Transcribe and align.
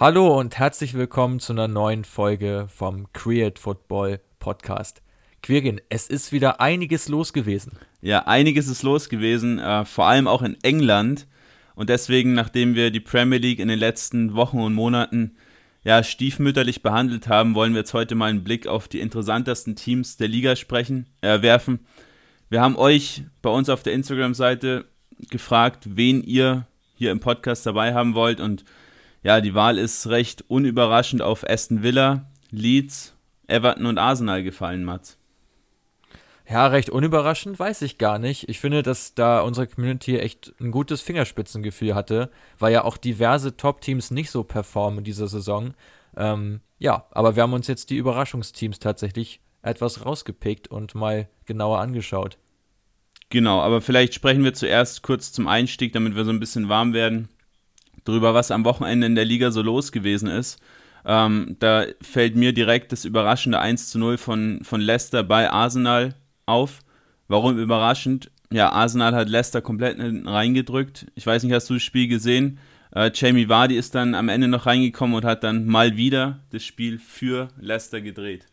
Hallo 0.00 0.40
und 0.40 0.56
herzlich 0.58 0.94
willkommen 0.94 1.40
zu 1.40 1.52
einer 1.52 1.68
neuen 1.68 2.04
Folge 2.06 2.68
vom 2.74 3.12
Create 3.12 3.58
Football 3.58 4.20
Podcast. 4.38 5.02
Quirin, 5.42 5.78
es 5.90 6.06
ist 6.06 6.32
wieder 6.32 6.58
einiges 6.58 7.08
los 7.10 7.34
gewesen. 7.34 7.72
Ja, 8.00 8.20
einiges 8.20 8.66
ist 8.66 8.82
los 8.82 9.10
gewesen, 9.10 9.58
äh, 9.58 9.84
vor 9.84 10.06
allem 10.06 10.26
auch 10.26 10.40
in 10.40 10.56
England. 10.62 11.26
Und 11.74 11.90
deswegen, 11.90 12.32
nachdem 12.32 12.74
wir 12.74 12.90
die 12.90 13.00
Premier 13.00 13.36
League 13.36 13.58
in 13.58 13.68
den 13.68 13.78
letzten 13.78 14.32
Wochen 14.32 14.60
und 14.60 14.72
Monaten 14.72 15.36
ja, 15.84 16.02
stiefmütterlich 16.02 16.82
behandelt 16.82 17.28
haben, 17.28 17.54
wollen 17.54 17.74
wir 17.74 17.80
jetzt 17.80 17.92
heute 17.92 18.14
mal 18.14 18.30
einen 18.30 18.42
Blick 18.42 18.66
auf 18.66 18.88
die 18.88 19.00
interessantesten 19.00 19.76
Teams 19.76 20.16
der 20.16 20.28
Liga 20.28 20.56
sprechen, 20.56 21.10
äh, 21.20 21.42
werfen. 21.42 21.80
Wir 22.48 22.62
haben 22.62 22.76
euch 22.76 23.24
bei 23.42 23.50
uns 23.50 23.68
auf 23.68 23.82
der 23.82 23.92
Instagram-Seite 23.92 24.86
gefragt, 25.28 25.84
wen 25.90 26.22
ihr 26.22 26.66
hier 26.94 27.10
im 27.10 27.20
Podcast 27.20 27.66
dabei 27.66 27.92
haben 27.92 28.14
wollt. 28.14 28.40
Und 28.40 28.64
ja, 29.22 29.40
die 29.40 29.54
Wahl 29.54 29.78
ist 29.78 30.06
recht 30.08 30.44
unüberraschend 30.48 31.22
auf 31.22 31.48
Aston 31.48 31.82
Villa, 31.82 32.30
Leeds, 32.50 33.14
Everton 33.46 33.86
und 33.86 33.98
Arsenal 33.98 34.42
gefallen, 34.42 34.84
Mats. 34.84 35.18
Ja, 36.48 36.66
recht 36.66 36.90
unüberraschend, 36.90 37.58
weiß 37.58 37.82
ich 37.82 37.98
gar 37.98 38.18
nicht. 38.18 38.48
Ich 38.48 38.58
finde, 38.58 38.82
dass 38.82 39.14
da 39.14 39.40
unsere 39.40 39.68
Community 39.68 40.18
echt 40.18 40.52
ein 40.60 40.72
gutes 40.72 41.00
Fingerspitzengefühl 41.00 41.94
hatte, 41.94 42.30
weil 42.58 42.72
ja 42.72 42.82
auch 42.82 42.96
diverse 42.96 43.56
Top-Teams 43.56 44.10
nicht 44.10 44.32
so 44.32 44.42
performen 44.42 44.98
in 44.98 45.04
dieser 45.04 45.28
Saison. 45.28 45.74
Ähm, 46.16 46.60
ja, 46.78 47.06
aber 47.12 47.36
wir 47.36 47.44
haben 47.44 47.52
uns 47.52 47.68
jetzt 47.68 47.90
die 47.90 47.98
Überraschungsteams 47.98 48.80
tatsächlich 48.80 49.40
etwas 49.62 50.04
rausgepickt 50.04 50.66
und 50.66 50.96
mal 50.96 51.28
genauer 51.44 51.78
angeschaut. 51.78 52.36
Genau, 53.28 53.60
aber 53.60 53.80
vielleicht 53.80 54.14
sprechen 54.14 54.42
wir 54.42 54.54
zuerst 54.54 55.02
kurz 55.02 55.30
zum 55.30 55.46
Einstieg, 55.46 55.92
damit 55.92 56.16
wir 56.16 56.24
so 56.24 56.32
ein 56.32 56.40
bisschen 56.40 56.68
warm 56.68 56.94
werden, 56.94 57.28
darüber, 58.04 58.34
was 58.34 58.50
am 58.50 58.64
Wochenende 58.64 59.06
in 59.06 59.14
der 59.14 59.24
Liga 59.24 59.50
so 59.50 59.62
los 59.62 59.92
gewesen 59.92 60.28
ist. 60.28 60.60
Ähm, 61.04 61.56
da 61.58 61.84
fällt 62.02 62.36
mir 62.36 62.52
direkt 62.52 62.92
das 62.92 63.04
überraschende 63.04 63.58
1 63.58 63.90
zu 63.90 63.98
0 63.98 64.18
von, 64.18 64.60
von 64.62 64.80
Leicester 64.80 65.22
bei 65.22 65.50
Arsenal 65.50 66.14
auf. 66.46 66.80
Warum 67.28 67.58
überraschend? 67.58 68.30
Ja, 68.52 68.70
Arsenal 68.72 69.14
hat 69.14 69.28
Leicester 69.28 69.62
komplett 69.62 69.98
reingedrückt. 69.98 71.06
Ich 71.14 71.26
weiß 71.26 71.44
nicht, 71.44 71.52
hast 71.52 71.70
du 71.70 71.74
das 71.74 71.82
Spiel 71.82 72.08
gesehen? 72.08 72.58
Äh, 72.94 73.12
Jamie 73.14 73.48
Vardy 73.48 73.76
ist 73.76 73.94
dann 73.94 74.14
am 74.14 74.28
Ende 74.28 74.48
noch 74.48 74.66
reingekommen 74.66 75.16
und 75.16 75.24
hat 75.24 75.44
dann 75.44 75.66
mal 75.66 75.96
wieder 75.96 76.40
das 76.50 76.64
Spiel 76.64 76.98
für 76.98 77.48
Leicester 77.60 78.00
gedreht. 78.00 78.49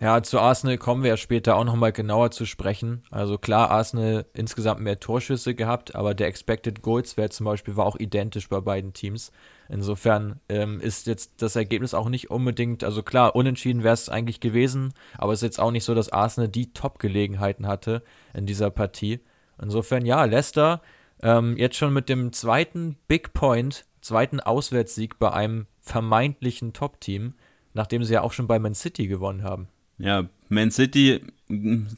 Ja, 0.00 0.22
zu 0.22 0.38
Arsenal 0.38 0.78
kommen 0.78 1.02
wir 1.02 1.10
ja 1.10 1.16
später 1.16 1.56
auch 1.56 1.64
nochmal 1.64 1.90
genauer 1.90 2.30
zu 2.30 2.46
sprechen. 2.46 3.02
Also 3.10 3.36
klar, 3.36 3.72
Arsenal 3.72 4.26
insgesamt 4.32 4.80
mehr 4.80 5.00
Torschüsse 5.00 5.56
gehabt, 5.56 5.96
aber 5.96 6.14
der 6.14 6.28
Expected 6.28 6.82
Goals 6.82 7.16
Wert 7.16 7.32
zum 7.32 7.46
Beispiel 7.46 7.76
war 7.76 7.84
auch 7.84 7.96
identisch 7.96 8.48
bei 8.48 8.60
beiden 8.60 8.92
Teams. 8.92 9.32
Insofern 9.68 10.38
ähm, 10.48 10.80
ist 10.80 11.08
jetzt 11.08 11.42
das 11.42 11.56
Ergebnis 11.56 11.94
auch 11.94 12.08
nicht 12.08 12.30
unbedingt, 12.30 12.84
also 12.84 13.02
klar, 13.02 13.34
unentschieden 13.34 13.82
wäre 13.82 13.94
es 13.94 14.08
eigentlich 14.08 14.38
gewesen, 14.38 14.94
aber 15.16 15.32
es 15.32 15.40
ist 15.40 15.46
jetzt 15.46 15.60
auch 15.60 15.72
nicht 15.72 15.84
so, 15.84 15.96
dass 15.96 16.12
Arsenal 16.12 16.48
die 16.48 16.72
Top-Gelegenheiten 16.72 17.66
hatte 17.66 18.04
in 18.34 18.46
dieser 18.46 18.70
Partie. 18.70 19.18
Insofern 19.60 20.06
ja, 20.06 20.24
Leicester 20.24 20.80
ähm, 21.22 21.56
jetzt 21.56 21.76
schon 21.76 21.92
mit 21.92 22.08
dem 22.08 22.32
zweiten 22.32 22.96
Big 23.08 23.32
Point, 23.32 23.84
zweiten 24.00 24.38
Auswärtssieg 24.38 25.18
bei 25.18 25.32
einem 25.32 25.66
vermeintlichen 25.80 26.72
Top-Team, 26.72 27.34
nachdem 27.74 28.04
sie 28.04 28.14
ja 28.14 28.22
auch 28.22 28.32
schon 28.32 28.46
bei 28.46 28.60
Man 28.60 28.74
City 28.74 29.08
gewonnen 29.08 29.42
haben. 29.42 29.66
Ja, 29.98 30.28
Man 30.48 30.70
City, 30.70 31.20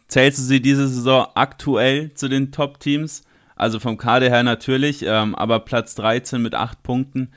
zählst 0.08 0.38
du 0.38 0.42
sie 0.42 0.60
diese 0.60 0.88
Saison 0.88 1.26
aktuell 1.34 2.12
zu 2.14 2.28
den 2.28 2.52
Top-Teams? 2.52 3.24
Also 3.56 3.78
vom 3.78 3.98
Kader 3.98 4.30
her 4.30 4.42
natürlich, 4.42 5.04
ähm, 5.06 5.34
aber 5.34 5.60
Platz 5.60 5.94
13 5.94 6.40
mit 6.40 6.54
8 6.54 6.82
Punkten. 6.82 7.30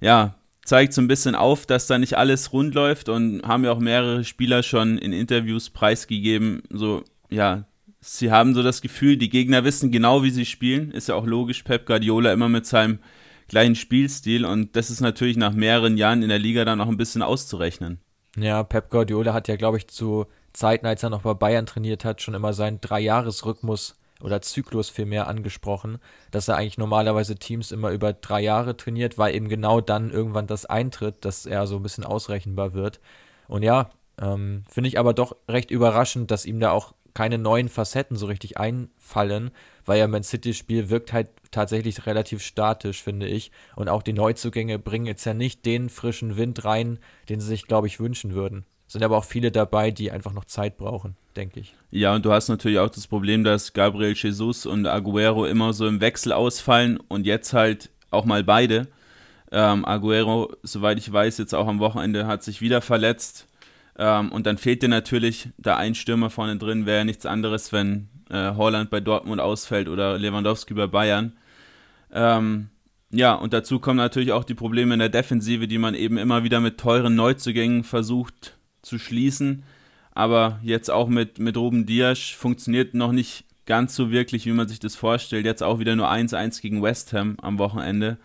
Ja, 0.00 0.36
zeigt 0.64 0.92
so 0.92 1.02
ein 1.02 1.08
bisschen 1.08 1.34
auf, 1.34 1.66
dass 1.66 1.88
da 1.88 1.98
nicht 1.98 2.16
alles 2.16 2.52
rund 2.52 2.74
läuft 2.74 3.08
und 3.08 3.42
haben 3.42 3.64
ja 3.64 3.72
auch 3.72 3.80
mehrere 3.80 4.22
Spieler 4.22 4.62
schon 4.62 4.98
in 4.98 5.12
Interviews 5.12 5.70
preisgegeben. 5.70 6.62
So, 6.70 7.02
ja, 7.30 7.64
sie 8.00 8.30
haben 8.30 8.54
so 8.54 8.62
das 8.62 8.80
Gefühl, 8.80 9.16
die 9.16 9.28
Gegner 9.28 9.64
wissen 9.64 9.90
genau, 9.90 10.22
wie 10.22 10.30
sie 10.30 10.46
spielen. 10.46 10.92
Ist 10.92 11.08
ja 11.08 11.16
auch 11.16 11.26
logisch, 11.26 11.64
Pep 11.64 11.86
Guardiola 11.86 12.32
immer 12.32 12.48
mit 12.48 12.66
seinem 12.66 13.00
gleichen 13.48 13.74
Spielstil 13.74 14.44
und 14.44 14.76
das 14.76 14.90
ist 14.90 15.00
natürlich 15.00 15.36
nach 15.36 15.52
mehreren 15.52 15.96
Jahren 15.96 16.22
in 16.22 16.28
der 16.28 16.38
Liga 16.38 16.64
dann 16.64 16.80
auch 16.80 16.86
ein 16.86 16.96
bisschen 16.96 17.22
auszurechnen. 17.22 17.98
Ja, 18.42 18.62
Pep 18.62 18.90
Guardiola 18.90 19.32
hat 19.32 19.48
ja, 19.48 19.56
glaube 19.56 19.78
ich, 19.78 19.88
zu 19.88 20.26
Zeiten, 20.52 20.86
als 20.86 21.02
er 21.02 21.10
noch 21.10 21.22
bei 21.22 21.34
Bayern 21.34 21.66
trainiert 21.66 22.04
hat, 22.04 22.22
schon 22.22 22.34
immer 22.34 22.52
seinen 22.52 22.80
Dreijahresrhythmus 22.80 23.94
oder 24.22 24.42
Zyklus 24.42 24.90
vielmehr 24.90 25.26
angesprochen, 25.28 25.98
dass 26.30 26.48
er 26.48 26.56
eigentlich 26.56 26.78
normalerweise 26.78 27.36
Teams 27.36 27.72
immer 27.72 27.90
über 27.90 28.12
drei 28.12 28.40
Jahre 28.40 28.76
trainiert, 28.76 29.18
weil 29.18 29.34
eben 29.34 29.48
genau 29.48 29.80
dann 29.80 30.10
irgendwann 30.10 30.46
das 30.46 30.66
eintritt, 30.66 31.24
dass 31.24 31.46
er 31.46 31.66
so 31.66 31.76
ein 31.76 31.82
bisschen 31.82 32.04
ausrechenbar 32.04 32.74
wird. 32.74 33.00
Und 33.48 33.62
ja, 33.62 33.90
ähm, 34.20 34.64
finde 34.68 34.88
ich 34.88 34.98
aber 34.98 35.14
doch 35.14 35.36
recht 35.48 35.70
überraschend, 35.70 36.30
dass 36.30 36.44
ihm 36.44 36.60
da 36.60 36.72
auch 36.72 36.94
keine 37.14 37.38
neuen 37.38 37.68
Facetten 37.68 38.16
so 38.16 38.26
richtig 38.26 38.58
einfallen, 38.58 39.50
weil 39.90 39.98
ja 39.98 40.06
Man 40.06 40.22
City-Spiel 40.22 40.88
wirkt 40.88 41.12
halt 41.12 41.30
tatsächlich 41.50 42.06
relativ 42.06 42.42
statisch, 42.42 43.02
finde 43.02 43.26
ich. 43.26 43.50
Und 43.74 43.88
auch 43.88 44.04
die 44.04 44.12
Neuzugänge 44.12 44.78
bringen 44.78 45.06
jetzt 45.06 45.24
ja 45.24 45.34
nicht 45.34 45.66
den 45.66 45.88
frischen 45.88 46.36
Wind 46.36 46.64
rein, 46.64 47.00
den 47.28 47.40
sie 47.40 47.48
sich, 47.48 47.66
glaube 47.66 47.88
ich, 47.88 47.98
wünschen 47.98 48.32
würden. 48.32 48.64
Sind 48.86 49.02
aber 49.02 49.18
auch 49.18 49.24
viele 49.24 49.50
dabei, 49.50 49.90
die 49.90 50.12
einfach 50.12 50.32
noch 50.32 50.44
Zeit 50.44 50.78
brauchen, 50.78 51.16
denke 51.34 51.58
ich. 51.58 51.74
Ja, 51.90 52.14
und 52.14 52.24
du 52.24 52.30
hast 52.30 52.46
natürlich 52.46 52.78
auch 52.78 52.88
das 52.88 53.08
Problem, 53.08 53.42
dass 53.42 53.72
Gabriel 53.72 54.14
Jesus 54.14 54.64
und 54.64 54.86
Aguero 54.86 55.44
immer 55.44 55.72
so 55.72 55.88
im 55.88 56.00
Wechsel 56.00 56.32
ausfallen 56.32 57.00
und 57.08 57.26
jetzt 57.26 57.52
halt 57.52 57.90
auch 58.12 58.24
mal 58.24 58.44
beide. 58.44 58.86
Ähm, 59.50 59.84
Aguero, 59.84 60.52
soweit 60.62 60.98
ich 60.98 61.12
weiß, 61.12 61.38
jetzt 61.38 61.52
auch 61.52 61.66
am 61.66 61.80
Wochenende 61.80 62.28
hat 62.28 62.44
sich 62.44 62.60
wieder 62.60 62.80
verletzt. 62.80 63.48
Ähm, 64.00 64.32
und 64.32 64.46
dann 64.46 64.56
fehlt 64.56 64.82
dir 64.82 64.88
natürlich 64.88 65.50
da 65.58 65.76
ein 65.76 65.94
Stürmer 65.94 66.30
vorne 66.30 66.56
drin, 66.56 66.86
wäre 66.86 66.98
ja 67.00 67.04
nichts 67.04 67.26
anderes, 67.26 67.70
wenn 67.70 68.08
äh, 68.30 68.54
Holland 68.54 68.88
bei 68.88 69.00
Dortmund 69.00 69.42
ausfällt 69.42 69.88
oder 69.88 70.18
Lewandowski 70.18 70.72
bei 70.72 70.86
Bayern. 70.86 71.34
Ähm, 72.10 72.70
ja, 73.10 73.34
und 73.34 73.52
dazu 73.52 73.78
kommen 73.78 73.98
natürlich 73.98 74.32
auch 74.32 74.44
die 74.44 74.54
Probleme 74.54 74.94
in 74.94 75.00
der 75.00 75.10
Defensive, 75.10 75.68
die 75.68 75.76
man 75.76 75.94
eben 75.94 76.16
immer 76.16 76.44
wieder 76.44 76.60
mit 76.60 76.78
teuren 76.78 77.14
Neuzugängen 77.14 77.84
versucht 77.84 78.56
zu 78.80 78.98
schließen. 78.98 79.64
Aber 80.12 80.60
jetzt 80.62 80.90
auch 80.90 81.08
mit, 81.08 81.38
mit 81.38 81.58
Ruben 81.58 81.84
Dias 81.84 82.20
funktioniert 82.20 82.94
noch 82.94 83.12
nicht 83.12 83.44
ganz 83.66 83.94
so 83.94 84.10
wirklich, 84.10 84.46
wie 84.46 84.52
man 84.52 84.66
sich 84.66 84.78
das 84.80 84.96
vorstellt. 84.96 85.44
Jetzt 85.44 85.62
auch 85.62 85.78
wieder 85.78 85.94
nur 85.94 86.10
1-1 86.10 86.62
gegen 86.62 86.82
West 86.82 87.12
Ham 87.12 87.36
am 87.42 87.58
Wochenende. 87.58 88.16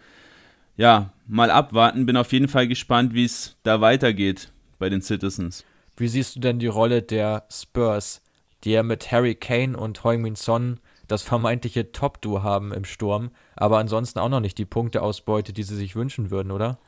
Ja, 0.78 1.12
mal 1.28 1.52
abwarten. 1.52 2.06
Bin 2.06 2.16
auf 2.16 2.32
jeden 2.32 2.48
Fall 2.48 2.70
gespannt, 2.70 3.14
wie 3.14 3.26
es 3.26 3.58
da 3.64 3.82
weitergeht 3.82 4.52
bei 4.78 4.90
den 4.90 5.02
Citizens. 5.02 5.66
Wie 5.98 6.08
siehst 6.08 6.36
du 6.36 6.40
denn 6.40 6.60
die 6.60 6.68
Rolle 6.68 7.02
der 7.02 7.46
Spurs, 7.50 8.22
die 8.64 8.72
ja 8.72 8.84
mit 8.84 9.12
Harry 9.12 9.36
Kane 9.36 9.78
und 9.78 10.04
Heung-Min 10.04 10.36
Son 10.36 10.80
das 11.08 11.22
vermeintliche 11.22 11.92
Top-Duo 11.92 12.44
haben 12.44 12.74
im 12.74 12.84
Sturm, 12.84 13.32
aber 13.56 13.78
ansonsten 13.78 14.20
auch 14.20 14.30
noch 14.30 14.40
nicht 14.40 14.58
die 14.58 14.66
Punkteausbeute, 14.66 15.54
die 15.54 15.64
sie 15.64 15.76
sich 15.76 15.96
wünschen 15.96 16.32
würden, 16.32 16.52
oder? 16.52 16.80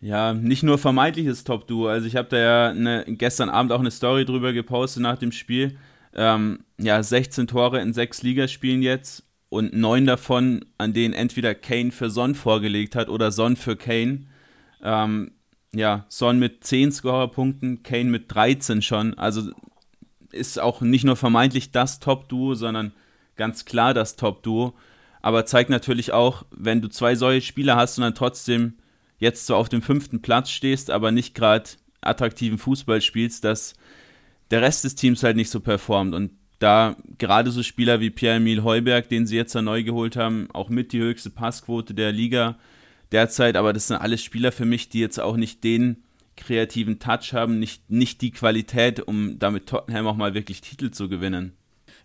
Ja, 0.00 0.34
nicht 0.34 0.62
nur 0.62 0.78
vermeintliches 0.78 1.44
Top-Duo. 1.44 1.88
Also 1.88 2.06
ich 2.06 2.16
habe 2.16 2.28
da 2.28 2.38
ja 2.38 2.68
eine, 2.68 3.04
gestern 3.08 3.48
Abend 3.48 3.72
auch 3.72 3.80
eine 3.80 3.90
Story 3.90 4.24
drüber 4.24 4.52
gepostet 4.52 5.02
nach 5.02 5.18
dem 5.18 5.32
Spiel. 5.32 5.78
Ähm, 6.14 6.60
ja, 6.78 7.02
16 7.02 7.46
Tore 7.46 7.80
in 7.80 7.92
sechs 7.92 8.22
Ligaspielen 8.22 8.82
jetzt 8.82 9.24
und 9.48 9.74
neun 9.74 10.06
davon, 10.06 10.64
an 10.78 10.92
denen 10.92 11.14
entweder 11.14 11.54
Kane 11.54 11.92
für 11.92 12.10
Son 12.10 12.34
vorgelegt 12.34 12.94
hat 12.94 13.08
oder 13.08 13.32
Son 13.32 13.56
für 13.56 13.76
Kane. 13.76 14.26
Ähm, 14.82 15.32
ja, 15.78 16.06
Son 16.08 16.38
mit 16.38 16.64
10 16.64 16.92
Scorerpunkten, 16.92 17.82
Kane 17.82 18.10
mit 18.10 18.32
13 18.34 18.82
schon. 18.82 19.14
Also 19.14 19.50
ist 20.32 20.60
auch 20.60 20.80
nicht 20.80 21.04
nur 21.04 21.16
vermeintlich 21.16 21.70
das 21.70 22.00
Top-Duo, 22.00 22.54
sondern 22.54 22.92
ganz 23.36 23.64
klar 23.64 23.94
das 23.94 24.16
Top-Duo. 24.16 24.74
Aber 25.22 25.46
zeigt 25.46 25.70
natürlich 25.70 26.12
auch, 26.12 26.44
wenn 26.50 26.80
du 26.80 26.88
zwei 26.88 27.14
solche 27.14 27.46
Spieler 27.46 27.76
hast 27.76 27.98
und 27.98 28.02
dann 28.02 28.14
trotzdem 28.14 28.74
jetzt 29.18 29.46
so 29.46 29.56
auf 29.56 29.68
dem 29.68 29.82
fünften 29.82 30.22
Platz 30.22 30.50
stehst, 30.50 30.90
aber 30.90 31.10
nicht 31.10 31.34
gerade 31.34 31.70
attraktiven 32.00 32.58
Fußball 32.58 33.00
spielst, 33.00 33.44
dass 33.44 33.74
der 34.50 34.62
Rest 34.62 34.84
des 34.84 34.94
Teams 34.94 35.22
halt 35.22 35.36
nicht 35.36 35.50
so 35.50 35.60
performt. 35.60 36.14
Und 36.14 36.30
da 36.58 36.96
gerade 37.18 37.50
so 37.50 37.62
Spieler 37.62 38.00
wie 38.00 38.10
Pierre-Emile 38.10 38.64
Heuberg, 38.64 39.08
den 39.08 39.26
sie 39.26 39.36
jetzt 39.36 39.54
neu 39.54 39.82
geholt 39.82 40.16
haben, 40.16 40.48
auch 40.52 40.68
mit 40.68 40.92
die 40.92 41.00
höchste 41.00 41.30
Passquote 41.30 41.92
der 41.92 42.12
Liga 42.12 42.56
derzeit, 43.12 43.56
aber 43.56 43.72
das 43.72 43.88
sind 43.88 43.96
alles 43.96 44.22
Spieler 44.22 44.52
für 44.52 44.64
mich, 44.64 44.88
die 44.88 45.00
jetzt 45.00 45.20
auch 45.20 45.36
nicht 45.36 45.64
den 45.64 46.02
kreativen 46.36 46.98
Touch 46.98 47.32
haben, 47.32 47.58
nicht, 47.58 47.90
nicht 47.90 48.20
die 48.20 48.30
Qualität, 48.30 49.00
um 49.00 49.38
damit 49.38 49.66
Tottenham 49.66 50.06
auch 50.06 50.16
mal 50.16 50.34
wirklich 50.34 50.60
Titel 50.60 50.90
zu 50.90 51.08
gewinnen. 51.08 51.56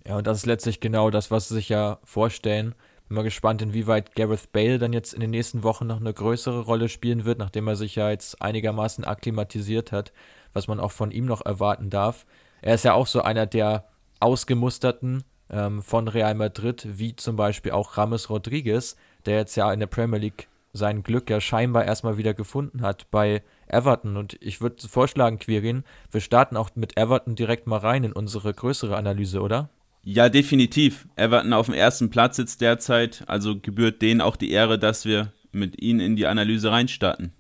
Ja, 0.08 0.18
und 0.18 0.26
das 0.26 0.40
ist 0.40 0.46
letztlich 0.46 0.80
genau 0.80 1.10
das, 1.10 1.32
was 1.32 1.50
sie 1.50 1.56
sich 1.56 1.70
ja 1.70 2.00
vorstellen. 2.04 2.74
Bin 3.08 3.16
mal 3.16 3.24
gespannt, 3.24 3.62
inwieweit 3.62 4.16
Gareth 4.16 4.52
Bale 4.52 4.80
dann 4.80 4.94
jetzt 4.94 5.14
in 5.14 5.20
den 5.20 5.32
nächsten 5.32 5.64
Wochen 5.64 5.86
noch 5.86 6.00
eine 6.00 6.14
größere 6.14 6.62
Rolle 6.62 6.90
spielen 6.90 7.26
wird, 7.26 7.40
nachdem 7.40 7.68
er 7.68 7.76
sich 7.76 7.96
ja 7.96 8.10
jetzt 8.10 8.42
einigermaßen 8.42 9.04
akklimatisiert 9.04 9.92
hat, 9.92 10.12
was 10.54 10.68
man 10.68 10.80
auch 10.80 10.92
von 10.92 11.12
ihm 11.12 11.26
noch 11.26 11.46
erwarten 11.46 11.90
darf. 11.90 12.26
Er 12.62 12.76
ist 12.76 12.86
ja 12.86 12.94
auch 12.94 13.08
so 13.08 13.22
einer 13.22 13.46
der 13.46 13.86
ausgemusterten 14.20 15.24
ähm, 15.50 15.82
von 15.82 16.08
Real 16.08 16.36
Madrid, 16.36 16.88
wie 16.90 17.16
zum 17.16 17.36
Beispiel 17.36 17.74
auch 17.74 17.98
Rames 17.98 18.30
Rodriguez, 18.30 18.96
der 19.26 19.38
jetzt 19.38 19.56
ja 19.56 19.72
in 19.72 19.80
der 19.80 19.88
Premier 19.88 20.20
League 20.20 20.48
sein 20.74 21.04
Glück 21.04 21.30
ja 21.30 21.42
scheinbar 21.42 21.86
erstmal 21.86 22.18
wieder 22.18 22.34
gefunden 22.34 22.82
hat 22.82 23.10
bei 23.12 23.44
Everton. 23.68 24.18
Und 24.18 24.38
ich 24.42 24.62
würde 24.62 24.88
vorschlagen, 24.88 25.40
Quirin, 25.40 25.84
wir 26.12 26.22
starten 26.22 26.58
auch 26.58 26.70
mit 26.76 26.98
Everton 26.98 27.36
direkt 27.36 27.68
mal 27.68 27.78
rein 27.78 28.04
in 28.04 28.14
unsere 28.14 28.54
größere 28.54 28.96
Analyse, 28.96 29.42
oder? 29.42 29.70
Ja, 30.04 30.30
definitiv. 30.30 31.08
Everton 31.16 31.54
auf 31.54 31.68
dem 31.68 31.76
ersten 31.76 32.10
Platz 32.10 32.38
sitzt 32.38 32.62
derzeit, 32.62 33.24
also 33.28 33.60
gebührt 33.60 34.02
denen 34.02 34.22
auch 34.22 34.36
die 34.36 34.52
Ehre, 34.52 34.80
dass 34.80 35.06
wir 35.06 35.32
mit 35.52 35.82
ihnen 35.82 36.00
in 36.00 36.16
die 36.16 36.26
Analyse 36.26 36.72
reinstarten. 36.72 37.34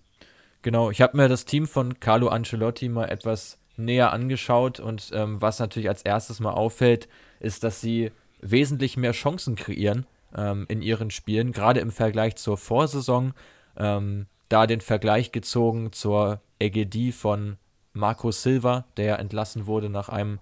Genau, 0.61 0.91
ich 0.91 1.01
habe 1.01 1.17
mir 1.17 1.27
das 1.27 1.45
Team 1.45 1.65
von 1.65 1.99
Carlo 1.99 2.27
Ancelotti 2.27 2.87
mal 2.87 3.05
etwas 3.05 3.57
näher 3.77 4.13
angeschaut 4.13 4.79
und 4.79 5.09
ähm, 5.13 5.41
was 5.41 5.59
natürlich 5.59 5.89
als 5.89 6.03
erstes 6.03 6.39
mal 6.39 6.51
auffällt, 6.51 7.07
ist, 7.39 7.63
dass 7.63 7.81
sie 7.81 8.11
wesentlich 8.41 8.95
mehr 8.95 9.13
Chancen 9.13 9.55
kreieren 9.55 10.05
ähm, 10.35 10.65
in 10.69 10.81
ihren 10.81 11.11
Spielen, 11.11 11.51
gerade 11.51 11.79
im 11.79 11.91
Vergleich 11.91 12.35
zur 12.35 12.57
Vorsaison. 12.57 13.33
Ähm, 13.77 14.27
da 14.49 14.67
den 14.67 14.81
Vergleich 14.81 15.31
gezogen 15.31 15.93
zur 15.93 16.41
EGD 16.59 17.13
von 17.13 17.57
Marco 17.93 18.31
Silva, 18.31 18.85
der 18.97 19.05
ja 19.05 19.15
entlassen 19.15 19.65
wurde 19.65 19.89
nach 19.89 20.09
einem 20.09 20.39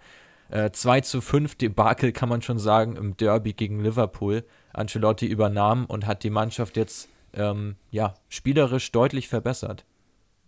äh, 0.49 0.71
2 0.71 1.01
zu 1.01 1.21
5 1.21 1.55
Debakel, 1.55 2.11
kann 2.11 2.29
man 2.29 2.41
schon 2.41 2.59
sagen, 2.59 2.95
im 2.95 3.17
Derby 3.17 3.53
gegen 3.53 3.83
Liverpool. 3.83 4.43
Ancelotti 4.73 5.25
übernahm 5.25 5.85
und 5.85 6.05
hat 6.05 6.23
die 6.23 6.29
Mannschaft 6.29 6.77
jetzt 6.77 7.09
ähm, 7.33 7.75
ja, 7.91 8.15
spielerisch 8.29 8.91
deutlich 8.91 9.27
verbessert. 9.27 9.85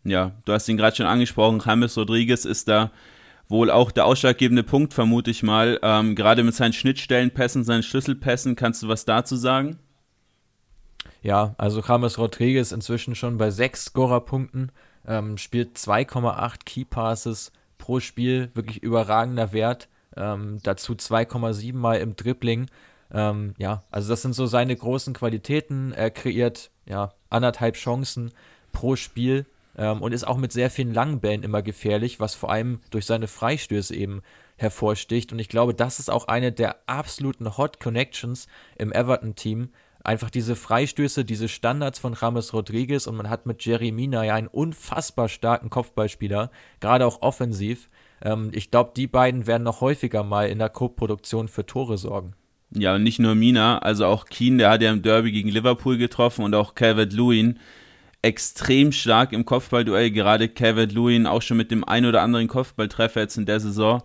Ja, 0.03 0.31
du 0.45 0.53
hast 0.53 0.67
ihn 0.67 0.77
gerade 0.77 0.95
schon 0.95 1.05
angesprochen, 1.05 1.61
James 1.63 1.97
Rodriguez 1.97 2.45
ist 2.45 2.67
da 2.67 2.91
wohl 3.51 3.69
auch 3.69 3.91
der 3.91 4.05
ausschlaggebende 4.05 4.63
Punkt, 4.63 4.93
vermute 4.93 5.29
ich 5.31 5.43
mal. 5.43 5.79
Ähm, 5.83 6.15
gerade 6.15 6.43
mit 6.43 6.55
seinen 6.55 6.73
Schnittstellenpässen, 6.73 7.63
seinen 7.63 7.83
Schlüsselpässen, 7.83 8.55
kannst 8.55 8.83
du 8.83 8.87
was 8.87 9.05
dazu 9.05 9.35
sagen? 9.35 9.77
Ja, 11.21 11.53
also 11.57 11.81
James 11.87 12.17
Rodriguez 12.17 12.71
inzwischen 12.71 13.15
schon 13.15 13.37
bei 13.37 13.51
sechs 13.51 13.85
Scorerpunkten, 13.85 14.71
ähm, 15.07 15.37
spielt 15.37 15.77
2,8 15.77 16.65
Key 16.65 16.85
Passes 16.85 17.51
pro 17.77 17.99
Spiel, 17.99 18.49
wirklich 18.53 18.81
überragender 18.81 19.53
Wert. 19.53 19.87
Ähm, 20.15 20.59
dazu 20.63 20.93
2,7 20.93 21.75
Mal 21.75 21.99
im 21.99 22.15
Dribbling. 22.15 22.67
Ähm, 23.13 23.53
ja, 23.57 23.83
also 23.91 24.09
das 24.09 24.21
sind 24.21 24.33
so 24.33 24.45
seine 24.45 24.75
großen 24.75 25.13
Qualitäten. 25.13 25.91
Er 25.93 26.11
kreiert 26.11 26.71
ja 26.85 27.13
anderthalb 27.29 27.75
Chancen 27.75 28.31
pro 28.71 28.95
Spiel 28.95 29.45
ähm, 29.77 30.01
und 30.01 30.13
ist 30.13 30.27
auch 30.27 30.37
mit 30.37 30.51
sehr 30.51 30.69
vielen 30.69 30.93
langen 30.93 31.19
Bällen 31.19 31.43
immer 31.43 31.61
gefährlich, 31.61 32.19
was 32.19 32.35
vor 32.35 32.51
allem 32.51 32.79
durch 32.89 33.05
seine 33.05 33.27
Freistöße 33.27 33.95
eben 33.95 34.21
hervorsticht. 34.57 35.31
Und 35.31 35.39
ich 35.39 35.49
glaube, 35.49 35.73
das 35.73 35.99
ist 35.99 36.09
auch 36.09 36.27
eine 36.27 36.51
der 36.51 36.77
absoluten 36.87 37.57
Hot 37.57 37.79
Connections 37.79 38.47
im 38.77 38.91
Everton-Team. 38.91 39.69
Einfach 40.03 40.29
diese 40.31 40.55
Freistöße, 40.55 41.25
diese 41.25 41.47
Standards 41.47 41.99
von 41.99 42.15
James 42.19 42.53
Rodriguez 42.53 43.05
und 43.05 43.15
man 43.15 43.29
hat 43.29 43.45
mit 43.45 43.63
Jerry 43.63 43.91
Mina 43.91 44.23
ja 44.25 44.33
einen 44.33 44.47
unfassbar 44.47 45.29
starken 45.29 45.69
Kopfballspieler, 45.69 46.49
gerade 46.79 47.05
auch 47.05 47.21
offensiv. 47.21 47.89
Ähm, 48.23 48.49
ich 48.53 48.71
glaube, 48.71 48.91
die 48.95 49.07
beiden 49.07 49.45
werden 49.45 49.63
noch 49.63 49.81
häufiger 49.81 50.23
mal 50.23 50.49
in 50.49 50.57
der 50.57 50.69
Co-Produktion 50.69 51.47
für 51.47 51.65
Tore 51.65 51.97
sorgen. 51.97 52.33
Ja, 52.73 52.95
und 52.95 53.03
nicht 53.03 53.19
nur 53.19 53.35
Mina, 53.35 53.79
also 53.79 54.05
auch 54.05 54.25
Keen, 54.25 54.57
der 54.57 54.69
hat 54.69 54.81
ja 54.81 54.91
im 54.91 55.01
Derby 55.01 55.31
gegen 55.31 55.49
Liverpool 55.49 55.97
getroffen 55.97 56.45
und 56.45 56.55
auch 56.55 56.73
Calvert 56.73 57.13
Lewin 57.13 57.59
extrem 58.21 58.91
stark 58.91 59.33
im 59.33 59.45
Kopfballduell, 59.45 60.11
gerade 60.11 60.47
Calvert 60.47 60.91
Lewin 60.91 61.25
auch 61.25 61.41
schon 61.41 61.57
mit 61.57 61.71
dem 61.71 61.83
ein 61.83 62.05
oder 62.05 62.21
anderen 62.21 62.47
Kopfballtreffer 62.47 63.21
jetzt 63.21 63.37
in 63.37 63.45
der 63.45 63.59
Saison. 63.59 64.03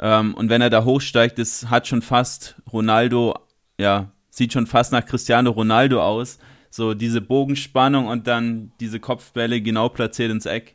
Ähm, 0.00 0.34
und 0.34 0.48
wenn 0.48 0.62
er 0.62 0.70
da 0.70 0.84
hochsteigt, 0.84 1.38
das 1.38 1.68
hat 1.68 1.88
schon 1.88 2.02
fast 2.02 2.56
Ronaldo, 2.72 3.34
ja, 3.78 4.12
sieht 4.30 4.52
schon 4.52 4.66
fast 4.66 4.92
nach 4.92 5.04
Cristiano 5.04 5.50
Ronaldo 5.50 6.02
aus. 6.02 6.38
So 6.70 6.94
diese 6.94 7.20
Bogenspannung 7.20 8.06
und 8.06 8.26
dann 8.26 8.72
diese 8.78 9.00
Kopfbälle 9.00 9.60
genau 9.60 9.88
platziert 9.88 10.30
ins 10.30 10.46
Eck. 10.46 10.74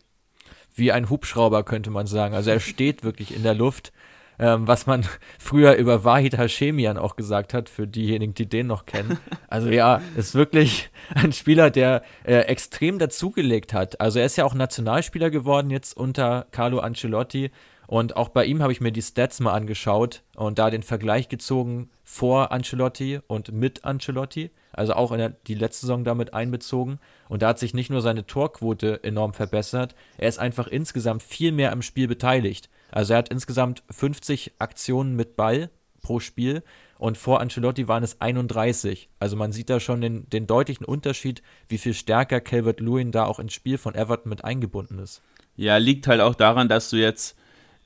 Wie 0.75 0.91
ein 0.91 1.09
Hubschrauber 1.09 1.63
könnte 1.63 1.91
man 1.91 2.07
sagen. 2.07 2.33
Also 2.33 2.50
er 2.50 2.59
steht 2.59 3.03
wirklich 3.03 3.33
in 3.33 3.44
der 3.44 3.53
Luft 3.53 3.94
ähm, 4.39 4.68
was 4.68 4.85
man 4.85 5.06
früher 5.39 5.75
über 5.75 6.03
Wahid 6.03 6.38
Hashemian 6.38 6.97
auch 6.97 7.15
gesagt 7.15 7.53
hat, 7.53 7.69
für 7.69 7.88
diejenigen, 7.88 8.33
die 8.33 8.47
den 8.47 8.68
noch 8.68 8.85
kennen. 8.85 9.18
Also 9.47 9.69
ja, 9.69 10.01
ist 10.18 10.33
wirklich 10.33 10.89
ein 11.13 11.31
Spieler, 11.31 11.69
der 11.69 12.01
äh, 12.24 12.38
extrem 12.39 12.97
dazugelegt 12.97 13.71
hat. 13.71 14.01
Also 14.01 14.18
er 14.18 14.25
ist 14.25 14.35
ja 14.35 14.45
auch 14.45 14.56
Nationalspieler 14.56 15.30
geworden 15.30 15.69
jetzt 15.69 15.95
unter 15.95 16.47
Carlo 16.50 16.80
Ancelotti. 16.80 17.51
Und 17.85 18.15
auch 18.15 18.30
bei 18.30 18.45
ihm 18.45 18.63
habe 18.63 18.71
ich 18.71 18.81
mir 18.81 18.91
die 18.91 19.03
Stats 19.03 19.39
mal 19.39 19.53
angeschaut 19.53 20.24
und 20.36 20.57
da 20.57 20.71
den 20.71 20.81
Vergleich 20.81 21.29
gezogen 21.29 21.91
vor 22.03 22.51
Ancelotti 22.51 23.19
und 23.27 23.51
mit 23.51 23.86
Ancelotti. 23.86 24.50
Also 24.71 24.94
auch 24.94 25.12
in 25.12 25.19
der, 25.19 25.29
die 25.29 25.53
letzte 25.53 25.81
Saison 25.81 26.03
damit 26.03 26.33
einbezogen. 26.33 27.00
Und 27.29 27.44
da 27.44 27.50
hat 27.50 27.59
sich 27.59 27.75
nicht 27.75 27.91
nur 27.91 28.01
seine 28.01 28.25
Torquote 28.25 29.03
enorm 29.03 29.33
verbessert, 29.33 29.95
er 30.18 30.29
ist 30.29 30.39
einfach 30.39 30.68
insgesamt 30.68 31.21
viel 31.21 31.51
mehr 31.51 31.71
am 31.71 31.83
Spiel 31.83 32.07
beteiligt. 32.07 32.69
Also 32.93 33.13
er 33.13 33.17
hat 33.17 33.29
insgesamt 33.29 33.83
50 33.89 34.53
Aktionen 34.59 35.15
mit 35.15 35.35
Ball 35.35 35.71
pro 36.03 36.19
Spiel 36.19 36.61
und 36.99 37.17
vor 37.17 37.41
Ancelotti 37.41 37.87
waren 37.87 38.03
es 38.03 38.21
31. 38.21 39.09
Also 39.19 39.35
man 39.35 39.51
sieht 39.51 39.69
da 39.71 39.79
schon 39.79 39.99
den, 39.99 40.29
den 40.29 40.45
deutlichen 40.45 40.85
Unterschied, 40.85 41.41
wie 41.67 41.79
viel 41.79 41.95
stärker 41.95 42.39
Calvert 42.39 42.79
Lewin 42.81 43.11
da 43.11 43.25
auch 43.25 43.39
ins 43.39 43.53
Spiel 43.53 43.79
von 43.79 43.95
Everton 43.95 44.29
mit 44.29 44.43
eingebunden 44.43 44.99
ist. 44.99 45.23
Ja, 45.55 45.77
liegt 45.77 46.05
halt 46.07 46.21
auch 46.21 46.35
daran, 46.35 46.69
dass 46.69 46.91
du 46.91 46.97
jetzt, 46.97 47.35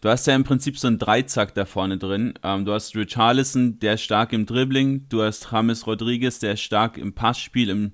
du 0.01 0.09
hast 0.09 0.27
ja 0.27 0.35
im 0.35 0.43
Prinzip 0.43 0.77
so 0.77 0.87
einen 0.87 0.99
Dreizack 0.99 1.53
da 1.53 1.65
vorne 1.65 1.97
drin. 1.97 2.33
Ähm, 2.43 2.65
du 2.65 2.73
hast 2.73 2.93
Richarlison, 2.93 3.79
der 3.79 3.93
ist 3.93 4.01
stark 4.01 4.33
im 4.33 4.45
Dribbling, 4.45 5.07
du 5.07 5.21
hast 5.21 5.47
James 5.49 5.87
Rodriguez, 5.87 6.39
der 6.39 6.53
ist 6.53 6.61
stark 6.61 6.97
im 6.97 7.13
Passspiel, 7.13 7.69
im 7.69 7.93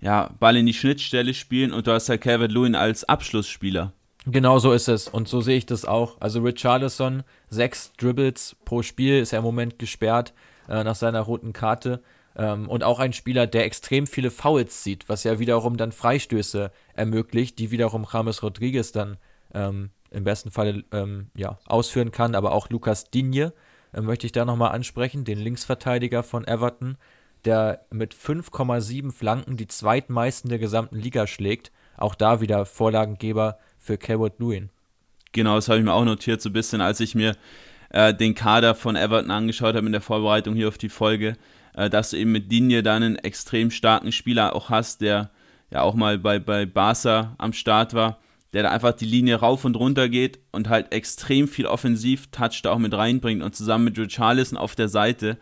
ja, 0.00 0.34
Ball 0.40 0.56
in 0.56 0.66
die 0.66 0.74
Schnittstelle 0.74 1.34
spielen 1.34 1.72
und 1.72 1.86
du 1.86 1.92
hast 1.92 2.08
halt 2.08 2.22
Calvert 2.22 2.50
Lewin 2.50 2.74
als 2.74 3.04
Abschlussspieler. 3.04 3.92
Genau 4.26 4.58
so 4.58 4.72
ist 4.72 4.88
es 4.88 5.08
und 5.08 5.28
so 5.28 5.40
sehe 5.40 5.56
ich 5.56 5.66
das 5.66 5.84
auch. 5.84 6.20
Also 6.20 6.40
Richarlison, 6.40 7.22
sechs 7.48 7.92
Dribbles 7.96 8.56
pro 8.64 8.82
Spiel, 8.82 9.18
ist 9.18 9.32
er 9.32 9.38
im 9.38 9.44
Moment 9.44 9.78
gesperrt 9.78 10.34
äh, 10.68 10.84
nach 10.84 10.94
seiner 10.94 11.20
roten 11.20 11.52
Karte. 11.52 12.02
Ähm, 12.36 12.68
und 12.68 12.84
auch 12.84 12.98
ein 12.98 13.12
Spieler, 13.12 13.46
der 13.46 13.64
extrem 13.64 14.06
viele 14.06 14.30
Fouls 14.30 14.84
sieht, 14.84 15.08
was 15.08 15.24
ja 15.24 15.38
wiederum 15.38 15.76
dann 15.76 15.92
Freistöße 15.92 16.70
ermöglicht, 16.94 17.58
die 17.58 17.70
wiederum 17.70 18.06
James 18.10 18.42
Rodriguez 18.42 18.92
dann 18.92 19.16
ähm, 19.54 19.90
im 20.10 20.24
besten 20.24 20.50
Fall 20.50 20.84
ähm, 20.92 21.30
ja, 21.34 21.58
ausführen 21.66 22.10
kann. 22.12 22.34
Aber 22.34 22.52
auch 22.52 22.68
Lukas 22.68 23.10
Digne 23.10 23.52
äh, 23.92 24.00
möchte 24.00 24.26
ich 24.26 24.32
da 24.32 24.44
nochmal 24.44 24.72
ansprechen, 24.72 25.24
den 25.24 25.38
Linksverteidiger 25.38 26.22
von 26.22 26.46
Everton, 26.46 26.98
der 27.44 27.86
mit 27.90 28.14
5,7 28.14 29.12
Flanken 29.12 29.56
die 29.56 29.66
zweitmeisten 29.66 30.50
der 30.50 30.58
gesamten 30.58 30.96
Liga 30.96 31.26
schlägt. 31.26 31.72
Auch 31.96 32.14
da 32.14 32.40
wieder 32.40 32.66
Vorlagengeber 32.66 33.58
für 33.80 33.98
Calvert 33.98 34.38
Lewin. 34.38 34.70
Genau, 35.32 35.56
das 35.56 35.68
habe 35.68 35.78
ich 35.78 35.84
mir 35.84 35.92
auch 35.92 36.04
notiert, 36.04 36.40
so 36.40 36.50
ein 36.50 36.52
bisschen, 36.52 36.80
als 36.80 37.00
ich 37.00 37.14
mir 37.14 37.36
äh, 37.90 38.14
den 38.14 38.34
Kader 38.34 38.74
von 38.74 38.94
Everton 38.94 39.30
angeschaut 39.30 39.74
habe 39.74 39.86
in 39.86 39.92
der 39.92 40.00
Vorbereitung 40.00 40.54
hier 40.54 40.68
auf 40.68 40.78
die 40.78 40.88
Folge, 40.88 41.36
äh, 41.74 41.88
dass 41.88 42.10
du 42.10 42.16
eben 42.16 42.32
mit 42.32 42.50
Digne 42.52 42.82
dann 42.82 43.02
einen 43.02 43.16
extrem 43.16 43.70
starken 43.70 44.12
Spieler 44.12 44.54
auch 44.54 44.70
hast, 44.70 45.00
der 45.00 45.30
ja 45.70 45.82
auch 45.82 45.94
mal 45.94 46.18
bei, 46.18 46.38
bei 46.38 46.66
Barca 46.66 47.34
am 47.38 47.52
Start 47.52 47.94
war, 47.94 48.18
der 48.52 48.64
da 48.64 48.70
einfach 48.70 48.92
die 48.92 49.06
Linie 49.06 49.36
rauf 49.36 49.64
und 49.64 49.76
runter 49.76 50.08
geht 50.08 50.40
und 50.50 50.68
halt 50.68 50.92
extrem 50.92 51.46
viel 51.46 51.66
Offensiv-Touch 51.66 52.62
da 52.62 52.72
auch 52.72 52.78
mit 52.78 52.94
reinbringt 52.94 53.42
und 53.42 53.54
zusammen 53.54 53.84
mit 53.84 53.98
Richarlison 53.98 54.58
auf 54.58 54.74
der 54.74 54.88
Seite 54.88 55.38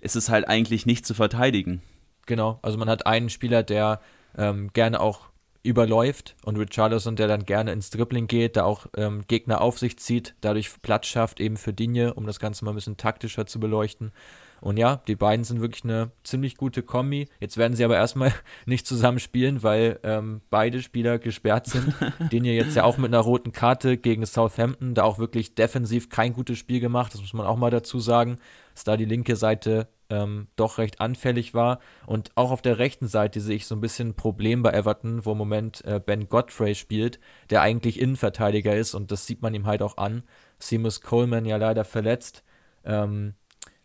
ist 0.00 0.16
es 0.16 0.28
halt 0.28 0.48
eigentlich 0.48 0.86
nicht 0.86 1.06
zu 1.06 1.14
verteidigen. 1.14 1.80
Genau, 2.26 2.58
also 2.62 2.78
man 2.78 2.88
hat 2.88 3.06
einen 3.06 3.30
Spieler, 3.30 3.62
der 3.62 4.00
ähm, 4.36 4.70
gerne 4.72 5.00
auch 5.00 5.29
überläuft 5.62 6.36
und 6.44 6.56
Richarlison, 6.56 7.16
der 7.16 7.28
dann 7.28 7.44
gerne 7.44 7.72
ins 7.72 7.90
Dribbling 7.90 8.26
geht, 8.26 8.56
da 8.56 8.64
auch 8.64 8.86
ähm, 8.96 9.22
Gegner 9.28 9.60
auf 9.60 9.78
sich 9.78 9.98
zieht, 9.98 10.34
dadurch 10.40 10.70
Platz 10.82 11.06
schafft 11.06 11.40
eben 11.40 11.56
für 11.56 11.72
Digne, 11.72 12.14
um 12.14 12.26
das 12.26 12.40
Ganze 12.40 12.64
mal 12.64 12.72
ein 12.72 12.76
bisschen 12.76 12.96
taktischer 12.96 13.46
zu 13.46 13.60
beleuchten. 13.60 14.12
Und 14.60 14.76
ja, 14.76 14.96
die 15.08 15.16
beiden 15.16 15.44
sind 15.44 15.60
wirklich 15.60 15.84
eine 15.84 16.10
ziemlich 16.22 16.56
gute 16.56 16.82
Kombi. 16.82 17.28
Jetzt 17.40 17.56
werden 17.56 17.74
sie 17.74 17.84
aber 17.84 17.96
erstmal 17.96 18.32
nicht 18.66 18.86
zusammen 18.86 19.18
spielen, 19.18 19.62
weil 19.62 19.98
ähm, 20.02 20.42
beide 20.50 20.82
Spieler 20.82 21.18
gesperrt 21.18 21.66
sind. 21.66 21.94
Den 22.32 22.44
hier 22.44 22.54
jetzt 22.54 22.76
ja 22.76 22.84
auch 22.84 22.98
mit 22.98 23.12
einer 23.12 23.22
roten 23.22 23.52
Karte 23.52 23.96
gegen 23.96 24.24
Southampton, 24.26 24.94
da 24.94 25.04
auch 25.04 25.18
wirklich 25.18 25.54
defensiv 25.54 26.10
kein 26.10 26.32
gutes 26.32 26.58
Spiel 26.58 26.80
gemacht, 26.80 27.14
das 27.14 27.20
muss 27.20 27.32
man 27.32 27.46
auch 27.46 27.56
mal 27.56 27.70
dazu 27.70 28.00
sagen, 28.00 28.36
dass 28.74 28.84
da 28.84 28.96
die 28.96 29.04
linke 29.04 29.36
Seite 29.36 29.88
ähm, 30.10 30.48
doch 30.56 30.78
recht 30.78 31.00
anfällig 31.00 31.54
war. 31.54 31.78
Und 32.06 32.30
auch 32.34 32.50
auf 32.50 32.62
der 32.62 32.78
rechten 32.78 33.06
Seite 33.06 33.40
sehe 33.40 33.56
ich 33.56 33.66
so 33.66 33.74
ein 33.74 33.80
bisschen 33.80 34.08
ein 34.08 34.14
Problem 34.14 34.62
bei 34.62 34.72
Everton, 34.72 35.24
wo 35.24 35.32
im 35.32 35.38
Moment 35.38 35.84
äh, 35.84 36.00
Ben 36.04 36.28
Godfrey 36.28 36.74
spielt, 36.74 37.20
der 37.48 37.62
eigentlich 37.62 38.00
Innenverteidiger 38.00 38.74
ist 38.76 38.94
und 38.94 39.10
das 39.10 39.26
sieht 39.26 39.42
man 39.42 39.54
ihm 39.54 39.66
halt 39.66 39.82
auch 39.82 39.96
an. 39.96 40.24
Seamus 40.58 41.00
Coleman 41.00 41.46
ja 41.46 41.56
leider 41.56 41.84
verletzt, 41.84 42.44
ähm, 42.84 43.34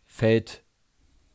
fällt, 0.05 0.63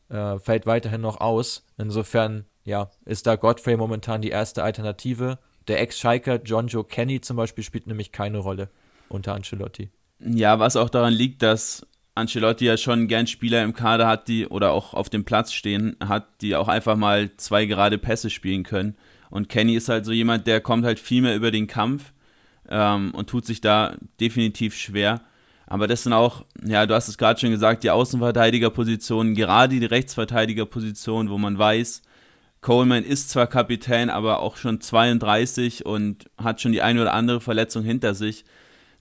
äh, 0.09 0.37
fällt 0.39 0.65
weiterhin 0.65 1.01
noch 1.01 1.19
aus. 1.19 1.65
Insofern, 1.77 2.45
ja, 2.63 2.91
ist 3.05 3.25
da 3.25 3.35
Godfrey 3.35 3.77
momentan 3.77 4.21
die 4.21 4.29
erste 4.29 4.63
Alternative. 4.63 5.39
Der 5.67 5.79
Ex-Schalker 5.79 6.41
John 6.43 6.67
Joe 6.67 6.83
Kenny 6.83 7.21
zum 7.21 7.37
Beispiel 7.37 7.63
spielt 7.63 7.87
nämlich 7.87 8.11
keine 8.11 8.39
Rolle 8.39 8.69
unter 9.09 9.33
Ancelotti. 9.33 9.91
Ja, 10.19 10.59
was 10.59 10.75
auch 10.75 10.89
daran 10.89 11.13
liegt, 11.13 11.41
dass 11.41 11.85
Ancelotti 12.15 12.65
ja 12.65 12.77
schon 12.77 13.07
gern 13.07 13.27
Spieler 13.27 13.63
im 13.63 13.73
Kader 13.73 14.07
hat, 14.07 14.27
die 14.27 14.47
oder 14.47 14.71
auch 14.71 14.93
auf 14.93 15.09
dem 15.09 15.23
Platz 15.23 15.53
stehen 15.53 15.95
hat, 16.03 16.27
die 16.41 16.55
auch 16.55 16.67
einfach 16.67 16.95
mal 16.95 17.35
zwei 17.37 17.65
gerade 17.65 17.97
Pässe 17.97 18.29
spielen 18.29 18.63
können. 18.63 18.95
Und 19.29 19.47
Kenny 19.47 19.75
ist 19.75 19.89
halt 19.89 20.05
so 20.05 20.11
jemand, 20.11 20.45
der 20.45 20.59
kommt 20.59 20.83
halt 20.83 20.99
viel 20.99 21.21
mehr 21.21 21.35
über 21.35 21.51
den 21.51 21.67
Kampf 21.67 22.11
ähm, 22.69 23.11
und 23.11 23.29
tut 23.29 23.45
sich 23.45 23.61
da 23.61 23.95
definitiv 24.19 24.75
schwer. 24.75 25.21
Aber 25.67 25.87
das 25.87 26.03
sind 26.03 26.11
auch, 26.11 26.43
ja, 26.65 26.85
du 26.85 26.93
hast 26.93 27.07
es 27.07 27.17
gerade 27.17 27.39
schon 27.39 27.51
gesagt, 27.51 27.83
die 27.83 27.91
Außenverteidigerpositionen, 27.91 29.35
gerade 29.35 29.79
die 29.79 29.85
Rechtsverteidigerposition, 29.85 31.29
wo 31.29 31.37
man 31.37 31.57
weiß, 31.57 32.01
Coleman 32.59 33.05
ist 33.05 33.29
zwar 33.29 33.47
Kapitän, 33.47 34.09
aber 34.09 34.39
auch 34.39 34.57
schon 34.57 34.81
32 34.81 35.85
und 35.85 36.29
hat 36.37 36.61
schon 36.61 36.73
die 36.73 36.81
eine 36.81 37.01
oder 37.01 37.13
andere 37.13 37.41
Verletzung 37.41 37.83
hinter 37.83 38.13
sich. 38.13 38.43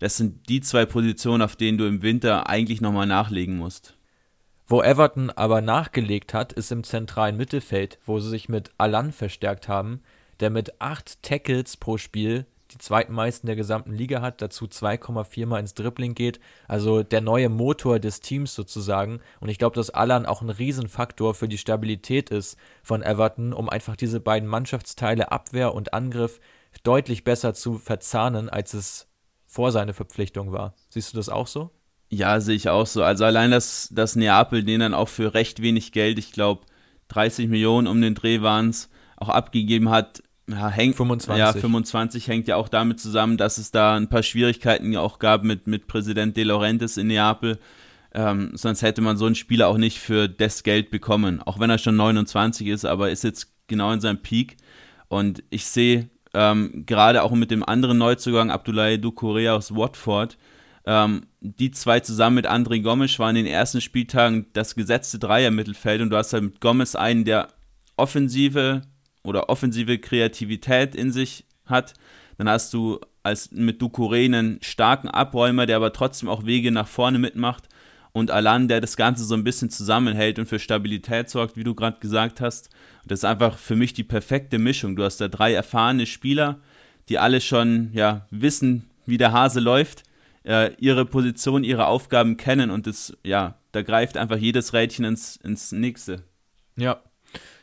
Das 0.00 0.16
sind 0.16 0.48
die 0.48 0.60
zwei 0.60 0.86
Positionen, 0.86 1.42
auf 1.42 1.56
denen 1.56 1.78
du 1.78 1.86
im 1.86 2.02
Winter 2.02 2.48
eigentlich 2.48 2.80
nochmal 2.80 3.06
nachlegen 3.06 3.56
musst. 3.56 3.94
Wo 4.66 4.82
Everton 4.82 5.30
aber 5.30 5.60
nachgelegt 5.60 6.32
hat, 6.32 6.52
ist 6.52 6.72
im 6.72 6.84
zentralen 6.84 7.36
Mittelfeld, 7.36 7.98
wo 8.06 8.18
sie 8.18 8.30
sich 8.30 8.48
mit 8.48 8.72
Alan 8.78 9.12
verstärkt 9.12 9.68
haben, 9.68 10.00
der 10.40 10.50
mit 10.50 10.80
acht 10.80 11.22
Tackles 11.22 11.76
pro 11.76 11.98
Spiel 11.98 12.46
die 12.72 12.78
zweitmeisten 12.78 13.46
der 13.46 13.56
gesamten 13.56 13.92
Liga 13.92 14.22
hat, 14.22 14.40
dazu 14.40 14.66
2,4 14.66 15.46
Mal 15.46 15.58
ins 15.58 15.74
Dribbling 15.74 16.14
geht. 16.14 16.40
Also 16.68 17.02
der 17.02 17.20
neue 17.20 17.48
Motor 17.48 17.98
des 17.98 18.20
Teams 18.20 18.54
sozusagen. 18.54 19.20
Und 19.40 19.48
ich 19.48 19.58
glaube, 19.58 19.74
dass 19.74 19.90
Alan 19.90 20.24
auch 20.24 20.40
ein 20.40 20.50
Riesenfaktor 20.50 21.34
für 21.34 21.48
die 21.48 21.58
Stabilität 21.58 22.30
ist 22.30 22.56
von 22.82 23.02
Everton, 23.02 23.52
um 23.52 23.68
einfach 23.68 23.96
diese 23.96 24.20
beiden 24.20 24.48
Mannschaftsteile 24.48 25.32
Abwehr 25.32 25.74
und 25.74 25.92
Angriff 25.92 26.40
deutlich 26.84 27.24
besser 27.24 27.54
zu 27.54 27.78
verzahnen, 27.78 28.48
als 28.48 28.74
es 28.74 29.09
vor 29.50 29.72
seiner 29.72 29.94
Verpflichtung 29.94 30.52
war. 30.52 30.74
Siehst 30.90 31.12
du 31.12 31.16
das 31.16 31.28
auch 31.28 31.48
so? 31.48 31.70
Ja, 32.08 32.40
sehe 32.40 32.54
ich 32.54 32.68
auch 32.68 32.86
so. 32.86 33.02
Also 33.02 33.24
allein, 33.24 33.50
dass, 33.50 33.88
dass 33.90 34.14
Neapel 34.14 34.62
den 34.62 34.78
dann 34.78 34.94
auch 34.94 35.08
für 35.08 35.34
recht 35.34 35.60
wenig 35.60 35.90
Geld, 35.90 36.18
ich 36.20 36.30
glaube 36.30 36.62
30 37.08 37.48
Millionen 37.48 37.88
um 37.88 38.00
den 38.00 38.14
Dreh 38.14 38.42
waren 38.42 38.70
es, 38.70 38.88
auch 39.16 39.28
abgegeben 39.28 39.90
hat, 39.90 40.22
ja, 40.48 40.68
hängt, 40.68 40.96
25. 40.96 41.38
Ja, 41.38 41.52
25 41.52 42.28
hängt 42.28 42.48
ja 42.48 42.56
auch 42.56 42.68
damit 42.68 43.00
zusammen, 43.00 43.36
dass 43.36 43.58
es 43.58 43.72
da 43.72 43.96
ein 43.96 44.08
paar 44.08 44.22
Schwierigkeiten 44.22 44.96
auch 44.96 45.18
gab 45.18 45.42
mit, 45.42 45.66
mit 45.66 45.88
Präsident 45.88 46.36
De 46.36 46.44
Laurentiis 46.44 46.96
in 46.96 47.08
Neapel. 47.08 47.58
Ähm, 48.12 48.52
sonst 48.54 48.82
hätte 48.82 49.02
man 49.02 49.16
so 49.16 49.26
einen 49.26 49.34
Spieler 49.36 49.68
auch 49.68 49.78
nicht 49.78 49.98
für 49.98 50.28
das 50.28 50.62
Geld 50.62 50.90
bekommen. 50.90 51.42
Auch 51.42 51.58
wenn 51.58 51.70
er 51.70 51.78
schon 51.78 51.96
29 51.96 52.68
ist, 52.68 52.84
aber 52.84 53.10
ist 53.10 53.24
jetzt 53.24 53.52
genau 53.66 53.92
in 53.92 54.00
seinem 54.00 54.22
Peak. 54.22 54.56
Und 55.08 55.42
ich 55.50 55.66
sehe 55.66 56.08
ähm, 56.34 56.84
gerade 56.86 57.22
auch 57.22 57.32
mit 57.32 57.50
dem 57.50 57.64
anderen 57.64 57.98
Neuzugang 57.98 58.50
Abdoulaye 58.50 58.96
Doucouré 58.96 59.50
aus 59.50 59.74
Watford, 59.74 60.38
ähm, 60.86 61.26
die 61.40 61.70
zwei 61.70 62.00
zusammen 62.00 62.36
mit 62.36 62.48
André 62.48 62.82
Gomes 62.82 63.18
waren 63.18 63.36
in 63.36 63.44
den 63.44 63.52
ersten 63.52 63.80
Spieltagen 63.80 64.46
das 64.52 64.74
gesetzte 64.74 65.18
Dreier-Mittelfeld 65.18 66.00
und 66.00 66.10
du 66.10 66.16
hast 66.16 66.32
halt 66.32 66.44
mit 66.44 66.60
Gomes 66.60 66.96
einen, 66.96 67.24
der 67.24 67.48
offensive 67.96 68.82
oder 69.22 69.48
offensive 69.48 69.98
Kreativität 69.98 70.94
in 70.94 71.12
sich 71.12 71.44
hat. 71.66 71.94
Dann 72.38 72.48
hast 72.48 72.72
du 72.72 73.00
als 73.22 73.50
mit 73.52 73.82
Ducouré 73.82 74.24
einen 74.24 74.58
starken 74.62 75.08
Abräumer, 75.08 75.66
der 75.66 75.76
aber 75.76 75.92
trotzdem 75.92 76.28
auch 76.28 76.46
Wege 76.46 76.70
nach 76.70 76.88
vorne 76.88 77.18
mitmacht 77.18 77.68
und 78.12 78.30
Alan, 78.30 78.68
der 78.68 78.80
das 78.80 78.96
Ganze 78.96 79.24
so 79.24 79.34
ein 79.34 79.44
bisschen 79.44 79.70
zusammenhält 79.70 80.38
und 80.38 80.46
für 80.46 80.58
Stabilität 80.58 81.28
sorgt, 81.28 81.56
wie 81.56 81.64
du 81.64 81.74
gerade 81.74 82.00
gesagt 82.00 82.40
hast. 82.40 82.70
Das 83.04 83.20
ist 83.20 83.24
einfach 83.24 83.58
für 83.58 83.76
mich 83.76 83.92
die 83.92 84.04
perfekte 84.04 84.58
Mischung. 84.58 84.96
Du 84.96 85.04
hast 85.04 85.20
da 85.20 85.28
drei 85.28 85.52
erfahrene 85.52 86.06
Spieler, 86.06 86.60
die 87.08 87.18
alle 87.18 87.40
schon 87.40 87.90
ja, 87.92 88.26
wissen, 88.30 88.90
wie 89.06 89.18
der 89.18 89.32
Hase 89.32 89.60
läuft 89.60 90.04
äh, 90.44 90.74
ihre 90.78 91.04
Position, 91.04 91.64
ihre 91.64 91.86
Aufgaben 91.86 92.36
kennen 92.36 92.70
und 92.70 92.86
das, 92.86 93.16
ja, 93.24 93.56
da 93.72 93.82
greift 93.82 94.16
einfach 94.16 94.36
jedes 94.36 94.72
Rädchen 94.72 95.04
ins, 95.04 95.36
ins 95.36 95.72
nächste. 95.72 96.24
Ja. 96.76 97.02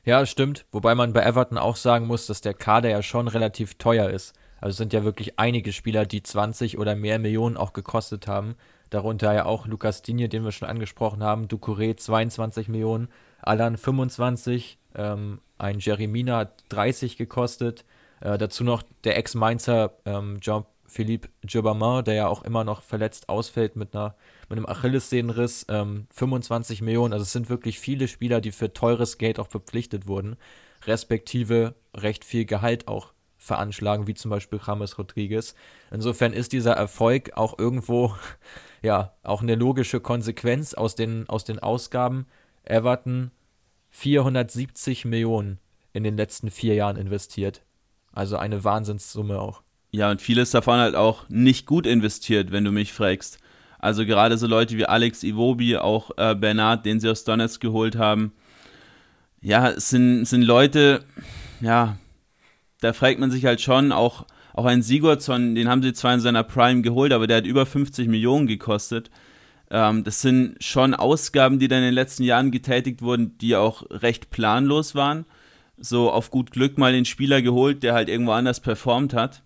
Ja, 0.05 0.25
stimmt. 0.25 0.65
Wobei 0.71 0.95
man 0.95 1.11
bei 1.11 1.21
Everton 1.21 1.57
auch 1.57 1.75
sagen 1.75 2.07
muss, 2.07 2.27
dass 2.27 2.39
der 2.39 2.53
Kader 2.53 2.89
ja 2.89 3.03
schon 3.03 3.27
relativ 3.27 3.75
teuer 3.75 4.09
ist. 4.09 4.33
Also 4.61 4.71
es 4.71 4.77
sind 4.77 4.93
ja 4.93 5.03
wirklich 5.03 5.37
einige 5.37 5.73
Spieler, 5.73 6.05
die 6.05 6.23
20 6.23 6.77
oder 6.77 6.95
mehr 6.95 7.19
Millionen 7.19 7.57
auch 7.57 7.73
gekostet 7.73 8.25
haben. 8.25 8.55
Darunter 8.89 9.33
ja 9.33 9.45
auch 9.45 9.67
Lukas 9.67 10.01
Digne, 10.01 10.29
den 10.29 10.43
wir 10.43 10.51
schon 10.51 10.67
angesprochen 10.67 11.23
haben, 11.23 11.47
Ducouré 11.47 11.97
22 11.97 12.67
Millionen, 12.69 13.09
Alan 13.41 13.77
25, 13.77 14.77
ähm, 14.95 15.39
ein 15.57 15.79
Jeremina 15.79 16.49
30 16.69 17.17
gekostet. 17.17 17.85
Äh, 18.21 18.37
dazu 18.37 18.63
noch 18.63 18.83
der 19.03 19.17
Ex-Mainzer 19.17 19.91
ähm, 20.05 20.39
Jean 20.41 20.65
Philippe 20.87 21.29
Gibbermann, 21.41 22.03
der 22.05 22.13
ja 22.13 22.27
auch 22.27 22.43
immer 22.43 22.63
noch 22.63 22.81
verletzt 22.81 23.29
ausfällt 23.29 23.75
mit, 23.75 23.93
einer, 23.93 24.15
mit 24.49 24.57
einem 24.57 24.65
Achillessehnenriss, 24.65 25.65
ähm, 25.69 26.07
25 26.11 26.81
Millionen. 26.81 27.13
Also 27.13 27.23
es 27.23 27.33
sind 27.33 27.49
wirklich 27.49 27.79
viele 27.79 28.07
Spieler, 28.07 28.41
die 28.41 28.51
für 28.51 28.73
teures 28.73 29.17
Geld 29.17 29.37
auch 29.37 29.47
verpflichtet 29.47 30.07
wurden, 30.07 30.37
respektive 30.85 31.75
recht 31.93 32.23
viel 32.23 32.45
Gehalt 32.45 32.87
auch 32.87 33.11
veranschlagen, 33.37 34.07
wie 34.07 34.13
zum 34.13 34.31
Beispiel 34.31 34.59
James 34.65 34.97
Rodriguez. 34.97 35.55
Insofern 35.91 36.33
ist 36.33 36.53
dieser 36.53 36.73
Erfolg 36.73 37.31
auch 37.35 37.59
irgendwo, 37.59 38.15
ja, 38.87 39.13
auch 39.21 39.41
eine 39.41 39.55
logische 39.55 39.99
Konsequenz 39.99 40.73
aus 40.73 40.95
den, 40.95 41.27
aus 41.27 41.43
den 41.43 41.59
Ausgaben. 41.59 42.25
Everton 42.63 43.31
470 43.89 45.03
Millionen 45.03 45.59
in 45.91 46.05
den 46.05 46.15
letzten 46.15 46.49
vier 46.49 46.73
Jahren 46.73 46.95
investiert. 46.95 47.63
Also 48.13 48.37
eine 48.37 48.63
Wahnsinnssumme 48.63 49.41
auch. 49.41 49.61
Ja, 49.91 50.09
und 50.09 50.21
vieles 50.21 50.51
davon 50.51 50.79
halt 50.79 50.95
auch 50.95 51.27
nicht 51.27 51.65
gut 51.65 51.85
investiert, 51.85 52.51
wenn 52.51 52.63
du 52.63 52.71
mich 52.71 52.93
fragst. 52.93 53.39
Also 53.77 54.05
gerade 54.05 54.37
so 54.37 54.47
Leute 54.47 54.77
wie 54.77 54.85
Alex 54.85 55.23
Iwobi, 55.23 55.75
auch 55.75 56.11
äh, 56.17 56.33
Bernard, 56.33 56.85
den 56.85 57.01
sie 57.01 57.09
aus 57.09 57.25
Donetsk 57.25 57.61
geholt 57.61 57.97
haben. 57.97 58.31
Ja, 59.41 59.69
es 59.69 59.89
sind, 59.89 60.25
sind 60.25 60.43
Leute, 60.43 61.03
ja, 61.59 61.97
da 62.79 62.93
fragt 62.93 63.19
man 63.19 63.31
sich 63.31 63.45
halt 63.45 63.59
schon, 63.59 63.91
auch, 63.91 64.25
auch 64.57 64.65
ein 64.65 64.81
Sigurdsson, 64.81 65.53
den 65.53 65.69
haben 65.69 65.83
sie 65.83 65.93
zwar 65.93 66.15
in 66.15 66.19
seiner 66.19 66.43
Prime 66.43 66.81
geholt, 66.81 67.13
aber 67.13 67.27
der 67.27 67.37
hat 67.37 67.45
über 67.45 67.67
50 67.67 68.07
Millionen 68.07 68.47
gekostet. 68.47 69.11
Ähm, 69.69 70.03
das 70.03 70.21
sind 70.21 70.63
schon 70.63 70.95
Ausgaben, 70.95 71.59
die 71.59 71.67
dann 71.67 71.79
in 71.79 71.85
den 71.85 71.93
letzten 71.93 72.23
Jahren 72.23 72.49
getätigt 72.49 73.03
wurden, 73.03 73.37
die 73.37 73.55
auch 73.55 73.83
recht 73.91 74.31
planlos 74.31 74.95
waren. 74.95 75.25
So 75.77 76.11
auf 76.11 76.31
gut 76.31 76.49
Glück 76.49 76.79
mal 76.79 76.91
den 76.91 77.05
Spieler 77.05 77.43
geholt, 77.43 77.83
der 77.83 77.93
halt 77.93 78.09
irgendwo 78.09 78.31
anders 78.31 78.59
performt 78.59 79.13
hat. 79.13 79.43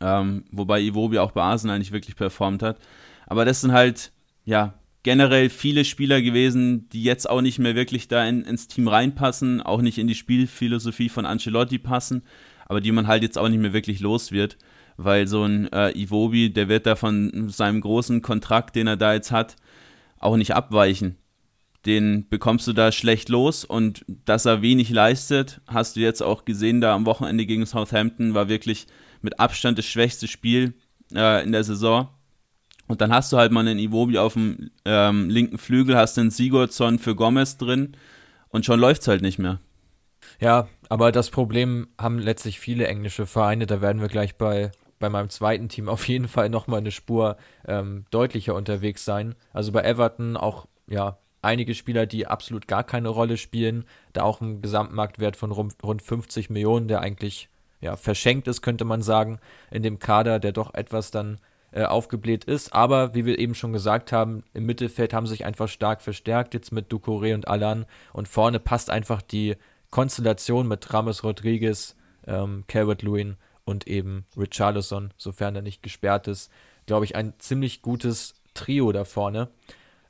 Ähm, 0.00 0.44
wobei 0.50 0.80
Iwobi 0.80 1.18
auch 1.18 1.32
bei 1.32 1.42
Arsenal 1.42 1.78
nicht 1.78 1.92
wirklich 1.92 2.16
performt 2.16 2.62
hat. 2.62 2.78
Aber 3.26 3.44
das 3.44 3.60
sind 3.60 3.72
halt, 3.72 4.12
ja, 4.46 4.72
generell 5.02 5.50
viele 5.50 5.84
Spieler 5.84 6.22
gewesen, 6.22 6.88
die 6.88 7.02
jetzt 7.02 7.28
auch 7.28 7.42
nicht 7.42 7.58
mehr 7.58 7.74
wirklich 7.74 8.08
da 8.08 8.26
in, 8.26 8.44
ins 8.44 8.66
Team 8.66 8.88
reinpassen, 8.88 9.60
auch 9.60 9.82
nicht 9.82 9.98
in 9.98 10.06
die 10.06 10.14
Spielphilosophie 10.14 11.10
von 11.10 11.26
Ancelotti 11.26 11.78
passen, 11.78 12.22
aber 12.66 12.80
die 12.80 12.92
man 12.92 13.06
halt 13.06 13.22
jetzt 13.22 13.38
auch 13.38 13.48
nicht 13.48 13.60
mehr 13.60 13.72
wirklich 13.72 14.00
los 14.00 14.32
wird, 14.32 14.58
weil 14.96 15.26
so 15.26 15.44
ein 15.44 15.70
äh, 15.72 15.90
Iwobi, 15.90 16.52
der 16.52 16.68
wird 16.68 16.86
da 16.86 16.96
von 16.96 17.48
seinem 17.48 17.80
großen 17.80 18.22
Kontrakt, 18.22 18.76
den 18.76 18.86
er 18.86 18.96
da 18.96 19.14
jetzt 19.14 19.30
hat, 19.30 19.56
auch 20.18 20.36
nicht 20.36 20.54
abweichen. 20.54 21.16
Den 21.84 22.28
bekommst 22.28 22.66
du 22.66 22.72
da 22.72 22.90
schlecht 22.90 23.28
los 23.28 23.64
und 23.64 24.04
dass 24.08 24.44
er 24.44 24.62
wenig 24.62 24.90
leistet, 24.90 25.60
hast 25.68 25.96
du 25.96 26.00
jetzt 26.00 26.22
auch 26.22 26.44
gesehen 26.44 26.80
da 26.80 26.94
am 26.94 27.06
Wochenende 27.06 27.46
gegen 27.46 27.64
Southampton, 27.64 28.34
war 28.34 28.48
wirklich 28.48 28.86
mit 29.22 29.38
Abstand 29.38 29.78
das 29.78 29.86
schwächste 29.86 30.26
Spiel 30.26 30.74
äh, 31.14 31.44
in 31.44 31.52
der 31.52 31.62
Saison. 31.62 32.08
Und 32.88 33.00
dann 33.00 33.12
hast 33.12 33.32
du 33.32 33.36
halt 33.36 33.52
mal 33.52 33.60
einen 33.60 33.78
Iwobi 33.78 34.18
auf 34.18 34.34
dem 34.34 34.70
ähm, 34.84 35.28
linken 35.28 35.58
Flügel, 35.58 35.96
hast 35.96 36.18
einen 36.18 36.30
Sigurdsson 36.30 36.98
für 36.98 37.14
Gomez 37.14 37.56
drin 37.56 37.96
und 38.48 38.64
schon 38.64 38.80
läuft 38.80 39.02
es 39.02 39.08
halt 39.08 39.22
nicht 39.22 39.38
mehr. 39.38 39.60
Ja, 40.40 40.68
aber 40.88 41.12
das 41.12 41.30
Problem 41.30 41.88
haben 41.98 42.18
letztlich 42.18 42.60
viele 42.60 42.86
englische 42.86 43.26
Vereine. 43.26 43.66
Da 43.66 43.80
werden 43.80 44.00
wir 44.00 44.08
gleich 44.08 44.36
bei, 44.36 44.70
bei 44.98 45.08
meinem 45.08 45.30
zweiten 45.30 45.68
Team 45.68 45.88
auf 45.90 46.06
jeden 46.08 46.28
Fall 46.28 46.48
nochmal 46.48 46.80
eine 46.80 46.90
Spur 46.90 47.36
ähm, 47.66 48.04
deutlicher 48.10 48.54
unterwegs 48.54 49.04
sein. 49.04 49.34
Also 49.52 49.72
bei 49.72 49.82
Everton 49.82 50.36
auch, 50.36 50.66
ja, 50.86 51.18
einige 51.42 51.74
Spieler, 51.74 52.06
die 52.06 52.26
absolut 52.26 52.66
gar 52.66 52.84
keine 52.84 53.08
Rolle 53.08 53.36
spielen. 53.36 53.84
Da 54.12 54.22
auch 54.22 54.40
ein 54.40 54.62
Gesamtmarktwert 54.62 55.36
von 55.36 55.52
rund 55.52 56.02
50 56.02 56.50
Millionen, 56.50 56.88
der 56.88 57.00
eigentlich 57.00 57.48
ja, 57.80 57.96
verschenkt 57.96 58.48
ist, 58.48 58.62
könnte 58.62 58.84
man 58.84 59.02
sagen, 59.02 59.38
in 59.70 59.82
dem 59.82 59.98
Kader, 59.98 60.38
der 60.40 60.52
doch 60.52 60.74
etwas 60.74 61.10
dann 61.10 61.38
äh, 61.72 61.84
aufgebläht 61.84 62.44
ist. 62.44 62.72
Aber 62.72 63.14
wie 63.14 63.26
wir 63.26 63.38
eben 63.38 63.54
schon 63.54 63.72
gesagt 63.72 64.12
haben, 64.12 64.44
im 64.54 64.66
Mittelfeld 64.66 65.12
haben 65.12 65.26
sich 65.26 65.44
einfach 65.44 65.68
stark 65.68 66.00
verstärkt, 66.02 66.54
jetzt 66.54 66.72
mit 66.72 66.90
Ducouré 66.90 67.34
und 67.34 67.48
Alan. 67.48 67.86
Und 68.12 68.28
vorne 68.28 68.58
passt 68.58 68.90
einfach 68.90 69.22
die 69.22 69.56
Konstellation 69.90 70.68
mit 70.68 70.92
Ramos 70.92 71.24
Rodriguez, 71.24 71.96
ähm, 72.26 72.64
Calvert 72.66 73.02
Lewin 73.02 73.36
und 73.64 73.86
eben 73.86 74.24
Richarlison, 74.36 75.12
sofern 75.16 75.56
er 75.56 75.62
nicht 75.62 75.82
gesperrt 75.82 76.28
ist. 76.28 76.50
Glaube 76.86 77.04
ich, 77.04 77.16
ein 77.16 77.34
ziemlich 77.38 77.82
gutes 77.82 78.34
Trio 78.54 78.92
da 78.92 79.04
vorne. 79.04 79.48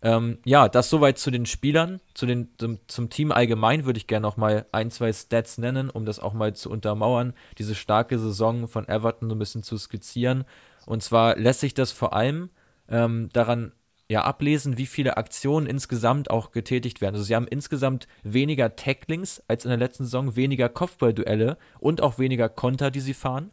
Ähm, 0.03 0.39
ja, 0.45 0.69
das 0.69 0.91
soweit 0.91 1.19
zu 1.19 1.31
den 1.31 1.47
Spielern. 1.47 2.01
Zu 2.15 2.27
den, 2.27 2.51
zum, 2.59 2.79
zum 2.87 3.11
Team 3.11 3.33
allgemein 3.33 3.87
würde 3.87 3.99
ich 3.99 4.07
gerne 4.07 4.23
noch 4.23 4.37
mal 4.37 4.67
ein, 4.73 4.91
zwei 4.91 5.13
Stats 5.13 5.59
nennen, 5.59 5.91
um 5.91 6.05
das 6.05 6.21
auch 6.21 6.33
mal 6.33 6.55
zu 6.55 6.71
untermauern, 6.71 7.35
diese 7.59 7.75
starke 7.75 8.19
Saison 8.19 8.69
von 8.69 8.89
Everton 8.89 9.29
so 9.29 9.35
ein 9.35 9.39
bisschen 9.39 9.63
zu 9.63 9.79
skizzieren. 9.79 10.45
Und 10.85 11.03
zwar 11.03 11.37
lässt 11.37 11.61
sich 11.61 11.75
das 11.75 11.93
vor 11.93 12.13
allem 12.13 12.51
ähm, 12.89 13.31
daran 13.33 13.73
ja 14.09 14.23
ablesen, 14.23 14.79
wie 14.79 14.87
viele 14.87 15.17
Aktionen 15.17 15.67
insgesamt 15.67 16.31
auch 16.31 16.53
getätigt 16.53 17.01
werden. 17.01 17.15
Also 17.15 17.25
sie 17.25 17.35
haben 17.35 17.49
insgesamt 17.49 18.07
weniger 18.23 18.77
Tacklings 18.77 19.43
als 19.49 19.65
in 19.65 19.71
der 19.71 19.79
letzten 19.79 20.05
Saison, 20.05 20.37
weniger 20.37 20.69
Kopfballduelle 20.69 21.59
und 21.81 22.01
auch 22.01 22.19
weniger 22.19 22.49
Konter, 22.49 22.91
die 22.91 23.01
sie 23.01 23.15
fahren. 23.15 23.51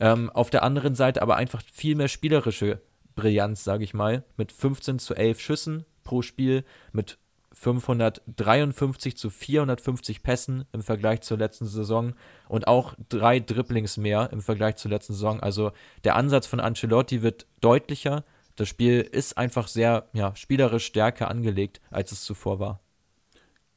Ähm, 0.00 0.30
auf 0.30 0.50
der 0.50 0.62
anderen 0.62 0.94
Seite 0.94 1.22
aber 1.22 1.36
einfach 1.36 1.62
viel 1.72 1.94
mehr 1.94 2.08
spielerische 2.08 2.80
Brillanz, 3.14 3.64
sage 3.64 3.84
ich 3.84 3.94
mal, 3.94 4.24
mit 4.36 4.52
15 4.52 4.98
zu 4.98 5.14
11 5.14 5.40
Schüssen 5.40 5.84
pro 6.02 6.20
Spiel, 6.20 6.64
mit 6.92 7.18
553 7.54 9.16
zu 9.16 9.30
450 9.30 10.22
Pässen 10.22 10.64
im 10.72 10.82
Vergleich 10.82 11.20
zur 11.22 11.38
letzten 11.38 11.66
Saison 11.66 12.14
und 12.48 12.66
auch 12.66 12.94
drei 13.08 13.38
Dribblings 13.40 13.96
mehr 13.96 14.30
im 14.32 14.40
Vergleich 14.40 14.76
zur 14.76 14.90
letzten 14.90 15.14
Saison. 15.14 15.40
Also 15.40 15.72
der 16.02 16.16
Ansatz 16.16 16.46
von 16.46 16.60
Ancelotti 16.60 17.22
wird 17.22 17.46
deutlicher. 17.60 18.24
Das 18.56 18.68
Spiel 18.68 19.00
ist 19.00 19.36
einfach 19.36 19.68
sehr 19.68 20.08
ja, 20.12 20.34
spielerisch 20.36 20.86
stärker 20.86 21.28
angelegt, 21.28 21.80
als 21.90 22.12
es 22.12 22.24
zuvor 22.24 22.60
war. 22.60 22.80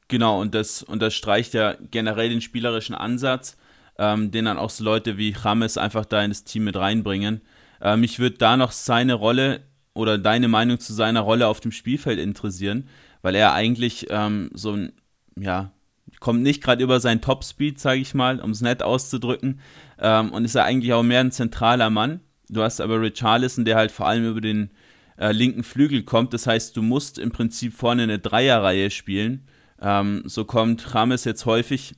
Genau, 0.08 0.40
und 0.40 0.54
das 0.54 0.82
unterstreicht 0.82 1.54
ja 1.54 1.76
generell 1.90 2.30
den 2.30 2.40
spielerischen 2.40 2.94
Ansatz, 2.94 3.56
ähm, 3.98 4.30
den 4.30 4.46
dann 4.46 4.58
auch 4.58 4.70
so 4.70 4.84
Leute 4.84 5.18
wie 5.18 5.34
James 5.44 5.76
einfach 5.76 6.06
da 6.06 6.22
in 6.22 6.30
das 6.30 6.44
Team 6.44 6.64
mit 6.64 6.76
reinbringen. 6.76 7.42
Äh, 7.80 7.96
mich 7.96 8.18
würde 8.18 8.38
da 8.38 8.56
noch 8.56 8.72
seine 8.72 9.14
Rolle 9.14 9.60
oder 9.94 10.16
deine 10.16 10.48
Meinung 10.48 10.78
zu 10.78 10.94
seiner 10.94 11.20
Rolle 11.20 11.48
auf 11.48 11.60
dem 11.60 11.72
Spielfeld 11.72 12.18
interessieren 12.18 12.88
weil 13.22 13.34
er 13.34 13.52
eigentlich 13.52 14.06
ähm, 14.10 14.50
so 14.54 14.72
ein, 14.72 14.92
ja, 15.38 15.70
kommt 16.20 16.42
nicht 16.42 16.62
gerade 16.62 16.82
über 16.82 17.00
seinen 17.00 17.20
Topspeed, 17.20 17.78
sage 17.78 18.00
ich 18.00 18.14
mal, 18.14 18.40
um 18.40 18.50
es 18.50 18.60
nett 18.60 18.82
auszudrücken, 18.82 19.60
ähm, 19.98 20.32
und 20.32 20.44
ist 20.44 20.54
er 20.54 20.64
eigentlich 20.64 20.92
auch 20.92 21.02
mehr 21.02 21.20
ein 21.20 21.32
zentraler 21.32 21.90
Mann. 21.90 22.20
Du 22.48 22.62
hast 22.62 22.80
aber 22.80 23.00
Richarlison, 23.00 23.64
der 23.64 23.76
halt 23.76 23.90
vor 23.90 24.06
allem 24.06 24.28
über 24.28 24.40
den 24.40 24.70
äh, 25.18 25.32
linken 25.32 25.64
Flügel 25.64 26.02
kommt, 26.02 26.32
das 26.32 26.46
heißt, 26.46 26.76
du 26.76 26.82
musst 26.82 27.18
im 27.18 27.30
Prinzip 27.30 27.74
vorne 27.74 28.04
eine 28.04 28.18
Dreierreihe 28.18 28.90
spielen. 28.90 29.46
Ähm, 29.80 30.22
so 30.24 30.44
kommt 30.44 30.94
Rames 30.94 31.24
jetzt 31.24 31.46
häufig 31.46 31.94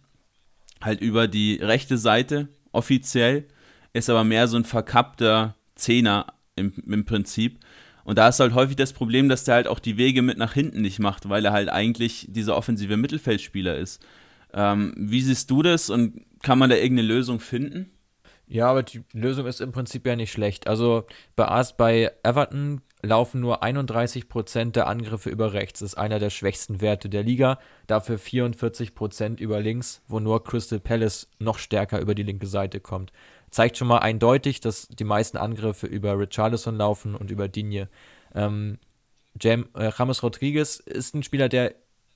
halt 0.80 1.00
über 1.00 1.28
die 1.28 1.56
rechte 1.56 1.98
Seite 1.98 2.48
offiziell, 2.72 3.46
ist 3.92 4.10
aber 4.10 4.24
mehr 4.24 4.48
so 4.48 4.56
ein 4.56 4.64
verkappter 4.64 5.56
Zehner 5.74 6.26
im, 6.56 6.72
im 6.86 7.04
Prinzip. 7.04 7.60
Und 8.04 8.18
da 8.18 8.28
ist 8.28 8.40
halt 8.40 8.54
häufig 8.54 8.76
das 8.76 8.92
Problem, 8.92 9.28
dass 9.28 9.44
der 9.44 9.54
halt 9.54 9.66
auch 9.68 9.78
die 9.78 9.96
Wege 9.96 10.22
mit 10.22 10.38
nach 10.38 10.54
hinten 10.54 10.80
nicht 10.80 10.98
macht, 10.98 11.28
weil 11.28 11.44
er 11.44 11.52
halt 11.52 11.68
eigentlich 11.68 12.26
dieser 12.30 12.56
offensive 12.56 12.96
Mittelfeldspieler 12.96 13.76
ist. 13.76 14.04
Ähm, 14.52 14.94
wie 14.96 15.20
siehst 15.20 15.50
du 15.50 15.62
das 15.62 15.90
und 15.90 16.24
kann 16.42 16.58
man 16.58 16.70
da 16.70 16.76
irgendeine 16.76 17.08
Lösung 17.08 17.40
finden? 17.40 17.90
Ja, 18.52 18.68
aber 18.68 18.82
die 18.82 19.04
Lösung 19.12 19.46
ist 19.46 19.60
im 19.60 19.70
Prinzip 19.72 20.06
ja 20.06 20.16
nicht 20.16 20.32
schlecht. 20.32 20.66
Also 20.66 21.04
bei, 21.36 21.62
bei 21.76 22.12
Everton 22.24 22.80
laufen 23.00 23.40
nur 23.40 23.62
31% 23.62 24.72
der 24.72 24.88
Angriffe 24.88 25.30
über 25.30 25.52
rechts. 25.52 25.80
Das 25.80 25.92
ist 25.92 25.98
einer 25.98 26.18
der 26.18 26.30
schwächsten 26.30 26.80
Werte 26.80 27.08
der 27.08 27.22
Liga. 27.22 27.58
Dafür 27.86 28.18
44% 28.18 29.38
über 29.38 29.60
links, 29.60 30.02
wo 30.08 30.18
nur 30.18 30.42
Crystal 30.42 30.80
Palace 30.80 31.28
noch 31.38 31.58
stärker 31.58 32.00
über 32.00 32.14
die 32.14 32.24
linke 32.24 32.46
Seite 32.46 32.80
kommt 32.80 33.12
zeigt 33.50 33.76
schon 33.76 33.88
mal 33.88 33.98
eindeutig, 33.98 34.60
dass 34.60 34.88
die 34.88 35.04
meisten 35.04 35.36
Angriffe 35.36 35.86
über 35.86 36.18
Richarlison 36.18 36.76
laufen 36.76 37.14
und 37.14 37.30
über 37.30 37.48
Digne. 37.48 37.88
Ähm, 38.34 38.78
Jam, 39.40 39.68
äh, 39.74 39.90
James 39.96 40.22
Rodriguez 40.22 40.76
ist 40.78 41.14
ein 41.14 41.22
Spieler, 41.22 41.48
der 41.48 41.74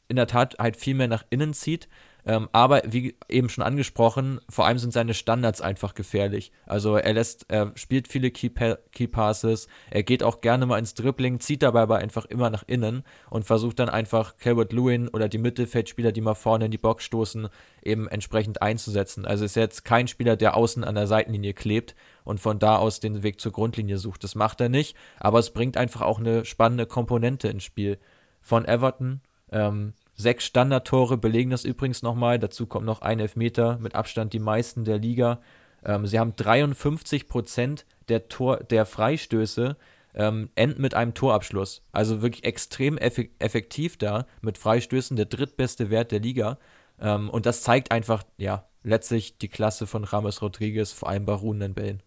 in 0.09 0.17
der 0.17 0.27
Tat 0.27 0.57
halt 0.59 0.77
viel 0.77 0.95
mehr 0.95 1.09
nach 1.09 1.25
innen 1.31 1.55
zieht. 1.55 1.89
Ähm, 2.27 2.49
aber 2.53 2.83
wie 2.87 3.17
eben 3.29 3.49
schon 3.51 3.65
angesprochen, 3.65 4.41
vor 4.49 4.67
allem 4.67 4.79
sind 4.79 4.93
seine 4.93 5.13
Standards 5.13 5.61
einfach 5.61 5.95
gefährlich. 5.95 6.53
Also 6.65 6.97
er 6.97 7.13
lässt, 7.13 7.47
er 7.49 7.73
spielt 7.75 8.09
viele 8.09 8.31
Key, 8.31 8.51
Key 8.93 9.07
Passes, 9.09 9.69
er 9.91 10.03
geht 10.03 10.23
auch 10.23 10.41
gerne 10.41 10.65
mal 10.65 10.79
ins 10.79 10.95
Dribbling, 10.95 11.41
zieht 11.41 11.63
dabei 11.63 11.83
aber 11.83 11.99
einfach 11.99 12.25
immer 12.25 12.49
nach 12.49 12.65
innen 12.67 13.05
und 13.29 13.45
versucht 13.45 13.79
dann 13.79 13.91
einfach 13.91 14.39
Calvert 14.39 14.73
Lewin 14.73 15.09
oder 15.09 15.29
die 15.29 15.39
Mittelfeldspieler, 15.39 16.13
die 16.13 16.23
mal 16.23 16.35
vorne 16.35 16.67
in 16.67 16.71
die 16.71 16.79
Box 16.79 17.05
stoßen, 17.05 17.49
eben 17.83 18.09
entsprechend 18.09 18.63
einzusetzen. 18.63 19.27
Also 19.27 19.45
ist 19.45 19.57
jetzt 19.57 19.85
kein 19.85 20.09
Spieler, 20.09 20.37
der 20.37 20.57
außen 20.57 20.83
an 20.83 20.95
der 20.95 21.07
Seitenlinie 21.07 21.53
klebt 21.53 21.95
und 22.25 22.41
von 22.41 22.59
da 22.59 22.77
aus 22.77 23.01
den 23.01 23.23
Weg 23.23 23.39
zur 23.39 23.53
Grundlinie 23.53 23.99
sucht. 23.99 24.25
Das 24.25 24.35
macht 24.35 24.63
er 24.63 24.71
nicht, 24.71 24.97
aber 25.21 25.39
es 25.39 25.51
bringt 25.51 25.77
einfach 25.77 26.01
auch 26.01 26.19
eine 26.19 26.47
spannende 26.47 26.87
Komponente 26.87 27.49
ins 27.49 27.65
Spiel. 27.65 27.99
Von 28.41 28.67
Everton, 28.67 29.21
ähm, 29.53 29.95
Sechs 30.17 30.45
Standardtore 30.45 31.19
belegen 31.19 31.51
das 31.51 31.65
übrigens 31.65 32.03
nochmal. 32.03 32.39
Dazu 32.39 32.67
kommt 32.67 32.87
noch 32.87 33.03
ein 33.03 33.21
Elfmeter, 33.21 33.79
mit 33.79 33.95
Abstand 33.95 34.33
die 34.33 34.39
meisten 34.39 34.85
der 34.85 34.99
Liga. 34.99 35.41
Ähm, 35.85 36.07
sie 36.07 36.19
haben 36.19 36.37
53 36.37 37.29
Prozent 37.29 37.85
der, 38.09 38.23
der 38.71 38.87
Freistöße 38.87 39.77
ähm, 40.15 40.51
enden 40.55 40.81
mit 40.81 40.95
einem 40.95 41.15
Torabschluss. 41.15 41.83
Also 41.93 42.23
wirklich 42.23 42.45
extrem 42.45 42.97
eff 42.99 43.21
effektiv 43.39 43.97
da 43.97 44.27
mit 44.41 44.59
Freistößen, 44.59 45.17
der 45.17 45.27
drittbeste 45.27 45.91
Wert 45.91 46.13
der 46.13 46.21
Liga. 46.21 46.59
Ähm, 47.01 47.29
und 47.29 47.47
das 47.47 47.63
zeigt 47.63 47.91
einfach, 47.91 48.23
ja, 48.37 48.69
letztlich 48.85 49.39
die 49.39 49.49
Klasse 49.49 49.87
von 49.87 50.05
Ramos 50.05 50.43
Rodriguez, 50.43 50.93
vor 50.93 51.09
allem 51.09 51.25
bei 51.25 51.33
ruhenden 51.33 51.75
Bällen. 51.75 52.03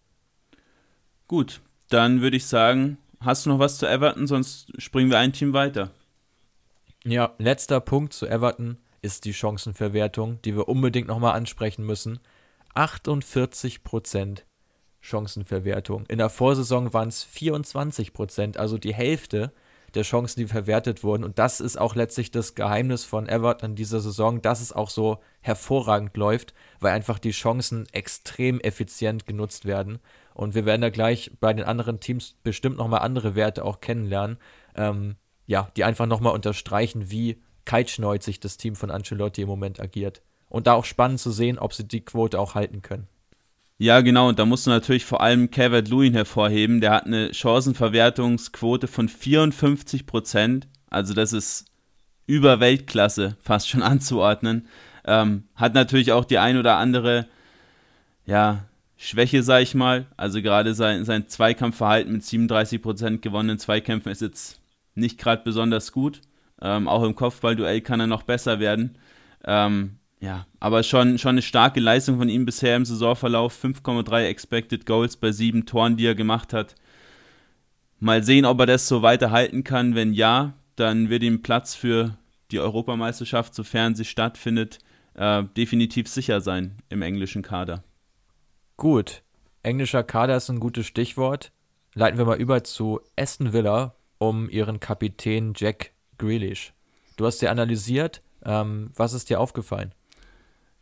Gut, 1.26 1.60
dann 1.90 2.22
würde 2.22 2.38
ich 2.38 2.46
sagen, 2.46 2.96
hast 3.20 3.44
du 3.44 3.50
noch 3.50 3.58
was 3.58 3.76
zu 3.76 3.86
Everton, 3.86 4.26
sonst 4.26 4.72
springen 4.80 5.10
wir 5.10 5.18
ein 5.18 5.34
Team 5.34 5.52
weiter. 5.52 5.90
Ja, 7.04 7.34
letzter 7.38 7.80
Punkt 7.80 8.12
zu 8.12 8.26
Everton 8.26 8.78
ist 9.02 9.24
die 9.24 9.32
Chancenverwertung, 9.32 10.42
die 10.42 10.56
wir 10.56 10.68
unbedingt 10.68 11.08
nochmal 11.08 11.34
ansprechen 11.34 11.84
müssen. 11.84 12.18
48% 12.74 14.42
Chancenverwertung. 15.00 16.06
In 16.06 16.18
der 16.18 16.28
Vorsaison 16.28 16.92
waren 16.92 17.08
es 17.08 17.24
24% 17.24 18.56
also 18.56 18.78
die 18.78 18.94
Hälfte 18.94 19.52
der 19.94 20.02
Chancen, 20.02 20.40
die 20.40 20.46
verwertet 20.46 21.02
wurden. 21.02 21.24
Und 21.24 21.38
das 21.38 21.60
ist 21.60 21.78
auch 21.78 21.94
letztlich 21.94 22.30
das 22.30 22.54
Geheimnis 22.54 23.04
von 23.04 23.28
Everton 23.28 23.70
in 23.70 23.76
dieser 23.76 24.00
Saison, 24.00 24.42
dass 24.42 24.60
es 24.60 24.72
auch 24.72 24.90
so 24.90 25.18
hervorragend 25.40 26.16
läuft, 26.16 26.52
weil 26.80 26.92
einfach 26.92 27.18
die 27.18 27.30
Chancen 27.30 27.86
extrem 27.92 28.60
effizient 28.60 29.26
genutzt 29.26 29.64
werden. 29.64 29.98
Und 30.34 30.54
wir 30.54 30.66
werden 30.66 30.82
da 30.82 30.90
gleich 30.90 31.30
bei 31.40 31.52
den 31.54 31.64
anderen 31.64 32.00
Teams 32.00 32.36
bestimmt 32.42 32.76
nochmal 32.76 33.00
andere 33.00 33.34
Werte 33.34 33.64
auch 33.64 33.80
kennenlernen. 33.80 34.38
Ähm, 34.74 35.16
ja, 35.48 35.72
die 35.76 35.82
einfach 35.82 36.06
nochmal 36.06 36.34
unterstreichen, 36.34 37.10
wie 37.10 37.42
kaltschneuzig 37.64 38.38
das 38.38 38.58
Team 38.58 38.76
von 38.76 38.90
Ancelotti 38.90 39.42
im 39.42 39.48
Moment 39.48 39.80
agiert. 39.80 40.22
Und 40.48 40.66
da 40.66 40.74
auch 40.74 40.84
spannend 40.84 41.20
zu 41.20 41.30
sehen, 41.30 41.58
ob 41.58 41.74
sie 41.74 41.84
die 41.84 42.02
Quote 42.02 42.38
auch 42.38 42.54
halten 42.54 42.82
können. 42.82 43.08
Ja, 43.78 44.00
genau, 44.00 44.28
und 44.28 44.38
da 44.38 44.44
musst 44.44 44.66
du 44.66 44.70
natürlich 44.70 45.04
vor 45.04 45.20
allem 45.20 45.50
Calvert 45.50 45.88
Lewin 45.88 46.12
hervorheben. 46.12 46.80
Der 46.80 46.90
hat 46.90 47.06
eine 47.06 47.32
Chancenverwertungsquote 47.32 48.88
von 48.88 49.08
54 49.08 50.06
Prozent. 50.06 50.68
Also 50.90 51.14
das 51.14 51.32
ist 51.32 51.64
über 52.26 52.60
Weltklasse 52.60 53.36
fast 53.40 53.68
schon 53.68 53.82
anzuordnen. 53.84 54.68
Ähm, 55.06 55.44
hat 55.54 55.74
natürlich 55.74 56.12
auch 56.12 56.26
die 56.26 56.38
ein 56.38 56.58
oder 56.58 56.76
andere, 56.76 57.26
ja, 58.26 58.64
Schwäche, 58.98 59.42
sag 59.42 59.62
ich 59.62 59.74
mal. 59.74 60.06
Also 60.16 60.42
gerade 60.42 60.74
sein, 60.74 61.04
sein 61.06 61.28
Zweikampfverhalten 61.28 62.12
mit 62.12 62.24
37 62.24 62.82
Prozent 62.82 63.22
gewonnenen 63.22 63.58
Zweikämpfen 63.58 64.10
ist 64.12 64.20
jetzt 64.20 64.57
nicht 64.98 65.18
gerade 65.18 65.42
besonders 65.44 65.92
gut. 65.92 66.20
Ähm, 66.60 66.88
auch 66.88 67.04
im 67.04 67.14
Kopfballduell 67.14 67.80
kann 67.80 68.00
er 68.00 68.06
noch 68.06 68.22
besser 68.22 68.60
werden. 68.60 68.98
Ähm, 69.44 69.98
ja, 70.20 70.46
aber 70.58 70.82
schon, 70.82 71.18
schon 71.18 71.30
eine 71.30 71.42
starke 71.42 71.78
Leistung 71.78 72.18
von 72.18 72.28
ihm 72.28 72.44
bisher 72.44 72.76
im 72.76 72.84
Saisonverlauf. 72.84 73.64
5,3 73.64 74.24
Expected 74.24 74.84
Goals 74.84 75.16
bei 75.16 75.30
sieben 75.30 75.66
Toren, 75.66 75.96
die 75.96 76.06
er 76.06 76.14
gemacht 76.14 76.52
hat. 76.52 76.74
Mal 78.00 78.22
sehen, 78.22 78.44
ob 78.44 78.60
er 78.60 78.66
das 78.66 78.88
so 78.88 79.02
weiterhalten 79.02 79.64
kann. 79.64 79.94
Wenn 79.94 80.12
ja, 80.12 80.54
dann 80.76 81.08
wird 81.10 81.22
ihm 81.22 81.42
Platz 81.42 81.74
für 81.74 82.16
die 82.50 82.58
Europameisterschaft, 82.58 83.54
sofern 83.54 83.94
sie 83.94 84.04
stattfindet, 84.04 84.78
äh, 85.14 85.44
definitiv 85.56 86.08
sicher 86.08 86.40
sein 86.40 86.76
im 86.88 87.02
englischen 87.02 87.42
Kader. 87.42 87.84
Gut, 88.76 89.22
englischer 89.62 90.04
Kader 90.04 90.36
ist 90.36 90.48
ein 90.48 90.60
gutes 90.60 90.86
Stichwort. 90.86 91.52
Leiten 91.94 92.18
wir 92.18 92.24
mal 92.24 92.40
über 92.40 92.62
zu 92.64 93.00
Aston 93.16 93.52
Villa, 93.52 93.94
um 94.18 94.48
ihren 94.50 94.80
Kapitän 94.80 95.54
Jack 95.56 95.92
Grealish. 96.18 96.72
Du 97.16 97.26
hast 97.26 97.38
sie 97.38 97.48
analysiert. 97.48 98.22
Ähm, 98.44 98.90
was 98.94 99.12
ist 99.12 99.30
dir 99.30 99.40
aufgefallen? 99.40 99.92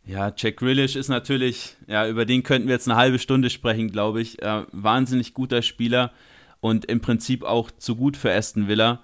Ja, 0.05 0.31
Jack 0.35 0.57
Grealish 0.57 0.95
ist 0.95 1.09
natürlich, 1.09 1.75
ja, 1.87 2.07
über 2.07 2.25
den 2.25 2.43
könnten 2.43 2.67
wir 2.67 2.75
jetzt 2.75 2.87
eine 2.87 2.97
halbe 2.97 3.19
Stunde 3.19 3.49
sprechen, 3.49 3.91
glaube 3.91 4.21
ich. 4.21 4.41
Äh, 4.41 4.63
wahnsinnig 4.71 5.33
guter 5.33 5.61
Spieler 5.61 6.11
und 6.61 6.85
im 6.85 7.01
Prinzip 7.01 7.43
auch 7.43 7.71
zu 7.71 7.95
gut 7.95 8.15
für 8.15 8.33
Aston 8.33 8.67
Villa. 8.67 9.03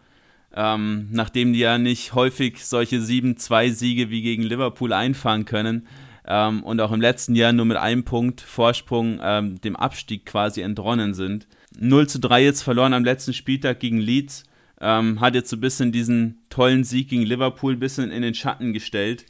Ähm, 0.55 1.07
nachdem 1.11 1.51
die 1.53 1.59
ja 1.59 1.77
nicht 1.77 2.13
häufig 2.13 2.63
solche 2.63 2.97
7-2-Siege 2.97 4.11
wie 4.11 4.21
gegen 4.21 4.43
Liverpool 4.43 4.93
einfahren 4.93 5.45
können 5.45 5.87
ähm, 6.27 6.63
und 6.63 6.79
auch 6.79 6.91
im 6.91 7.01
letzten 7.01 7.35
Jahr 7.35 7.53
nur 7.53 7.65
mit 7.65 7.77
einem 7.77 8.03
Punkt 8.03 8.41
Vorsprung 8.41 9.19
ähm, 9.21 9.59
dem 9.61 9.75
Abstieg 9.75 10.25
quasi 10.25 10.61
entronnen 10.61 11.13
sind. 11.15 11.47
0 11.79 12.07
zu 12.07 12.19
3 12.19 12.43
jetzt 12.43 12.61
verloren 12.61 12.93
am 12.93 13.03
letzten 13.03 13.33
Spieltag 13.33 13.79
gegen 13.79 13.99
Leeds. 13.99 14.43
Ähm, 14.79 15.21
hat 15.21 15.35
jetzt 15.35 15.49
so 15.49 15.57
ein 15.57 15.61
bisschen 15.61 15.91
diesen 15.91 16.43
tollen 16.49 16.83
Sieg 16.83 17.09
gegen 17.09 17.23
Liverpool 17.23 17.73
ein 17.73 17.79
bisschen 17.79 18.11
in 18.11 18.21
den 18.21 18.33
Schatten 18.33 18.73
gestellt. 18.73 19.25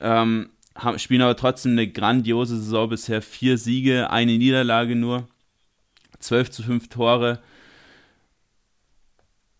Ähm, 0.00 0.50
spielen 0.96 1.22
aber 1.22 1.36
trotzdem 1.36 1.72
eine 1.72 1.88
grandiose 1.88 2.56
Saison 2.58 2.88
bisher. 2.88 3.22
Vier 3.22 3.58
Siege, 3.58 4.10
eine 4.10 4.36
Niederlage 4.38 4.94
nur. 4.94 5.26
12 6.20 6.50
zu 6.50 6.62
5 6.62 6.88
Tore. 6.88 7.40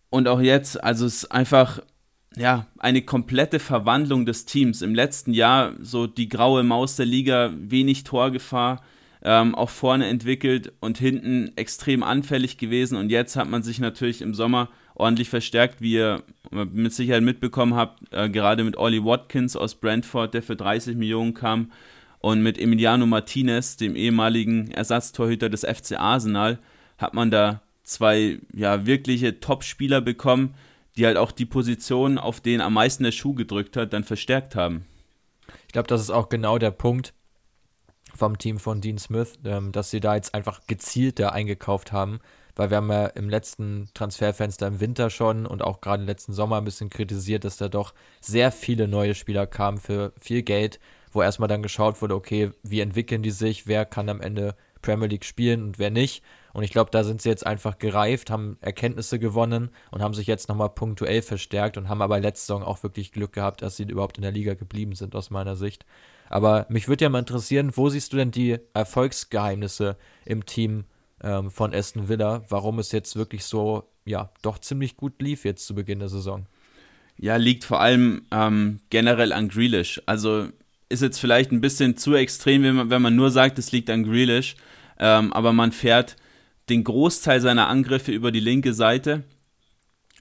und 0.09 0.27
auch 0.27 0.41
jetzt, 0.41 0.83
also 0.83 1.05
es 1.05 1.23
ist 1.23 1.31
einfach 1.31 1.79
ja, 2.35 2.67
eine 2.77 3.01
komplette 3.01 3.59
Verwandlung 3.59 4.25
des 4.25 4.45
Teams. 4.45 4.81
Im 4.81 4.93
letzten 4.93 5.33
Jahr 5.33 5.73
so 5.81 6.07
die 6.07 6.29
graue 6.29 6.63
Maus 6.63 6.95
der 6.95 7.05
Liga, 7.05 7.51
wenig 7.57 8.03
Torgefahr, 8.03 8.83
ähm, 9.21 9.55
auch 9.55 9.69
vorne 9.69 10.07
entwickelt 10.07 10.71
und 10.79 10.97
hinten 10.97 11.51
extrem 11.55 12.03
anfällig 12.03 12.57
gewesen. 12.57 12.97
Und 12.97 13.09
jetzt 13.09 13.35
hat 13.35 13.49
man 13.49 13.63
sich 13.63 13.79
natürlich 13.79 14.21
im 14.21 14.33
Sommer 14.33 14.69
ordentlich 14.95 15.29
verstärkt, 15.29 15.81
wie 15.81 15.93
ihr 15.93 16.23
mit 16.51 16.93
Sicherheit 16.93 17.23
mitbekommen 17.23 17.75
habt, 17.75 18.01
äh, 18.11 18.29
gerade 18.29 18.63
mit 18.63 18.77
Ollie 18.77 19.03
Watkins 19.03 19.55
aus 19.55 19.75
Brentford, 19.75 20.33
der 20.33 20.43
für 20.43 20.55
30 20.55 20.95
Millionen 20.95 21.33
kam, 21.33 21.71
und 22.21 22.43
mit 22.43 22.59
Emiliano 22.59 23.05
Martinez, 23.05 23.77
dem 23.77 23.95
ehemaligen 23.95 24.71
Ersatztorhüter 24.71 25.49
des 25.49 25.61
FC 25.61 25.97
Arsenal, 25.97 26.59
hat 26.97 27.13
man 27.13 27.31
da 27.31 27.61
zwei 27.83 28.39
ja 28.53 28.85
wirkliche 28.85 29.39
Top-Spieler 29.39 30.01
bekommen, 30.01 30.53
die 30.97 31.05
halt 31.05 31.15
auch 31.15 31.31
die 31.31 31.45
Position, 31.45 32.17
auf 32.17 32.41
denen 32.41 32.59
am 32.59 32.73
meisten 32.73 33.05
der 33.05 33.13
Schuh 33.13 33.33
gedrückt 33.33 33.77
hat, 33.77 33.93
dann 33.93 34.03
verstärkt 34.03 34.55
haben. 34.55 34.85
Ich 35.67 35.71
glaube, 35.71 35.87
das 35.87 36.01
ist 36.01 36.09
auch 36.09 36.27
genau 36.27 36.57
der 36.57 36.71
Punkt 36.71 37.13
vom 38.19 38.37
Team 38.37 38.59
von 38.59 38.81
Dean 38.81 38.97
Smith, 38.97 39.39
ähm, 39.45 39.71
dass 39.71 39.89
sie 39.89 39.99
da 39.99 40.15
jetzt 40.15 40.35
einfach 40.35 40.61
gezielter 40.67 41.33
eingekauft 41.33 41.91
haben, 41.91 42.19
weil 42.55 42.69
wir 42.69 42.77
haben 42.77 42.91
ja 42.91 43.07
im 43.07 43.29
letzten 43.29 43.89
Transferfenster 43.93 44.67
im 44.67 44.79
Winter 44.79 45.09
schon 45.09 45.45
und 45.45 45.63
auch 45.63 45.81
gerade 45.81 46.03
im 46.03 46.07
letzten 46.07 46.33
Sommer 46.33 46.57
ein 46.57 46.65
bisschen 46.65 46.89
kritisiert, 46.89 47.45
dass 47.45 47.57
da 47.57 47.69
doch 47.69 47.93
sehr 48.21 48.51
viele 48.51 48.87
neue 48.87 49.15
Spieler 49.15 49.47
kamen 49.47 49.77
für 49.77 50.13
viel 50.19 50.43
Geld, 50.43 50.79
wo 51.11 51.21
erstmal 51.21 51.47
dann 51.47 51.63
geschaut 51.63 52.01
wurde, 52.01 52.15
okay, 52.15 52.51
wie 52.61 52.81
entwickeln 52.81 53.23
die 53.23 53.31
sich, 53.31 53.65
wer 53.65 53.85
kann 53.85 54.09
am 54.09 54.21
Ende 54.21 54.55
Premier 54.81 55.07
League 55.07 55.25
spielen 55.25 55.63
und 55.63 55.79
wer 55.79 55.89
nicht. 55.89 56.23
Und 56.53 56.63
ich 56.63 56.71
glaube, 56.71 56.91
da 56.91 57.03
sind 57.03 57.21
sie 57.21 57.29
jetzt 57.29 57.45
einfach 57.45 57.77
gereift, 57.77 58.29
haben 58.29 58.57
Erkenntnisse 58.61 59.19
gewonnen 59.19 59.69
und 59.91 60.01
haben 60.01 60.13
sich 60.13 60.27
jetzt 60.27 60.49
nochmal 60.49 60.69
punktuell 60.69 61.21
verstärkt 61.21 61.77
und 61.77 61.89
haben 61.89 62.01
aber 62.01 62.19
letzte 62.19 62.47
Saison 62.47 62.63
auch 62.63 62.83
wirklich 62.83 63.11
Glück 63.11 63.33
gehabt, 63.33 63.61
dass 63.61 63.77
sie 63.77 63.83
überhaupt 63.83 64.17
in 64.17 64.23
der 64.23 64.31
Liga 64.31 64.53
geblieben 64.55 64.95
sind, 64.95 65.15
aus 65.15 65.29
meiner 65.29 65.55
Sicht. 65.55 65.85
Aber 66.29 66.67
mich 66.69 66.87
würde 66.87 67.05
ja 67.05 67.09
mal 67.09 67.19
interessieren, 67.19 67.71
wo 67.75 67.89
siehst 67.89 68.13
du 68.13 68.17
denn 68.17 68.31
die 68.31 68.57
Erfolgsgeheimnisse 68.73 69.97
im 70.25 70.45
Team 70.45 70.85
ähm, 71.21 71.49
von 71.49 71.73
Aston 71.73 72.07
Villa, 72.07 72.43
warum 72.49 72.79
es 72.79 72.91
jetzt 72.91 73.15
wirklich 73.15 73.43
so, 73.43 73.89
ja, 74.05 74.31
doch 74.41 74.59
ziemlich 74.59 74.95
gut 74.95 75.21
lief 75.21 75.43
jetzt 75.43 75.65
zu 75.65 75.75
Beginn 75.75 75.99
der 75.99 76.09
Saison? 76.09 76.45
Ja, 77.17 77.35
liegt 77.35 77.63
vor 77.63 77.81
allem 77.81 78.25
ähm, 78.31 78.79
generell 78.89 79.33
an 79.33 79.49
Grealish. 79.49 80.01
Also 80.05 80.47
ist 80.87 81.01
jetzt 81.01 81.19
vielleicht 81.19 81.51
ein 81.51 81.61
bisschen 81.61 81.97
zu 81.97 82.15
extrem, 82.15 82.63
wenn 82.63 82.75
man, 82.75 82.89
wenn 82.89 83.01
man 83.01 83.15
nur 83.15 83.31
sagt, 83.31 83.59
es 83.59 83.71
liegt 83.71 83.89
an 83.89 84.03
Grealish. 84.03 84.55
Ähm, 84.99 85.33
aber 85.33 85.51
man 85.51 85.71
fährt 85.71 86.15
den 86.69 86.83
Großteil 86.83 87.41
seiner 87.41 87.67
Angriffe 87.67 88.11
über 88.11 88.31
die 88.31 88.39
linke 88.39 88.73
Seite 88.73 89.23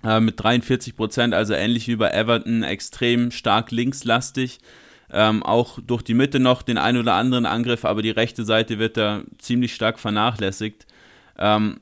äh, 0.02 0.20
mit 0.20 0.42
43 0.42 0.96
Prozent, 0.96 1.34
also 1.34 1.54
ähnlich 1.54 1.88
wie 1.88 1.96
bei 1.96 2.10
Everton, 2.10 2.62
extrem 2.62 3.30
stark 3.30 3.70
linkslastig. 3.70 4.58
Ähm, 5.10 5.42
auch 5.42 5.78
durch 5.80 6.02
die 6.02 6.14
Mitte 6.14 6.38
noch 6.38 6.62
den 6.62 6.78
ein 6.78 6.96
oder 6.96 7.14
anderen 7.14 7.46
Angriff, 7.46 7.84
aber 7.84 8.02
die 8.02 8.10
rechte 8.10 8.44
Seite 8.44 8.78
wird 8.78 8.96
da 8.96 9.22
ziemlich 9.38 9.74
stark 9.74 9.98
vernachlässigt. 9.98 10.86
Ähm, 11.38 11.80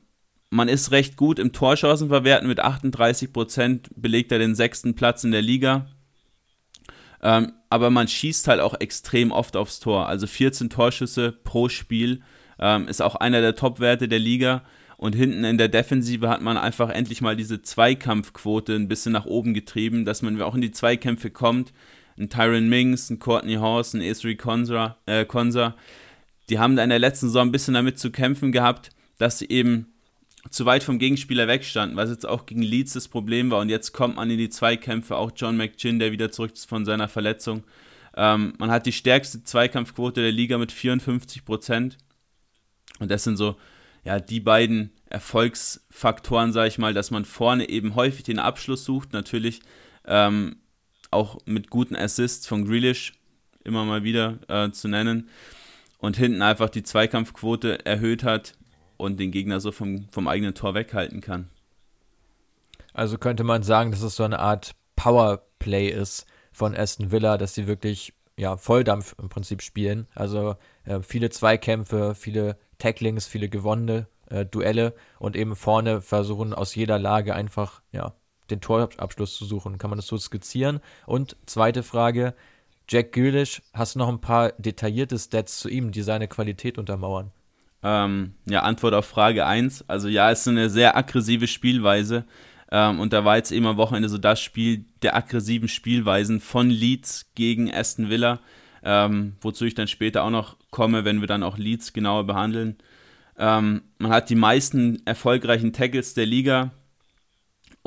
man 0.49 0.69
ist 0.69 0.91
recht 0.91 1.17
gut 1.17 1.39
im 1.39 1.51
Torchancenverwerten 1.51 2.47
mit 2.47 2.59
38 2.59 3.33
Prozent, 3.33 3.89
belegt 3.95 4.31
er 4.31 4.39
den 4.39 4.55
sechsten 4.55 4.95
Platz 4.95 5.23
in 5.23 5.31
der 5.31 5.41
Liga. 5.41 5.87
Ähm, 7.21 7.53
aber 7.69 7.89
man 7.89 8.07
schießt 8.07 8.47
halt 8.47 8.61
auch 8.61 8.79
extrem 8.79 9.31
oft 9.31 9.57
aufs 9.57 9.79
Tor. 9.79 10.07
Also 10.07 10.27
14 10.27 10.69
Torschüsse 10.69 11.31
pro 11.31 11.67
Spiel 11.67 12.21
ähm, 12.59 12.87
ist 12.87 13.01
auch 13.01 13.15
einer 13.15 13.41
der 13.41 13.55
Top-Werte 13.55 14.07
der 14.07 14.19
Liga. 14.19 14.63
Und 14.97 15.13
hinten 15.13 15.43
in 15.43 15.59
der 15.59 15.67
Defensive 15.67 16.27
hat 16.27 16.41
man 16.41 16.57
einfach 16.57 16.89
endlich 16.89 17.21
mal 17.21 17.35
diese 17.35 17.61
Zweikampfquote 17.61 18.73
ein 18.73 18.87
bisschen 18.87 19.11
nach 19.11 19.25
oben 19.25 19.53
getrieben, 19.53 20.05
dass 20.05 20.23
man 20.23 20.41
auch 20.41 20.55
in 20.55 20.61
die 20.61 20.71
Zweikämpfe 20.71 21.29
kommt. 21.29 21.71
Ein 22.17 22.29
Tyron 22.29 22.67
Mings, 22.67 23.09
ein 23.09 23.19
Courtney 23.19 23.55
Horse, 23.55 23.97
ein 23.97 24.01
Esri 24.01 24.35
Konsa, 24.35 24.97
äh, 25.05 25.25
die 26.49 26.59
haben 26.59 26.75
da 26.75 26.83
in 26.83 26.89
der 26.89 26.99
letzten 26.99 27.27
Saison 27.27 27.49
ein 27.49 27.51
bisschen 27.51 27.73
damit 27.73 27.99
zu 27.99 28.11
kämpfen 28.11 28.51
gehabt, 28.51 28.89
dass 29.17 29.39
sie 29.39 29.49
eben 29.49 29.93
zu 30.49 30.65
weit 30.65 30.83
vom 30.83 30.99
Gegenspieler 30.99 31.47
wegstanden, 31.47 31.97
was 31.97 32.09
jetzt 32.09 32.25
auch 32.25 32.45
gegen 32.45 32.61
Leeds 32.61 32.93
das 32.93 33.07
Problem 33.07 33.51
war. 33.51 33.59
Und 33.59 33.69
jetzt 33.69 33.91
kommt 33.91 34.15
man 34.15 34.29
in 34.29 34.37
die 34.37 34.49
Zweikämpfe, 34.49 35.15
auch 35.15 35.31
John 35.35 35.57
McGinn, 35.57 35.99
der 35.99 36.11
wieder 36.11 36.31
zurück 36.31 36.53
ist 36.53 36.69
von 36.69 36.85
seiner 36.85 37.07
Verletzung. 37.07 37.63
Ähm, 38.15 38.53
man 38.57 38.71
hat 38.71 38.85
die 38.85 38.93
stärkste 38.93 39.43
Zweikampfquote 39.43 40.21
der 40.21 40.31
Liga 40.31 40.57
mit 40.57 40.71
54 40.71 41.43
Prozent. 41.45 41.97
Und 42.99 43.11
das 43.11 43.23
sind 43.23 43.37
so, 43.37 43.57
ja, 44.03 44.19
die 44.19 44.39
beiden 44.39 44.91
Erfolgsfaktoren, 45.09 46.53
sage 46.53 46.69
ich 46.69 46.77
mal, 46.77 46.93
dass 46.93 47.11
man 47.11 47.25
vorne 47.25 47.69
eben 47.69 47.95
häufig 47.95 48.23
den 48.23 48.39
Abschluss 48.39 48.85
sucht, 48.85 49.13
natürlich 49.13 49.61
ähm, 50.05 50.57
auch 51.17 51.39
mit 51.45 51.69
guten 51.69 51.95
Assists 51.95 52.47
von 52.47 52.65
Grealish 52.65 53.13
immer 53.63 53.83
mal 53.83 54.03
wieder 54.03 54.39
äh, 54.47 54.71
zu 54.71 54.87
nennen 54.87 55.29
und 55.97 56.15
hinten 56.15 56.41
einfach 56.41 56.69
die 56.69 56.83
Zweikampfquote 56.83 57.85
erhöht 57.85 58.23
hat 58.23 58.53
und 58.97 59.19
den 59.19 59.31
Gegner 59.31 59.59
so 59.59 59.71
vom, 59.71 60.07
vom 60.09 60.27
eigenen 60.27 60.53
Tor 60.53 60.73
weghalten 60.73 61.21
kann. 61.21 61.49
Also 62.93 63.17
könnte 63.17 63.43
man 63.43 63.63
sagen, 63.63 63.91
dass 63.91 64.01
es 64.01 64.15
so 64.15 64.23
eine 64.23 64.39
Art 64.39 64.71
Powerplay 64.95 65.89
ist 65.89 66.25
von 66.51 66.75
Aston 66.75 67.11
Villa, 67.11 67.37
dass 67.37 67.53
sie 67.53 67.67
wirklich 67.67 68.13
ja, 68.37 68.57
Volldampf 68.57 69.15
im 69.19 69.29
Prinzip 69.29 69.61
spielen. 69.61 70.07
Also 70.15 70.55
äh, 70.85 71.01
viele 71.01 71.29
Zweikämpfe, 71.29 72.15
viele 72.15 72.57
Tacklings, 72.77 73.27
viele 73.27 73.49
gewonnene 73.49 74.07
äh, 74.29 74.45
Duelle 74.45 74.93
und 75.19 75.35
eben 75.35 75.55
vorne 75.55 76.01
versuchen 76.01 76.53
aus 76.53 76.75
jeder 76.75 76.99
Lage 76.99 77.35
einfach 77.35 77.81
ja, 77.91 78.13
den 78.49 78.61
Torabschluss 78.61 79.35
zu 79.35 79.45
suchen. 79.45 79.77
Kann 79.77 79.89
man 79.89 79.97
das 79.97 80.07
so 80.07 80.17
skizzieren? 80.17 80.79
Und 81.05 81.35
zweite 81.45 81.83
Frage, 81.83 82.33
Jack 82.89 83.11
Grealish, 83.11 83.61
hast 83.73 83.95
du 83.95 83.99
noch 83.99 84.09
ein 84.09 84.21
paar 84.21 84.53
detaillierte 84.57 85.19
Stats 85.19 85.59
zu 85.59 85.69
ihm, 85.69 85.91
die 85.91 86.01
seine 86.01 86.27
Qualität 86.27 86.77
untermauern? 86.77 87.31
Ähm, 87.83 88.33
ja, 88.45 88.61
Antwort 88.61 88.93
auf 88.93 89.05
Frage 89.05 89.45
1. 89.45 89.85
Also 89.87 90.07
ja, 90.07 90.31
es 90.31 90.41
ist 90.41 90.47
eine 90.47 90.69
sehr 90.69 90.95
aggressive 90.95 91.47
Spielweise. 91.47 92.25
Ähm, 92.71 92.99
und 92.99 93.13
da 93.13 93.23
war 93.23 93.37
jetzt 93.37 93.51
eben 93.51 93.65
am 93.65 93.77
Wochenende 93.77 94.09
so 94.09 94.17
das 94.17 94.41
Spiel 94.41 94.85
der 95.01 95.15
aggressiven 95.15 95.67
Spielweisen 95.67 96.39
von 96.39 96.69
Leeds 96.69 97.31
gegen 97.35 97.73
Aston 97.73 98.09
Villa, 98.09 98.39
ähm, 98.83 99.35
wozu 99.41 99.65
ich 99.65 99.75
dann 99.75 99.87
später 99.87 100.23
auch 100.23 100.29
noch 100.29 100.57
komme, 100.71 101.05
wenn 101.05 101.21
wir 101.21 101.27
dann 101.27 101.43
auch 101.43 101.57
Leeds 101.57 101.93
genauer 101.93 102.25
behandeln. 102.25 102.77
Ähm, 103.37 103.83
man 103.99 104.11
hat 104.11 104.29
die 104.29 104.35
meisten 104.35 105.01
erfolgreichen 105.05 105.71
Tackles 105.71 106.13
der 106.13 106.25
Liga 106.25 106.71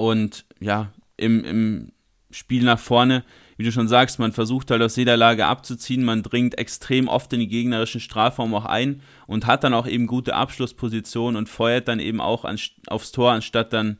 und 0.01 0.47
ja, 0.61 0.93
im, 1.19 1.45
im 1.45 1.93
Spiel 2.31 2.63
nach 2.63 2.79
vorne, 2.79 3.23
wie 3.59 3.65
du 3.65 3.73
schon 3.73 3.87
sagst, 3.87 4.19
man 4.19 4.33
versucht 4.33 4.71
halt 4.71 4.81
aus 4.81 4.97
jeder 4.97 5.19
Lage 5.19 5.45
abzuziehen, 5.45 6.05
man 6.05 6.23
dringt 6.23 6.57
extrem 6.57 7.07
oft 7.07 7.31
in 7.35 7.41
die 7.41 7.49
gegnerischen 7.49 8.01
Strafraum 8.01 8.55
auch 8.55 8.65
ein 8.65 9.03
und 9.27 9.47
hat 9.47 9.63
dann 9.63 9.75
auch 9.75 9.87
eben 9.87 10.07
gute 10.07 10.35
Abschlusspositionen 10.35 11.37
und 11.37 11.51
feuert 11.51 11.87
dann 11.87 12.01
eben 12.01 12.23
auch 12.23 12.47
an, 12.47 12.59
aufs 12.87 13.13
Tor, 13.13 13.33
anstatt 13.33 13.75
dann 13.75 13.99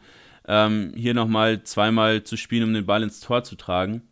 ähm, 0.49 0.95
hier 0.97 1.13
nochmal 1.13 1.65
zweimal 1.65 2.23
zu 2.23 2.39
spielen, 2.39 2.65
um 2.65 2.73
den 2.73 2.87
Ball 2.87 3.03
ins 3.03 3.21
Tor 3.21 3.45
zu 3.45 3.57
tragen. 3.57 4.03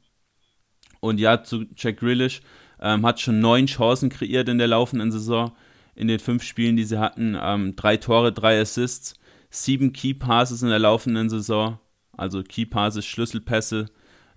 Und 1.00 1.18
ja, 1.18 1.42
zu 1.42 1.64
Jack 1.74 2.00
Grealish 2.00 2.42
ähm, 2.82 3.06
hat 3.06 3.18
schon 3.18 3.40
neun 3.40 3.64
Chancen 3.64 4.10
kreiert 4.10 4.50
in 4.50 4.58
der 4.58 4.68
laufenden 4.68 5.10
Saison, 5.10 5.52
in 5.94 6.06
den 6.06 6.18
fünf 6.18 6.42
Spielen, 6.42 6.76
die 6.76 6.84
sie 6.84 7.00
hatten. 7.00 7.34
Ähm, 7.40 7.76
drei 7.76 7.96
Tore, 7.96 8.30
drei 8.30 8.60
Assists, 8.60 9.17
sieben 9.50 9.92
Key 9.92 10.14
Passes 10.14 10.62
in 10.62 10.68
der 10.68 10.78
laufenden 10.78 11.28
Saison, 11.30 11.78
also 12.16 12.42
Key 12.42 12.66
Passes, 12.66 13.06
Schlüsselpässe, 13.06 13.86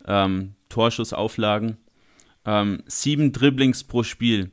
ähm, 0.06 0.56
Torschussauflagen. 0.70 1.78
Ähm, 2.46 2.84
sieben 2.88 3.32
Dribblings 3.32 3.84
pro 3.84 4.04
Spiel. 4.04 4.52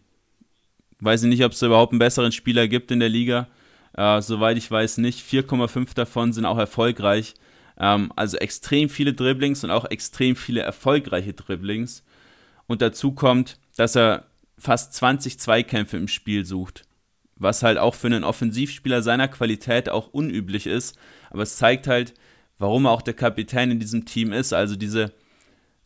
Weiß 1.01 1.23
ich 1.23 1.29
nicht, 1.29 1.44
ob 1.44 1.53
es 1.53 1.62
überhaupt 1.62 1.92
einen 1.92 2.01
besseren 2.01 2.33
Spieler 2.33 2.68
gibt 2.68 2.90
in 2.90 3.01
der 3.01 3.09
Liga. 3.09 3.49
Äh, 3.97 4.21
soweit 4.21 4.59
ich 4.59 4.71
weiß 4.71 4.99
nicht. 4.99 5.25
4,5 5.25 5.94
davon 5.94 6.33
sind 6.33 6.44
auch 6.44 6.59
erfolgreich. 6.59 7.35
Ähm, 7.79 8.12
also 8.16 8.37
extrem 8.37 8.88
viele 8.88 9.14
Dribblings 9.14 9.64
und 9.64 9.71
auch 9.71 9.85
extrem 9.87 10.37
viele 10.37 10.61
erfolgreiche 10.61 11.33
Dribblings. 11.33 12.05
Und 12.66 12.83
dazu 12.83 13.12
kommt, 13.12 13.59
dass 13.77 13.97
er 13.97 14.27
fast 14.59 14.92
20 14.94 15.38
Zweikämpfe 15.38 15.97
im 15.97 16.09
Spiel 16.09 16.44
sucht. 16.44 16.83
Was 17.38 17.62
halt 17.62 17.79
auch 17.79 17.94
für 17.94 18.09
einen 18.09 18.24
Offensivspieler 18.24 19.03
seiner 19.03 19.29
Qualität 19.29 19.88
auch 19.88 20.09
unüblich 20.09 20.66
ist. 20.66 20.98
Aber 21.31 21.42
es 21.42 21.57
zeigt 21.57 21.87
halt, 21.87 22.14
warum 22.59 22.87
er 22.87 22.90
auch 22.90 23.03
der 23.03 23.14
Kapitän 23.14 23.70
in 23.70 23.81
diesem 23.81 24.05
Team 24.05 24.33
ist. 24.33 24.53
Also 24.53 24.77
diese 24.77 25.12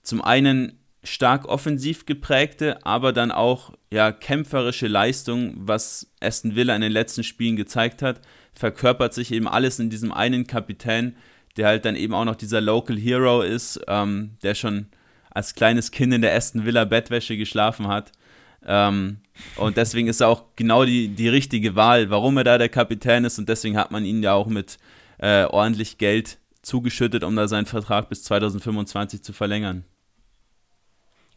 zum 0.03 0.23
einen 0.23 0.79
stark 1.05 1.47
offensiv 1.47 2.07
geprägte, 2.07 2.85
aber 2.87 3.13
dann 3.13 3.33
auch 3.33 3.73
ja 3.91 4.13
kämpferische 4.13 4.87
Leistung, 4.87 5.55
was 5.57 6.13
Aston 6.21 6.55
Villa 6.55 6.75
in 6.75 6.83
den 6.83 6.93
letzten 6.93 7.25
Spielen 7.25 7.57
gezeigt 7.57 8.03
hat, 8.03 8.21
verkörpert 8.55 9.13
sich 9.13 9.33
eben 9.33 9.49
alles 9.49 9.79
in 9.79 9.91
diesem 9.91 10.13
einen 10.13 10.47
Kapitän, 10.47 11.17
der 11.57 11.67
halt 11.67 11.85
dann 11.85 11.97
eben 11.97 12.15
auch 12.15 12.25
noch 12.25 12.37
dieser 12.37 12.61
Local 12.61 12.97
Hero 12.97 13.43
ist, 13.43 13.81
ähm, 13.89 14.37
der 14.43 14.55
schon 14.55 14.87
als 15.31 15.55
kleines 15.55 15.91
Kind 15.91 16.15
in 16.15 16.23
der 16.23 16.35
Aston 16.35 16.65
Villa 16.65 16.85
Bettwäsche 16.85 17.37
geschlafen 17.37 17.89
hat. 17.89 18.13
Ähm, 18.67 19.19
und 19.57 19.77
deswegen 19.77 20.09
ist 20.09 20.21
er 20.21 20.29
auch 20.29 20.45
genau 20.57 20.85
die, 20.85 21.09
die 21.09 21.29
richtige 21.29 21.75
Wahl, 21.75 22.11
warum 22.11 22.37
er 22.37 22.45
da 22.45 22.59
der 22.59 22.69
Kapitän 22.69 23.25
ist 23.25 23.39
und 23.39 23.49
deswegen 23.49 23.77
hat 23.77 23.91
man 23.91 24.05
ihn 24.05 24.23
ja 24.23 24.35
auch 24.35 24.47
mit 24.47 24.79
äh, 25.19 25.45
ordentlich 25.45 25.99
Geld 25.99 26.39
zugeschüttet, 26.63 27.25
um 27.25 27.35
da 27.35 27.49
seinen 27.49 27.67
Vertrag 27.67 28.09
bis 28.09 28.25
2025 28.25 29.23
zu 29.23 29.33
verlängern. 29.33 29.85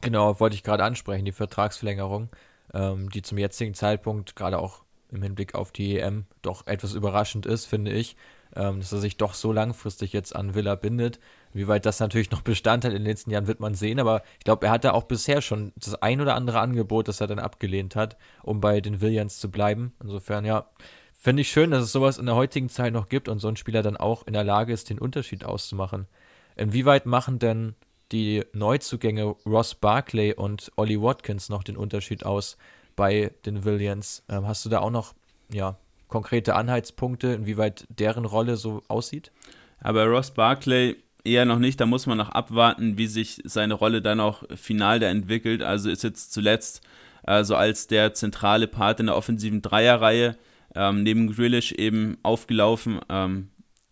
Genau, 0.01 0.39
wollte 0.39 0.55
ich 0.55 0.63
gerade 0.63 0.83
ansprechen, 0.83 1.25
die 1.25 1.31
Vertragsverlängerung, 1.31 2.29
ähm, 2.73 3.09
die 3.09 3.21
zum 3.21 3.37
jetzigen 3.37 3.73
Zeitpunkt 3.73 4.35
gerade 4.35 4.59
auch 4.59 4.83
im 5.11 5.23
Hinblick 5.23 5.55
auf 5.55 5.71
die 5.71 5.97
EM 5.97 6.25
doch 6.41 6.67
etwas 6.67 6.93
überraschend 6.93 7.45
ist, 7.45 7.65
finde 7.65 7.91
ich, 7.91 8.15
ähm, 8.55 8.79
dass 8.79 8.91
er 8.91 8.99
sich 8.99 9.17
doch 9.17 9.33
so 9.33 9.51
langfristig 9.51 10.13
jetzt 10.13 10.35
an 10.35 10.55
Villa 10.55 10.75
bindet. 10.75 11.19
Wie 11.53 11.67
weit 11.67 11.85
das 11.85 11.99
natürlich 11.99 12.31
noch 12.31 12.41
Bestand 12.41 12.85
hat 12.85 12.91
in 12.91 12.99
den 12.99 13.07
letzten 13.07 13.31
Jahren, 13.31 13.47
wird 13.47 13.59
man 13.59 13.75
sehen, 13.75 13.99
aber 13.99 14.23
ich 14.39 14.45
glaube, 14.45 14.65
er 14.65 14.71
hatte 14.71 14.93
auch 14.93 15.03
bisher 15.03 15.41
schon 15.41 15.73
das 15.75 15.95
ein 16.01 16.21
oder 16.21 16.35
andere 16.35 16.59
Angebot, 16.59 17.07
das 17.07 17.21
er 17.21 17.27
dann 17.27 17.39
abgelehnt 17.39 17.95
hat, 17.95 18.17
um 18.43 18.59
bei 18.59 18.81
den 18.81 19.01
Williams 19.01 19.39
zu 19.39 19.49
bleiben. 19.49 19.93
Insofern, 20.01 20.45
ja, 20.45 20.69
finde 21.13 21.41
ich 21.41 21.49
schön, 21.49 21.71
dass 21.71 21.83
es 21.83 21.91
sowas 21.91 22.17
in 22.17 22.25
der 22.25 22.35
heutigen 22.35 22.69
Zeit 22.69 22.93
noch 22.93 23.09
gibt 23.09 23.29
und 23.29 23.39
so 23.39 23.47
ein 23.47 23.57
Spieler 23.57 23.81
dann 23.81 23.97
auch 23.97 24.27
in 24.27 24.33
der 24.33 24.43
Lage 24.43 24.73
ist, 24.73 24.89
den 24.89 24.99
Unterschied 24.99 25.45
auszumachen. 25.45 26.07
Inwieweit 26.55 27.05
machen 27.05 27.39
denn 27.39 27.75
die 28.11 28.43
Neuzugänge 28.53 29.35
Ross 29.45 29.75
Barkley 29.75 30.33
und 30.33 30.71
Ollie 30.75 31.01
Watkins 31.01 31.49
noch 31.49 31.63
den 31.63 31.77
Unterschied 31.77 32.25
aus 32.25 32.57
bei 32.95 33.31
den 33.45 33.65
Williams? 33.65 34.23
Ähm, 34.29 34.47
hast 34.47 34.63
du 34.65 34.69
da 34.69 34.79
auch 34.79 34.91
noch 34.91 35.13
ja, 35.51 35.77
konkrete 36.15 36.55
Anhaltspunkte, 36.55 37.33
inwieweit 37.33 37.85
deren 37.89 38.23
Rolle 38.23 38.55
so 38.55 38.83
aussieht? 38.87 39.33
Aber 39.79 40.05
Ross 40.05 40.31
Barkley 40.31 40.95
eher 41.25 41.43
noch 41.43 41.59
nicht, 41.59 41.81
da 41.81 41.85
muss 41.85 42.07
man 42.07 42.17
noch 42.17 42.29
abwarten, 42.29 42.97
wie 42.97 43.07
sich 43.07 43.41
seine 43.43 43.73
Rolle 43.73 44.01
dann 44.01 44.21
auch 44.21 44.43
final 44.55 45.01
da 45.01 45.07
entwickelt. 45.09 45.61
Also 45.61 45.89
ist 45.89 46.05
jetzt 46.05 46.31
zuletzt 46.31 46.81
also 47.23 47.57
als 47.57 47.87
der 47.87 48.13
zentrale 48.13 48.67
Part 48.67 49.01
in 49.01 49.07
der 49.07 49.17
offensiven 49.17 49.61
Dreierreihe 49.61 50.37
ähm, 50.73 51.03
neben 51.03 51.33
Grealish 51.33 51.73
eben 51.73 52.17
aufgelaufen. 52.23 53.01
Ähm, 53.09 53.49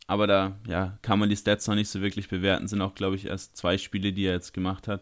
aber 0.08 0.26
da 0.26 0.54
ja, 0.66 0.98
kann 1.02 1.20
man 1.20 1.30
die 1.30 1.36
Stats 1.36 1.68
noch 1.68 1.76
nicht 1.76 1.90
so 1.90 2.00
wirklich 2.00 2.30
bewerten. 2.30 2.70
Sind 2.70 2.82
auch, 2.82 2.96
glaube 2.96 3.18
ich, 3.18 3.26
erst 3.26 3.58
zwei 3.58 3.78
Spiele, 3.78 4.14
die 4.14 4.28
er 4.28 4.34
jetzt 4.34 4.54
gemacht 4.54 4.88
hat. 4.88 5.02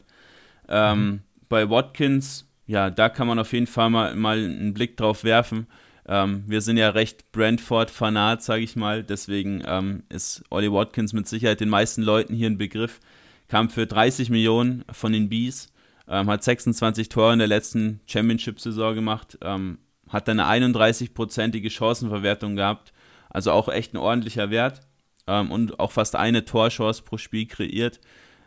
Ähm, 0.67 1.05
mhm. 1.05 1.21
Bei 1.49 1.69
Watkins, 1.69 2.47
ja, 2.65 2.89
da 2.89 3.10
kann 3.10 3.27
man 3.27 3.38
auf 3.38 3.53
jeden 3.53 3.67
Fall 3.67 3.91
mal, 3.91 4.15
mal 4.15 4.38
einen 4.39 4.73
Blick 4.73 4.97
drauf 4.97 5.23
werfen. 5.23 5.67
Ähm, 6.12 6.43
wir 6.45 6.60
sind 6.60 6.76
ja 6.76 6.89
recht 6.89 7.32
Brentford-Fanat, 7.32 8.43
sage 8.43 8.63
ich 8.63 8.76
mal. 8.76 9.02
Deswegen 9.02 9.63
ähm, 9.65 10.04
ist 10.10 10.43
Ollie 10.50 10.74
Watkins 10.74 11.13
mit 11.13 11.26
Sicherheit 11.26 11.62
den 11.62 11.69
meisten 11.69 12.02
Leuten 12.02 12.36
hier 12.36 12.50
ein 12.50 12.58
Begriff. 12.58 13.00
Kam 13.47 13.69
für 13.69 13.88
30 13.88 14.30
Millionen 14.30 14.84
von 14.91 15.13
den 15.13 15.30
Bees, 15.30 15.71
ähm, 16.10 16.30
hat 16.30 16.43
26 16.43 17.08
Tore 17.08 17.32
in 17.32 17.39
der 17.39 17.47
letzten 17.47 18.02
Championship-Saison 18.08 18.93
gemacht, 18.93 19.38
ähm, 19.41 19.78
hat 20.10 20.28
dann 20.28 20.41
eine 20.41 20.67
31-prozentige 20.67 21.69
Chancenverwertung 21.69 22.58
gehabt. 22.58 22.91
Also 23.30 23.54
auch 23.54 23.69
echt 23.69 23.93
ein 23.93 23.97
ordentlicher 23.97 24.50
Wert 24.50 24.82
ähm, 25.28 25.50
und 25.50 25.80
auch 25.80 25.93
fast 25.93 26.17
eine 26.17 26.43
Torchance 26.43 27.04
pro 27.04 27.17
Spiel 27.17 27.45
kreiert. 27.45 28.02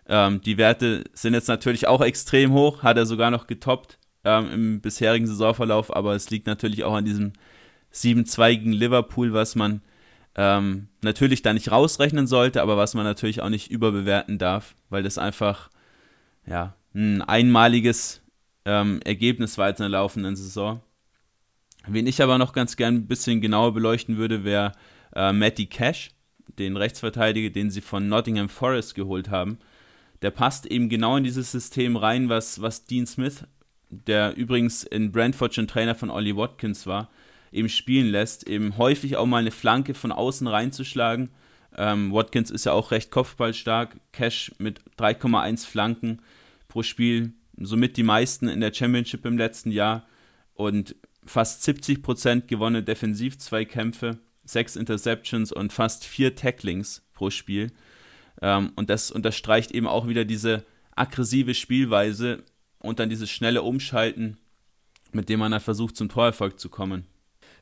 Ähm, 0.06 0.42
die 0.42 0.58
Werte 0.58 1.04
sind 1.14 1.32
jetzt 1.32 1.48
natürlich 1.48 1.86
auch 1.86 2.02
extrem 2.02 2.52
hoch, 2.52 2.82
hat 2.82 2.98
er 2.98 3.06
sogar 3.06 3.30
noch 3.30 3.46
getoppt 3.46 3.98
im 4.26 4.80
bisherigen 4.80 5.26
Saisonverlauf, 5.26 5.94
aber 5.94 6.14
es 6.14 6.30
liegt 6.30 6.46
natürlich 6.46 6.82
auch 6.82 6.94
an 6.94 7.04
diesem 7.04 7.34
siebenzweigigen 7.94 8.72
Liverpool, 8.72 9.32
was 9.32 9.54
man 9.54 9.80
ähm, 10.36 10.88
natürlich 11.02 11.42
da 11.42 11.52
nicht 11.52 11.70
rausrechnen 11.70 12.26
sollte, 12.26 12.60
aber 12.60 12.76
was 12.76 12.94
man 12.94 13.04
natürlich 13.04 13.40
auch 13.40 13.48
nicht 13.48 13.70
überbewerten 13.70 14.38
darf, 14.38 14.74
weil 14.90 15.02
das 15.02 15.16
einfach 15.16 15.70
ja, 16.46 16.74
ein 16.94 17.22
einmaliges 17.22 18.20
ähm, 18.64 19.00
Ergebnis 19.04 19.58
war 19.58 19.68
jetzt 19.68 19.78
in 19.78 19.84
der 19.84 20.00
laufenden 20.00 20.36
Saison. 20.36 20.80
Wen 21.86 22.06
ich 22.06 22.22
aber 22.22 22.38
noch 22.38 22.52
ganz 22.52 22.76
gern 22.76 22.96
ein 22.96 23.06
bisschen 23.06 23.40
genauer 23.40 23.74
beleuchten 23.74 24.16
würde, 24.16 24.44
wäre 24.44 24.72
äh, 25.14 25.32
Matty 25.32 25.66
Cash, 25.66 26.10
den 26.58 26.76
Rechtsverteidiger, 26.76 27.50
den 27.50 27.70
sie 27.70 27.80
von 27.80 28.08
Nottingham 28.08 28.48
Forest 28.48 28.94
geholt 28.94 29.30
haben. 29.30 29.58
Der 30.22 30.30
passt 30.30 30.66
eben 30.66 30.88
genau 30.88 31.16
in 31.16 31.24
dieses 31.24 31.52
System 31.52 31.96
rein, 31.96 32.28
was, 32.28 32.60
was 32.60 32.86
Dean 32.86 33.06
Smith 33.06 33.44
der 34.06 34.36
übrigens 34.36 34.82
in 34.84 35.12
Brentford 35.12 35.54
schon 35.54 35.68
Trainer 35.68 35.94
von 35.94 36.10
Ollie 36.10 36.36
Watkins 36.36 36.86
war, 36.86 37.08
eben 37.54 37.68
spielen 37.68 38.08
lässt, 38.08 38.46
eben 38.48 38.76
häufig 38.78 39.16
auch 39.16 39.26
mal 39.26 39.38
eine 39.38 39.50
Flanke 39.50 39.94
von 39.94 40.12
außen 40.12 40.46
reinzuschlagen. 40.46 41.30
Ähm, 41.76 42.12
Watkins 42.12 42.50
ist 42.50 42.66
ja 42.66 42.72
auch 42.72 42.90
recht 42.90 43.10
kopfballstark, 43.10 43.96
Cash 44.12 44.52
mit 44.58 44.80
3,1 44.98 45.66
Flanken 45.66 46.20
pro 46.68 46.82
Spiel, 46.82 47.32
somit 47.56 47.96
die 47.96 48.02
meisten 48.02 48.48
in 48.48 48.60
der 48.60 48.72
Championship 48.72 49.24
im 49.24 49.38
letzten 49.38 49.70
Jahr 49.70 50.06
und 50.54 50.94
fast 51.24 51.66
70% 51.66 52.46
gewonnene 52.46 52.82
Defensiv-Zweikämpfe, 52.82 54.18
6 54.44 54.76
Interceptions 54.76 55.52
und 55.52 55.72
fast 55.72 56.04
4 56.04 56.34
Tacklings 56.34 57.02
pro 57.12 57.30
Spiel. 57.30 57.72
Ähm, 58.42 58.72
und 58.76 58.90
das 58.90 59.10
unterstreicht 59.10 59.70
eben 59.70 59.86
auch 59.86 60.06
wieder 60.06 60.24
diese 60.24 60.64
aggressive 60.94 61.54
Spielweise, 61.54 62.44
und 62.84 62.98
dann 62.98 63.08
dieses 63.08 63.30
schnelle 63.30 63.62
Umschalten, 63.62 64.36
mit 65.12 65.28
dem 65.28 65.40
man 65.40 65.52
dann 65.52 65.60
versucht, 65.60 65.96
zum 65.96 66.10
Torerfolg 66.10 66.60
zu 66.60 66.68
kommen. 66.68 67.06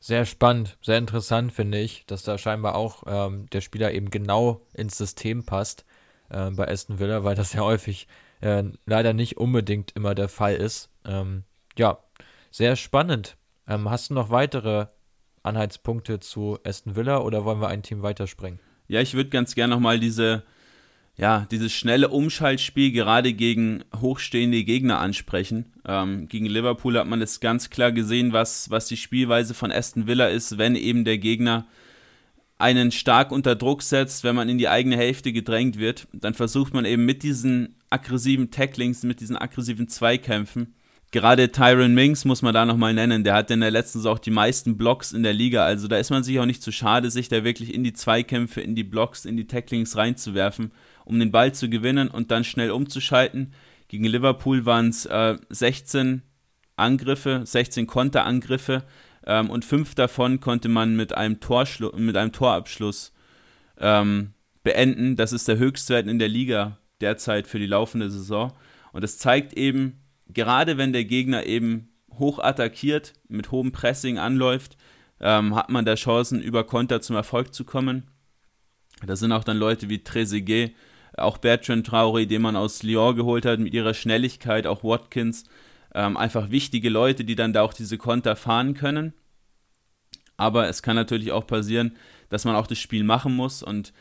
Sehr 0.05 0.27
spannend, 0.27 0.79
sehr 0.83 0.99
interessant 0.99 1.53
finde 1.53 1.79
ich, 1.79 2.05
dass 2.07 2.25
da 2.25 2.37
scheinbar 2.37 2.75
auch 2.75 3.05
ähm, 3.07 3.47
der 3.51 3.61
Spieler 3.61 3.93
eben 3.93 4.11
genau 4.11 4.67
ins 4.75 4.99
System 4.99 5.47
passt 5.47 5.85
äh, 6.29 6.51
bei 6.51 6.67
Aston 6.67 6.99
Villa, 6.99 7.23
weil 7.23 7.37
das 7.37 7.53
ja 7.53 7.61
häufig 7.61 8.09
äh, 8.41 8.65
leider 8.85 9.13
nicht 9.13 9.37
unbedingt 9.37 9.93
immer 9.93 10.17
der 10.17 10.29
Fall 10.29 10.57
ist. 10.57 10.91
Ähm, 11.05 11.45
ja, 11.79 12.01
sehr 12.51 12.75
spannend. 12.75 13.37
Ähm, 13.69 13.89
hast 13.89 14.11
du 14.11 14.15
noch 14.15 14.31
weitere 14.31 14.87
Anhaltspunkte 15.45 16.19
zu 16.19 16.59
Aston 16.65 16.97
Villa 16.97 17.19
oder 17.21 17.45
wollen 17.45 17.61
wir 17.61 17.69
ein 17.69 17.85
Team 17.85 18.03
weiterspringen? 18.03 18.59
Ja, 18.89 19.01
ich 19.01 19.15
würde 19.15 19.31
ganz 19.31 19.55
gerne 19.55 19.73
nochmal 19.73 20.01
diese 20.01 20.43
ja, 21.23 21.47
dieses 21.53 21.73
schnelle 21.73 22.09
Umschaltspiel 22.09 22.91
gerade 22.91 23.33
gegen 23.33 23.85
hochstehende 23.95 24.65
Gegner 24.65 24.99
ansprechen. 24.99 25.67
Ähm, 25.87 26.27
gegen 26.27 26.47
Liverpool 26.47 26.99
hat 26.99 27.07
man 27.07 27.23
es 27.23 27.39
ganz 27.39 27.71
klar 27.71 27.93
gesehen, 27.93 28.33
was, 28.33 28.71
was 28.71 28.89
die 28.89 28.97
Spielweise 28.97 29.55
von 29.55 29.71
Aston 29.71 30.09
Villa 30.09 30.27
ist, 30.27 30.59
wenn 30.59 30.75
eben 30.75 31.05
der 31.05 31.19
Gegner 31.19 31.65
einen 32.59 32.91
stark 32.91 33.31
unter 33.31 33.55
Druck 33.55 33.83
setzt, 33.83 34.25
wenn 34.25 34.35
man 34.35 34.49
in 34.49 34.59
die 34.59 34.69
eigene 34.69 34.97
Hälfte 34.97 35.33
gedrängt 35.33 35.79
wird, 35.79 36.09
dann 36.13 36.35
versucht 36.35 36.75
man 36.75 36.85
eben 36.85 37.05
mit 37.05 37.23
diesen 37.23 37.77
aggressiven 37.89 38.51
Tacklings, 38.51 39.05
mit 39.05 39.21
diesen 39.21 39.37
aggressiven 39.37 39.87
Zweikämpfen, 39.87 40.75
gerade 41.13 41.53
Tyron 41.53 41.95
Minks 41.95 42.25
muss 42.25 42.43
man 42.43 42.55
da 42.55 42.67
nochmal 42.67 42.95
nennen, 42.95 43.23
der 43.23 43.35
hat 43.35 43.51
in 43.53 43.61
der 43.61 43.71
letzten 43.71 44.01
Saison 44.01 44.15
auch 44.15 44.19
die 44.19 44.33
meisten 44.33 44.77
Blocks 44.77 45.13
in 45.13 45.23
der 45.23 45.35
Liga, 45.35 45.65
also 45.65 45.87
da 45.87 45.99
ist 45.99 46.11
man 46.11 46.25
sich 46.25 46.41
auch 46.41 46.47
nicht 46.47 46.65
zu 46.65 46.73
schade, 46.73 47.13
sich 47.13 47.29
da 47.29 47.45
wirklich 47.45 47.73
in 47.73 47.85
die 47.85 47.93
Zweikämpfe, 47.93 48.61
in 48.61 48.75
die 48.75 48.83
Blocks, 48.83 49.25
in 49.25 49.37
die 49.37 49.47
Tacklings 49.47 49.97
reinzuwerfen 49.97 50.73
um 51.05 51.19
den 51.19 51.31
Ball 51.31 51.53
zu 51.53 51.69
gewinnen 51.69 52.09
und 52.09 52.31
dann 52.31 52.45
schnell 52.45 52.71
umzuschalten. 52.71 53.55
Gegen 53.89 54.05
Liverpool 54.05 54.65
waren 54.65 54.89
es 54.89 55.07
äh, 55.07 55.37
16 55.51 56.23
Angriffe, 56.77 57.43
16 57.45 57.87
Konterangriffe 57.87 58.85
ähm, 59.27 59.51
und 59.51 59.65
fünf 59.65 59.95
davon 59.95 60.41
konnte 60.41 60.69
man 60.69 60.97
mit 60.97 61.15
einem, 61.15 61.41
Torschlu 61.41 61.91
mit 61.97 62.17
einem 62.17 62.33
Torabschluss 62.33 63.13
ähm, 63.79 64.33
beenden. 64.63 65.17
Das 65.17 65.33
ist 65.33 65.49
der 65.49 65.59
Höchstwert 65.59 66.07
in 66.07 66.19
der 66.19 66.29
Liga 66.29 66.79
derzeit 67.01 67.47
für 67.47 67.59
die 67.59 67.67
laufende 67.67 68.11
Saison. 68.11 68.53
Und 68.93 69.03
das 69.03 69.19
zeigt 69.19 69.53
eben, 69.55 70.01
gerade 70.29 70.79
wenn 70.79 70.93
der 70.93 71.05
Gegner 71.05 71.47
eben 71.47 71.89
hoch 72.19 72.39
attackiert, 72.39 73.15
mit 73.29 73.51
hohem 73.51 73.73
Pressing 73.73 74.19
anläuft, 74.19 74.77
ähm, 75.21 75.55
hat 75.55 75.71
man 75.71 75.85
da 75.85 75.95
Chancen, 75.95 76.43
über 76.43 76.65
Konter 76.65 77.01
zum 77.01 77.17
Erfolg 77.17 77.55
zu 77.55 77.65
kommen. 77.65 78.09
Da 79.05 79.17
sind 79.17 79.33
auch 79.33 79.45
dann 79.45 79.57
Leute 79.57 79.89
wie 79.89 80.03
Trezeguet, 80.03 80.75
auch 81.17 81.39
Bertrand 81.39 81.89
Traoré, 81.89 82.27
den 82.27 82.43
man 82.43 82.57
aus 82.57 82.83
Lyon 82.83 83.17
geholt 83.17 83.45
hat, 83.45 83.61
mit 83.61 83.75
ihrer 83.75 83.95
Schnelligkeit, 83.95 84.67
auch 84.67 84.83
Watkins, 84.83 85.45
ähm, 85.95 86.17
einfach 86.17 86.51
wichtige 86.51 86.89
Leute, 86.89 87.25
die 87.25 87.37
dann 87.37 87.53
da 87.53 87.63
auch 87.63 87.75
diese 87.75 87.99
Konter 87.99 88.37
fahren 88.37 88.75
können. 88.75 89.13
Aber 90.37 90.69
es 90.69 90.83
kann 90.83 90.97
natürlich 90.97 91.33
auch 91.33 91.47
passieren, 91.47 91.97
dass 92.31 92.45
man 92.45 92.57
auch 92.57 92.67
das 92.67 92.79
Spiel 92.79 93.05
machen 93.05 93.37
muss 93.37 93.63
und 93.63 93.93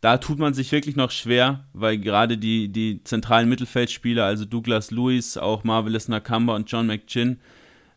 da 0.00 0.16
tut 0.16 0.38
man 0.38 0.54
sich 0.54 0.72
wirklich 0.72 0.96
noch 0.96 1.10
schwer, 1.10 1.66
weil 1.74 1.98
gerade 1.98 2.38
die, 2.38 2.68
die 2.72 3.04
zentralen 3.04 3.48
Mittelfeldspieler, 3.48 4.24
also 4.24 4.46
Douglas 4.46 4.90
Lewis, 4.90 5.36
auch 5.36 5.62
Marvelous 5.62 6.08
Nakamba 6.08 6.56
und 6.56 6.70
John 6.70 6.86
McGinn, 6.86 7.38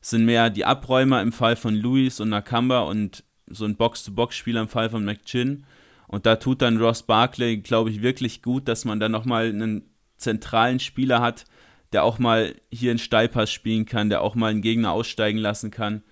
sind 0.01 0.25
mehr 0.25 0.49
die 0.49 0.65
Abräumer 0.65 1.21
im 1.21 1.31
Fall 1.31 1.55
von 1.55 1.73
Lewis 1.73 2.19
und 2.19 2.29
Nakamba 2.29 2.81
und 2.81 3.23
so 3.47 3.63
ein 3.63 3.77
Box-to-Box-Spieler 3.77 4.61
im 4.61 4.67
Fall 4.67 4.89
von 4.89 5.05
McGinn. 5.05 5.65
Und 6.13 6.27
da 6.27 6.35
tut 6.35 6.61
dann 6.61 6.77
Ross 6.77 7.01
Barkley, 7.01 7.57
glaube 7.57 7.89
ich, 7.89 8.03
wirklich 8.03 8.43
gut, 8.43 8.67
dass 8.67 8.85
man 8.85 8.99
da 8.99 9.09
nochmal 9.09 9.49
einen 9.49 9.89
zentralen 10.17 10.79
Spieler 10.79 11.21
hat, 11.21 11.45
der 11.91 12.03
auch 12.03 12.19
mal 12.19 12.53
hier 12.71 12.91
einen 12.91 12.99
Steilpass 12.99 13.51
spielen 13.51 13.87
kann, 13.87 14.11
der 14.11 14.21
auch 14.21 14.35
mal 14.35 14.51
einen 14.51 14.61
Gegner 14.61 14.91
aussteigen 14.91 15.39
lassen 15.39 15.71
kann, 15.71 16.03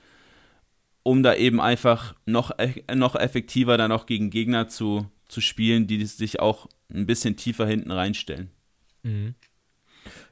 um 1.03 1.21
da 1.21 1.35
eben 1.35 1.61
einfach 1.61 2.15
noch, 2.25 2.49
noch 2.91 3.13
effektiver 3.13 3.77
dann 3.77 3.91
auch 3.91 4.07
gegen 4.07 4.31
Gegner 4.31 4.67
zu, 4.67 5.05
zu 5.27 5.39
spielen, 5.39 5.85
die 5.85 6.03
sich 6.07 6.39
auch 6.39 6.67
ein 6.91 7.05
bisschen 7.05 7.37
tiefer 7.37 7.67
hinten 7.67 7.91
reinstellen. 7.91 8.49
Mhm. 9.03 9.35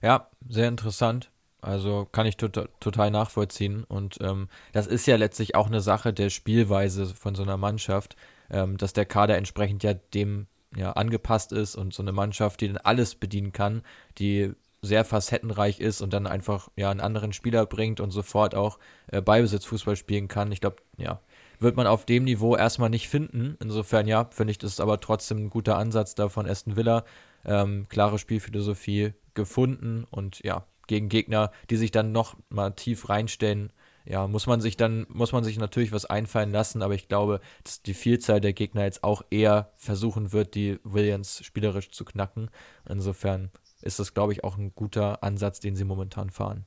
Ja, 0.02 0.32
sehr 0.48 0.68
interessant. 0.68 1.30
Also 1.62 2.08
kann 2.12 2.26
ich 2.26 2.38
to 2.38 2.48
total 2.48 3.12
nachvollziehen. 3.12 3.84
Und 3.84 4.18
ähm, 4.20 4.48
das 4.72 4.88
ist 4.88 5.06
ja 5.06 5.16
letztlich 5.16 5.54
auch 5.54 5.68
eine 5.68 5.82
Sache 5.82 6.12
der 6.12 6.32
Spielweise 6.32 7.06
von 7.06 7.36
so 7.36 7.44
einer 7.44 7.58
Mannschaft 7.58 8.16
ähm, 8.52 8.78
dass 8.78 8.94
der 8.94 9.06
Kader 9.06 9.38
entsprechend 9.38 9.84
ja 9.84 9.94
dem 9.94 10.48
ja, 10.76 10.92
angepasst 10.92 11.52
ist 11.52 11.76
und 11.76 11.94
so 11.94 12.04
eine 12.04 12.12
Mannschaft, 12.12 12.62
die 12.62 12.68
dann 12.68 12.78
alles 12.78 13.16
bedienen 13.16 13.52
kann, 13.52 13.82
die 14.18 14.54
sehr 14.82 15.04
facettenreich 15.04 15.80
ist 15.80 16.02
und 16.02 16.14
dann 16.14 16.28
einfach 16.28 16.70
ja 16.76 16.90
einen 16.90 17.02
anderen 17.02 17.34
Spieler 17.34 17.66
bringt 17.66 18.00
und 18.00 18.12
sofort 18.12 18.56
auch 18.56 18.80
äh, 19.08 19.22
Beibesitzfußball 19.22 19.96
spielen 19.96 20.28
kann. 20.28 20.52
Ich 20.52 20.62
glaube, 20.62 20.78
ja, 20.98 21.20
wird 21.60 21.76
man 21.76 21.88
auf 21.88 22.06
dem 22.06 22.24
Niveau 22.24 22.56
erstmal 22.56 22.90
nicht 22.90 23.10
finden. 23.10 23.58
Insofern, 23.60 24.08
ja, 24.08 24.30
finde 24.32 24.52
ich, 24.52 24.58
das 24.58 24.72
ist 24.72 24.80
aber 24.80 25.00
trotzdem 25.00 25.46
ein 25.46 25.50
guter 25.50 25.78
Ansatz 25.78 26.16
da 26.16 26.30
von 26.30 26.48
Aston 26.48 26.78
Villa. 26.78 27.04
Ähm, 27.46 27.88
klare 27.90 28.20
Spielphilosophie 28.20 29.14
gefunden 29.34 30.06
und 30.10 30.44
ja, 30.44 30.66
gegen 30.88 31.10
Gegner, 31.10 31.52
die 31.70 31.78
sich 31.78 31.92
dann 31.92 32.12
noch 32.12 32.36
mal 32.50 32.72
tief 32.72 33.10
reinstellen, 33.10 33.72
ja, 34.06 34.28
muss 34.28 34.48
man 34.48 34.62
sich 34.62 34.78
dann, 34.78 35.06
muss 35.10 35.32
man 35.32 35.44
sich 35.44 35.58
natürlich 35.60 35.92
was 35.92 36.06
einfallen 36.06 36.52
lassen, 36.52 36.82
aber 36.82 36.96
ich 36.96 37.08
glaube, 37.08 37.42
dass 37.64 37.82
die 37.82 37.94
Vielzahl 37.94 38.42
der 38.42 38.54
Gegner 38.54 38.84
jetzt 38.84 39.04
auch 39.04 39.24
eher 39.30 39.72
versuchen 39.78 40.32
wird, 40.32 40.56
die 40.56 40.80
Williams 40.84 41.44
spielerisch 41.44 41.92
zu 41.92 42.06
knacken. 42.06 42.50
Insofern 42.88 43.52
ist 43.82 44.00
das, 44.00 44.14
glaube 44.14 44.34
ich, 44.34 44.44
auch 44.44 44.58
ein 44.58 44.74
guter 44.76 45.24
Ansatz, 45.24 45.60
den 45.60 45.76
sie 45.76 45.86
momentan 45.86 46.30
fahren. 46.30 46.66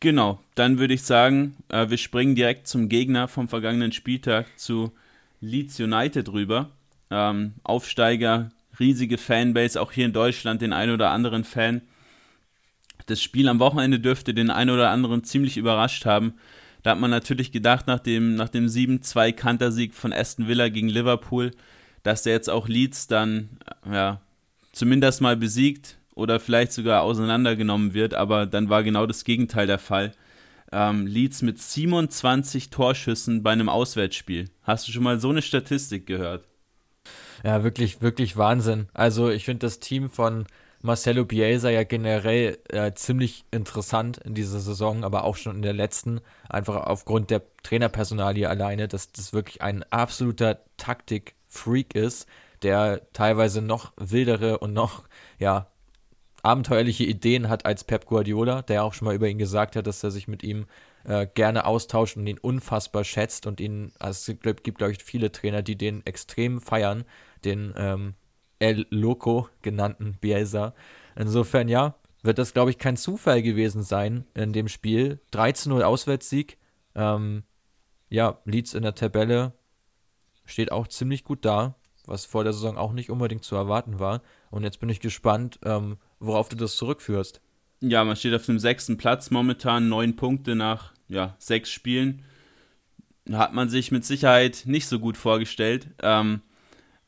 Genau, 0.00 0.38
dann 0.54 0.78
würde 0.78 0.94
ich 0.94 1.02
sagen, 1.02 1.56
äh, 1.68 1.88
wir 1.88 1.96
springen 1.96 2.34
direkt 2.34 2.68
zum 2.68 2.88
Gegner 2.88 3.28
vom 3.28 3.48
vergangenen 3.48 3.92
Spieltag 3.92 4.46
zu 4.58 4.92
Leeds 5.40 5.80
United 5.80 6.30
rüber. 6.30 6.70
Ähm, 7.10 7.54
Aufsteiger, 7.62 8.50
riesige 8.78 9.18
Fanbase, 9.18 9.80
auch 9.80 9.92
hier 9.92 10.06
in 10.06 10.12
Deutschland 10.12 10.60
den 10.62 10.72
ein 10.72 10.90
oder 10.90 11.10
anderen 11.10 11.44
Fan. 11.44 11.82
Das 13.06 13.22
Spiel 13.22 13.48
am 13.48 13.58
Wochenende 13.58 14.00
dürfte 14.00 14.34
den 14.34 14.50
einen 14.50 14.70
oder 14.70 14.90
anderen 14.90 15.24
ziemlich 15.24 15.56
überrascht 15.56 16.06
haben. 16.06 16.34
Da 16.82 16.90
hat 16.90 17.00
man 17.00 17.10
natürlich 17.10 17.52
gedacht, 17.52 17.86
nach 17.86 17.98
dem, 17.98 18.34
nach 18.34 18.48
dem 18.48 18.66
7-2-Kantersieg 18.66 19.94
von 19.94 20.12
Aston 20.12 20.48
Villa 20.48 20.68
gegen 20.68 20.88
Liverpool, 20.88 21.52
dass 22.02 22.22
der 22.22 22.34
jetzt 22.34 22.50
auch 22.50 22.68
Leeds 22.68 23.06
dann 23.06 23.58
ja, 23.90 24.20
zumindest 24.72 25.20
mal 25.20 25.36
besiegt 25.36 25.98
oder 26.14 26.38
vielleicht 26.40 26.72
sogar 26.72 27.02
auseinandergenommen 27.02 27.94
wird, 27.94 28.14
aber 28.14 28.46
dann 28.46 28.68
war 28.68 28.82
genau 28.82 29.06
das 29.06 29.24
Gegenteil 29.24 29.66
der 29.66 29.78
Fall. 29.78 30.12
Ähm, 30.72 31.06
Leeds 31.06 31.42
mit 31.42 31.60
27 31.60 32.70
Torschüssen 32.70 33.42
bei 33.42 33.52
einem 33.52 33.68
Auswärtsspiel. 33.68 34.50
Hast 34.62 34.86
du 34.86 34.92
schon 34.92 35.02
mal 35.02 35.20
so 35.20 35.30
eine 35.30 35.42
Statistik 35.42 36.06
gehört? 36.06 36.44
Ja, 37.44 37.62
wirklich, 37.64 38.00
wirklich 38.00 38.36
Wahnsinn. 38.36 38.88
Also 38.92 39.30
ich 39.30 39.44
finde 39.44 39.66
das 39.66 39.78
Team 39.78 40.10
von 40.10 40.46
Marcelo 40.84 41.24
Bielsa 41.24 41.70
ja 41.70 41.82
generell 41.82 42.58
äh, 42.68 42.92
ziemlich 42.92 43.46
interessant 43.50 44.18
in 44.18 44.34
dieser 44.34 44.60
Saison, 44.60 45.02
aber 45.02 45.24
auch 45.24 45.34
schon 45.36 45.56
in 45.56 45.62
der 45.62 45.72
letzten, 45.72 46.20
einfach 46.46 46.76
aufgrund 46.76 47.30
der 47.30 47.40
Trainerpersonalie 47.62 48.46
alleine, 48.46 48.86
dass 48.86 49.10
das 49.10 49.32
wirklich 49.32 49.62
ein 49.62 49.82
absoluter 49.84 50.60
Taktik-Freak 50.76 51.94
ist, 51.94 52.28
der 52.60 53.00
teilweise 53.14 53.62
noch 53.62 53.94
wildere 53.96 54.58
und 54.58 54.74
noch, 54.74 55.04
ja, 55.38 55.68
abenteuerliche 56.42 57.04
Ideen 57.04 57.48
hat 57.48 57.64
als 57.64 57.84
Pep 57.84 58.04
Guardiola, 58.04 58.60
der 58.60 58.84
auch 58.84 58.92
schon 58.92 59.06
mal 59.06 59.14
über 59.14 59.28
ihn 59.28 59.38
gesagt 59.38 59.76
hat, 59.76 59.86
dass 59.86 60.04
er 60.04 60.10
sich 60.10 60.28
mit 60.28 60.42
ihm 60.42 60.66
äh, 61.04 61.26
gerne 61.26 61.64
austauscht 61.64 62.18
und 62.18 62.26
ihn 62.26 62.38
unfassbar 62.38 63.04
schätzt 63.04 63.46
und 63.46 63.58
ihn, 63.58 63.94
also 63.98 64.32
es 64.32 64.38
gibt, 64.62 64.76
glaube 64.76 64.92
ich, 64.92 65.02
viele 65.02 65.32
Trainer, 65.32 65.62
die 65.62 65.76
den 65.76 66.04
extrem 66.04 66.60
feiern, 66.60 67.04
den 67.42 67.72
ähm, 67.78 68.14
El 68.64 68.86
Loco 68.88 69.50
genannten 69.60 70.16
Bielsa. 70.20 70.74
Insofern, 71.16 71.68
ja, 71.68 71.96
wird 72.22 72.38
das, 72.38 72.54
glaube 72.54 72.70
ich, 72.70 72.78
kein 72.78 72.96
Zufall 72.96 73.42
gewesen 73.42 73.82
sein 73.82 74.24
in 74.32 74.54
dem 74.54 74.68
Spiel. 74.68 75.20
13-0 75.34 75.82
Auswärtssieg. 75.82 76.56
Ähm, 76.94 77.42
ja, 78.08 78.38
Leeds 78.46 78.72
in 78.72 78.82
der 78.82 78.94
Tabelle 78.94 79.52
steht 80.46 80.72
auch 80.72 80.88
ziemlich 80.88 81.24
gut 81.24 81.44
da, 81.44 81.74
was 82.06 82.24
vor 82.24 82.42
der 82.42 82.54
Saison 82.54 82.78
auch 82.78 82.94
nicht 82.94 83.10
unbedingt 83.10 83.44
zu 83.44 83.54
erwarten 83.54 83.98
war. 83.98 84.22
Und 84.50 84.62
jetzt 84.62 84.80
bin 84.80 84.88
ich 84.88 85.00
gespannt, 85.00 85.58
ähm, 85.64 85.98
worauf 86.18 86.48
du 86.48 86.56
das 86.56 86.76
zurückführst. 86.76 87.42
Ja, 87.80 88.02
man 88.02 88.16
steht 88.16 88.32
auf 88.32 88.46
dem 88.46 88.58
sechsten 88.58 88.96
Platz 88.96 89.30
momentan, 89.30 89.90
neun 89.90 90.16
Punkte 90.16 90.54
nach 90.54 90.94
ja, 91.08 91.36
sechs 91.38 91.70
Spielen. 91.70 92.22
Hat 93.30 93.52
man 93.52 93.68
sich 93.68 93.90
mit 93.90 94.06
Sicherheit 94.06 94.62
nicht 94.64 94.86
so 94.86 94.98
gut 94.98 95.18
vorgestellt. 95.18 95.88
Ähm, 96.02 96.40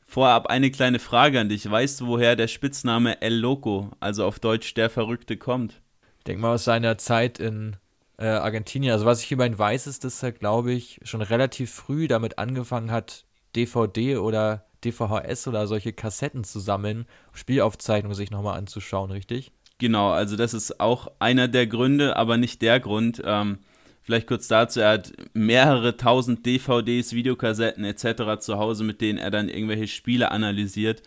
vorab 0.07 0.47
eine 0.47 0.71
kleine 0.71 0.99
Frage 0.99 1.39
an 1.39 1.49
dich. 1.49 1.69
Weißt 1.69 2.01
du, 2.01 2.07
woher 2.07 2.35
der 2.35 2.47
Spitzname 2.47 3.21
El 3.21 3.35
Loco, 3.35 3.91
also 3.99 4.25
auf 4.25 4.39
Deutsch 4.39 4.73
der 4.73 4.89
Verrückte, 4.89 5.37
kommt? 5.37 5.81
Ich 6.17 6.23
denke 6.23 6.41
mal 6.41 6.55
aus 6.55 6.63
seiner 6.63 6.97
Zeit 6.97 7.39
in 7.39 7.75
äh, 8.17 8.25
Argentinien. 8.25 8.93
Also 8.93 9.05
was 9.05 9.21
ich 9.21 9.31
über 9.31 9.45
ihn 9.45 9.59
weiß, 9.59 9.85
ist, 9.85 10.03
dass 10.03 10.23
er, 10.23 10.31
glaube 10.31 10.71
ich, 10.71 10.99
schon 11.03 11.21
relativ 11.21 11.71
früh 11.71 12.07
damit 12.07 12.39
angefangen 12.39 12.89
hat, 12.89 13.25
DVD 13.55 14.17
oder 14.17 14.65
DVHS 14.83 15.47
oder 15.47 15.67
solche 15.67 15.93
Kassetten 15.93 16.43
zu 16.43 16.59
sammeln, 16.59 17.05
Spielaufzeichnungen 17.33 18.15
sich 18.15 18.31
nochmal 18.31 18.57
anzuschauen, 18.57 19.11
richtig? 19.11 19.51
Genau, 19.79 20.11
also 20.11 20.35
das 20.35 20.53
ist 20.53 20.79
auch 20.79 21.07
einer 21.19 21.47
der 21.47 21.67
Gründe, 21.67 22.15
aber 22.15 22.37
nicht 22.37 22.61
der 22.61 22.79
Grund. 22.79 23.21
Ähm, 23.23 23.59
vielleicht 24.07 24.27
kurz 24.27 24.47
dazu, 24.47 24.79
er 24.79 24.91
hat 24.91 25.11
mehrere 25.33 25.97
tausend 25.97 26.45
DVDs, 26.45 27.11
Videokassetten 27.11 27.83
etc. 27.83 28.39
zu 28.39 28.57
Hause, 28.57 28.85
mit 28.85 29.01
denen 29.01 29.19
er 29.19 29.31
dann 29.31 29.49
irgendwelche 29.49 29.87
Spiele 29.87 30.31
analysiert. 30.31 31.03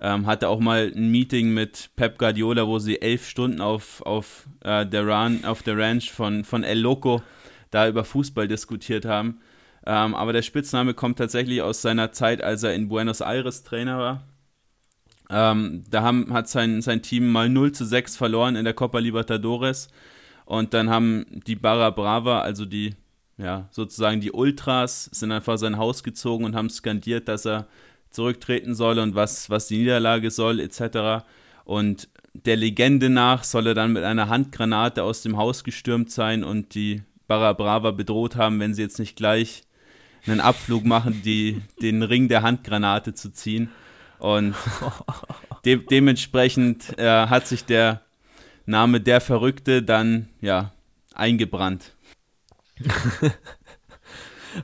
Ähm, 0.00 0.26
hatte 0.26 0.48
auch 0.48 0.58
mal 0.58 0.90
ein 0.94 1.10
Meeting 1.10 1.52
mit 1.52 1.90
Pep 1.94 2.18
Guardiola, 2.18 2.66
wo 2.66 2.78
sie 2.78 3.02
elf 3.02 3.28
Stunden 3.28 3.60
auf, 3.60 4.00
auf, 4.00 4.48
äh, 4.64 4.86
der, 4.86 5.06
Run, 5.06 5.44
auf 5.44 5.62
der 5.62 5.76
Ranch 5.76 6.10
von, 6.10 6.42
von 6.42 6.64
El 6.64 6.78
Loco 6.78 7.20
da 7.70 7.86
über 7.86 8.02
Fußball 8.04 8.48
diskutiert 8.48 9.04
haben. 9.04 9.40
Ähm, 9.84 10.14
aber 10.14 10.32
der 10.32 10.42
Spitzname 10.42 10.94
kommt 10.94 11.18
tatsächlich 11.18 11.60
aus 11.60 11.82
seiner 11.82 12.12
Zeit, 12.12 12.42
als 12.42 12.62
er 12.62 12.72
in 12.74 12.88
Buenos 12.88 13.20
Aires 13.20 13.62
Trainer 13.62 13.98
war. 13.98 14.22
Ähm, 15.28 15.84
da 15.90 16.00
haben, 16.00 16.32
hat 16.32 16.48
sein, 16.48 16.80
sein 16.80 17.02
Team 17.02 17.30
mal 17.30 17.50
0 17.50 17.72
zu 17.72 17.84
6 17.84 18.16
verloren 18.16 18.56
in 18.56 18.64
der 18.64 18.72
Copa 18.72 19.00
Libertadores. 19.00 19.88
Und 20.48 20.72
dann 20.72 20.88
haben 20.88 21.26
die 21.46 21.56
Barra 21.56 21.90
Brava, 21.90 22.40
also 22.40 22.64
die, 22.64 22.94
ja, 23.36 23.68
sozusagen 23.70 24.22
die 24.22 24.32
Ultras, 24.32 25.04
sind 25.12 25.30
einfach 25.30 25.58
sein 25.58 25.76
Haus 25.76 26.02
gezogen 26.02 26.46
und 26.46 26.56
haben 26.56 26.70
skandiert, 26.70 27.28
dass 27.28 27.44
er 27.44 27.66
zurücktreten 28.08 28.74
soll 28.74 28.98
und 28.98 29.14
was, 29.14 29.50
was 29.50 29.66
die 29.66 29.76
Niederlage 29.76 30.30
soll, 30.30 30.58
etc. 30.60 31.22
Und 31.66 32.08
der 32.32 32.56
Legende 32.56 33.10
nach 33.10 33.44
soll 33.44 33.66
er 33.66 33.74
dann 33.74 33.92
mit 33.92 34.04
einer 34.04 34.30
Handgranate 34.30 35.02
aus 35.02 35.20
dem 35.20 35.36
Haus 35.36 35.64
gestürmt 35.64 36.10
sein 36.10 36.42
und 36.42 36.74
die 36.74 37.02
Barra 37.26 37.52
Brava 37.52 37.90
bedroht 37.90 38.36
haben, 38.36 38.58
wenn 38.58 38.72
sie 38.72 38.80
jetzt 38.80 38.98
nicht 38.98 39.16
gleich 39.16 39.64
einen 40.26 40.40
Abflug 40.40 40.86
machen, 40.86 41.20
die, 41.22 41.60
den 41.82 42.02
Ring 42.02 42.28
der 42.28 42.40
Handgranate 42.40 43.12
zu 43.12 43.34
ziehen. 43.34 43.68
Und 44.18 44.54
de 45.66 45.76
dementsprechend 45.76 46.98
äh, 46.98 47.26
hat 47.26 47.46
sich 47.46 47.66
der 47.66 48.00
Name 48.68 49.00
der 49.00 49.22
Verrückte 49.22 49.82
dann 49.82 50.28
ja 50.42 50.72
eingebrannt. 51.14 51.96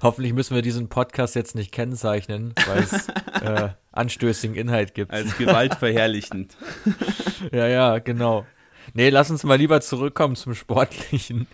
Hoffentlich 0.02 0.34
müssen 0.34 0.54
wir 0.54 0.60
diesen 0.60 0.90
Podcast 0.90 1.34
jetzt 1.34 1.54
nicht 1.54 1.72
kennzeichnen, 1.72 2.52
weil 2.66 2.82
es 2.82 3.08
äh, 3.40 3.70
anstößigen 3.92 4.56
Inhalt 4.56 4.94
gibt. 4.94 5.10
Als 5.10 5.38
gewaltverherrlichend. 5.38 6.54
ja, 7.52 7.66
ja, 7.66 7.98
genau. 7.98 8.44
Nee, 8.92 9.08
lass 9.08 9.30
uns 9.30 9.42
mal 9.42 9.56
lieber 9.56 9.80
zurückkommen 9.80 10.36
zum 10.36 10.54
Sportlichen 10.54 11.46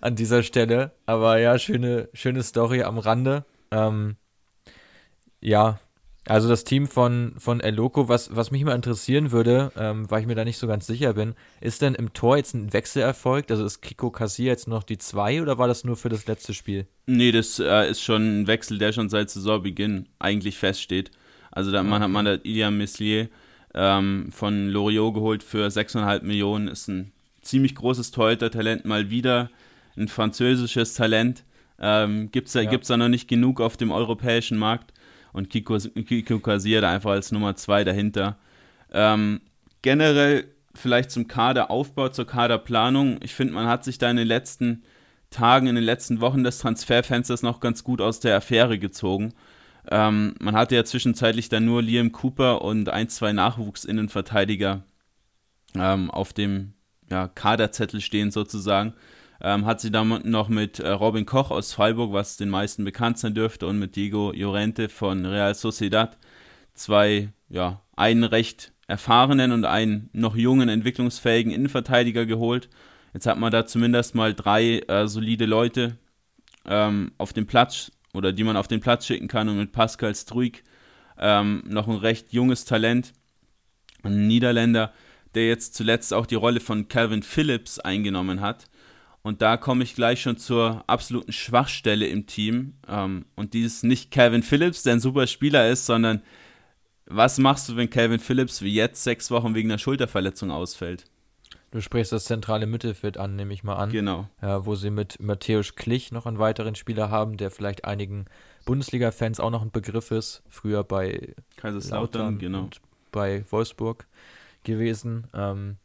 an 0.00 0.16
dieser 0.16 0.42
Stelle. 0.42 0.92
Aber 1.04 1.38
ja, 1.38 1.58
schöne, 1.58 2.08
schöne 2.14 2.42
Story 2.42 2.84
am 2.84 2.96
Rande. 2.96 3.44
Ähm, 3.70 4.16
ja, 5.40 5.78
also 6.26 6.48
das 6.48 6.64
Team 6.64 6.88
von, 6.88 7.34
von 7.38 7.60
El 7.60 7.74
Loco, 7.74 8.08
was, 8.08 8.34
was 8.34 8.50
mich 8.50 8.64
mal 8.64 8.74
interessieren 8.74 9.30
würde, 9.30 9.70
ähm, 9.76 10.10
weil 10.10 10.22
ich 10.22 10.26
mir 10.26 10.34
da 10.34 10.44
nicht 10.44 10.58
so 10.58 10.66
ganz 10.66 10.86
sicher 10.86 11.14
bin, 11.14 11.34
ist 11.60 11.82
denn 11.82 11.94
im 11.94 12.12
Tor 12.12 12.36
jetzt 12.36 12.52
ein 12.52 12.72
Wechsel 12.72 13.02
erfolgt? 13.02 13.52
Also 13.52 13.64
ist 13.64 13.80
Kiko 13.80 14.10
Kassier 14.10 14.46
jetzt 14.46 14.66
noch 14.66 14.82
die 14.82 14.98
2 14.98 15.40
oder 15.40 15.56
war 15.58 15.68
das 15.68 15.84
nur 15.84 15.96
für 15.96 16.08
das 16.08 16.26
letzte 16.26 16.52
Spiel? 16.52 16.86
Nee, 17.06 17.30
das 17.30 17.60
äh, 17.60 17.88
ist 17.88 18.02
schon 18.02 18.42
ein 18.42 18.46
Wechsel, 18.48 18.78
der 18.78 18.92
schon 18.92 19.08
seit 19.08 19.30
Saisonbeginn 19.30 20.08
eigentlich 20.18 20.58
feststeht. 20.58 21.12
Also 21.52 21.70
da 21.70 21.84
man 21.84 22.02
hat 22.02 22.10
man 22.10 22.24
da 22.24 22.34
Ilian 22.42 22.76
Meslier 22.76 23.28
ähm, 23.72 24.30
von 24.32 24.68
Loriot 24.68 25.14
geholt 25.14 25.42
für 25.44 25.68
6,5 25.68 26.24
Millionen. 26.24 26.66
Ist 26.66 26.88
ein 26.88 27.12
ziemlich 27.40 27.76
großes 27.76 28.10
Torhüter-Talent, 28.10 28.84
mal 28.84 29.10
wieder 29.10 29.48
ein 29.96 30.08
französisches 30.08 30.94
Talent. 30.94 31.44
Ähm, 31.78 32.30
Gibt 32.32 32.48
es 32.48 32.54
da, 32.54 32.62
ja. 32.62 32.76
da 32.76 32.96
noch 32.96 33.08
nicht 33.08 33.28
genug 33.28 33.60
auf 33.60 33.76
dem 33.76 33.92
europäischen 33.92 34.58
Markt. 34.58 34.92
Und 35.36 35.50
Kiko, 35.50 35.76
Kiko 35.78 36.38
da 36.38 36.90
einfach 36.90 37.10
als 37.10 37.30
Nummer 37.30 37.54
2 37.54 37.84
dahinter. 37.84 38.38
Ähm, 38.90 39.42
generell 39.82 40.46
vielleicht 40.74 41.10
zum 41.10 41.28
Kaderaufbau, 41.28 42.08
zur 42.08 42.26
Kaderplanung. 42.26 43.18
Ich 43.22 43.34
finde, 43.34 43.52
man 43.52 43.66
hat 43.66 43.84
sich 43.84 43.98
da 43.98 44.10
in 44.10 44.16
den 44.16 44.26
letzten 44.26 44.82
Tagen, 45.28 45.66
in 45.66 45.74
den 45.74 45.84
letzten 45.84 46.22
Wochen 46.22 46.42
des 46.42 46.56
Transferfensters 46.56 47.42
noch 47.42 47.60
ganz 47.60 47.84
gut 47.84 48.00
aus 48.00 48.18
der 48.18 48.34
Affäre 48.34 48.78
gezogen. 48.78 49.34
Ähm, 49.90 50.34
man 50.40 50.56
hatte 50.56 50.74
ja 50.74 50.86
zwischenzeitlich 50.86 51.50
dann 51.50 51.66
nur 51.66 51.82
Liam 51.82 52.12
Cooper 52.12 52.62
und 52.62 52.88
ein, 52.88 53.10
zwei 53.10 53.34
Nachwuchsinnenverteidiger 53.34 54.84
ähm, 55.74 56.10
auf 56.10 56.32
dem 56.32 56.72
ja, 57.10 57.28
Kaderzettel 57.28 58.00
stehen 58.00 58.30
sozusagen. 58.30 58.94
Ähm, 59.40 59.66
hat 59.66 59.80
sie 59.80 59.90
dann 59.90 60.22
noch 60.24 60.48
mit 60.48 60.78
äh, 60.78 60.88
Robin 60.88 61.26
Koch 61.26 61.50
aus 61.50 61.72
Freiburg, 61.72 62.12
was 62.12 62.36
den 62.36 62.48
meisten 62.48 62.84
bekannt 62.84 63.18
sein 63.18 63.34
dürfte, 63.34 63.66
und 63.66 63.78
mit 63.78 63.96
Diego 63.96 64.32
Llorente 64.32 64.88
von 64.88 65.26
Real 65.26 65.54
Sociedad 65.54 66.16
zwei, 66.74 67.30
ja, 67.48 67.82
einen 67.96 68.24
recht 68.24 68.72
erfahrenen 68.86 69.52
und 69.52 69.64
einen 69.64 70.08
noch 70.12 70.36
jungen, 70.36 70.68
entwicklungsfähigen 70.68 71.52
Innenverteidiger 71.52 72.24
geholt. 72.26 72.68
Jetzt 73.12 73.26
hat 73.26 73.38
man 73.38 73.50
da 73.50 73.66
zumindest 73.66 74.14
mal 74.14 74.34
drei 74.34 74.80
äh, 74.80 75.08
solide 75.08 75.46
Leute 75.46 75.96
ähm, 76.66 77.12
auf 77.18 77.32
dem 77.32 77.46
Platz 77.46 77.90
oder 78.12 78.32
die 78.32 78.44
man 78.44 78.56
auf 78.56 78.68
den 78.68 78.80
Platz 78.80 79.06
schicken 79.06 79.28
kann 79.28 79.48
und 79.48 79.56
mit 79.56 79.72
Pascal 79.72 80.14
Struik 80.14 80.64
ähm, 81.18 81.62
noch 81.66 81.88
ein 81.88 81.96
recht 81.96 82.32
junges 82.32 82.64
Talent, 82.64 83.12
ein 84.02 84.26
Niederländer, 84.26 84.92
der 85.34 85.48
jetzt 85.48 85.74
zuletzt 85.74 86.14
auch 86.14 86.26
die 86.26 86.34
Rolle 86.34 86.60
von 86.60 86.88
Calvin 86.88 87.22
Phillips 87.22 87.78
eingenommen 87.78 88.40
hat. 88.40 88.66
Und 89.26 89.42
da 89.42 89.56
komme 89.56 89.82
ich 89.82 89.96
gleich 89.96 90.22
schon 90.22 90.36
zur 90.36 90.84
absoluten 90.86 91.32
Schwachstelle 91.32 92.06
im 92.06 92.28
Team. 92.28 92.74
Ähm, 92.86 93.24
und 93.34 93.54
die 93.54 93.62
ist 93.62 93.82
nicht 93.82 94.12
Calvin 94.12 94.44
Phillips, 94.44 94.84
der 94.84 94.92
ein 94.92 95.00
super 95.00 95.26
Spieler 95.26 95.68
ist, 95.68 95.84
sondern 95.84 96.22
was 97.06 97.36
machst 97.38 97.68
du, 97.68 97.74
wenn 97.74 97.90
Calvin 97.90 98.20
Phillips 98.20 98.62
wie 98.62 98.72
jetzt 98.72 99.02
sechs 99.02 99.32
Wochen 99.32 99.56
wegen 99.56 99.68
einer 99.68 99.80
Schulterverletzung 99.80 100.52
ausfällt? 100.52 101.06
Du 101.72 101.80
sprichst 101.80 102.12
das 102.12 102.26
zentrale 102.26 102.66
Mittelfeld 102.66 103.18
an, 103.18 103.34
nehme 103.34 103.52
ich 103.52 103.64
mal 103.64 103.74
an. 103.74 103.90
Genau. 103.90 104.28
Ja, 104.42 104.64
wo 104.64 104.76
sie 104.76 104.90
mit 104.90 105.20
Matthäus 105.20 105.74
Klich 105.74 106.12
noch 106.12 106.26
einen 106.26 106.38
weiteren 106.38 106.76
Spieler 106.76 107.10
haben, 107.10 107.36
der 107.36 107.50
vielleicht 107.50 107.84
einigen 107.84 108.26
Bundesliga-Fans 108.64 109.40
auch 109.40 109.50
noch 109.50 109.62
ein 109.62 109.72
Begriff 109.72 110.12
ist. 110.12 110.44
Früher 110.48 110.84
bei 110.84 111.34
Kaiserslautern, 111.56 112.38
genau. 112.38 112.60
Und 112.60 112.80
bei 113.10 113.44
Wolfsburg 113.50 114.06
gewesen. 114.62 115.26
Ähm, 115.34 115.78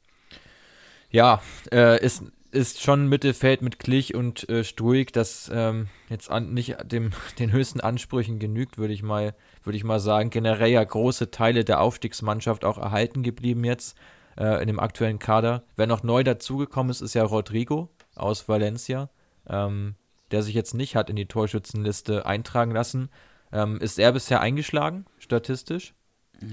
ja, 1.09 1.41
äh, 1.71 2.05
ist, 2.05 2.23
ist 2.51 2.81
schon 2.81 3.07
Mittelfeld 3.07 3.61
mit 3.61 3.79
Klich 3.79 4.13
und 4.15 4.47
äh, 4.49 4.63
Struik, 4.63 5.13
das 5.13 5.49
ähm, 5.53 5.87
jetzt 6.09 6.29
an, 6.29 6.53
nicht 6.53 6.77
dem, 6.83 7.11
den 7.39 7.51
höchsten 7.51 7.81
Ansprüchen 7.81 8.39
genügt, 8.39 8.77
würde 8.77 8.93
ich 8.93 9.03
mal, 9.03 9.33
würde 9.63 9.77
ich 9.77 9.83
mal 9.83 9.99
sagen. 9.99 10.29
Generell 10.29 10.69
ja 10.71 10.83
große 10.83 11.31
Teile 11.31 11.63
der 11.63 11.81
Aufstiegsmannschaft 11.81 12.65
auch 12.65 12.77
erhalten 12.77 13.23
geblieben 13.23 13.63
jetzt 13.63 13.97
äh, 14.37 14.61
in 14.61 14.67
dem 14.67 14.79
aktuellen 14.79 15.19
Kader. 15.19 15.63
Wer 15.75 15.87
noch 15.87 16.03
neu 16.03 16.23
dazugekommen 16.23 16.91
ist, 16.91 17.01
ist 17.01 17.13
ja 17.13 17.23
Rodrigo 17.23 17.89
aus 18.15 18.47
Valencia, 18.47 19.09
ähm, 19.47 19.95
der 20.31 20.43
sich 20.43 20.53
jetzt 20.53 20.73
nicht 20.73 20.95
hat 20.95 21.09
in 21.09 21.15
die 21.15 21.27
Torschützenliste 21.27 22.25
eintragen 22.25 22.71
lassen. 22.71 23.09
Ähm, 23.53 23.79
ist 23.79 23.99
er 23.99 24.11
bisher 24.11 24.41
eingeschlagen, 24.41 25.05
statistisch? 25.17 25.93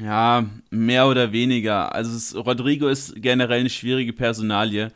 Ja, 0.03 0.45
mehr 0.71 1.07
oder 1.07 1.33
weniger. 1.33 1.95
Also 1.95 2.15
es, 2.15 2.37
Rodrigo 2.37 2.89
ist 2.89 3.15
generell 3.23 3.61
eine 3.61 3.71
schwierige 3.71 4.13
Personalie. 4.13 4.93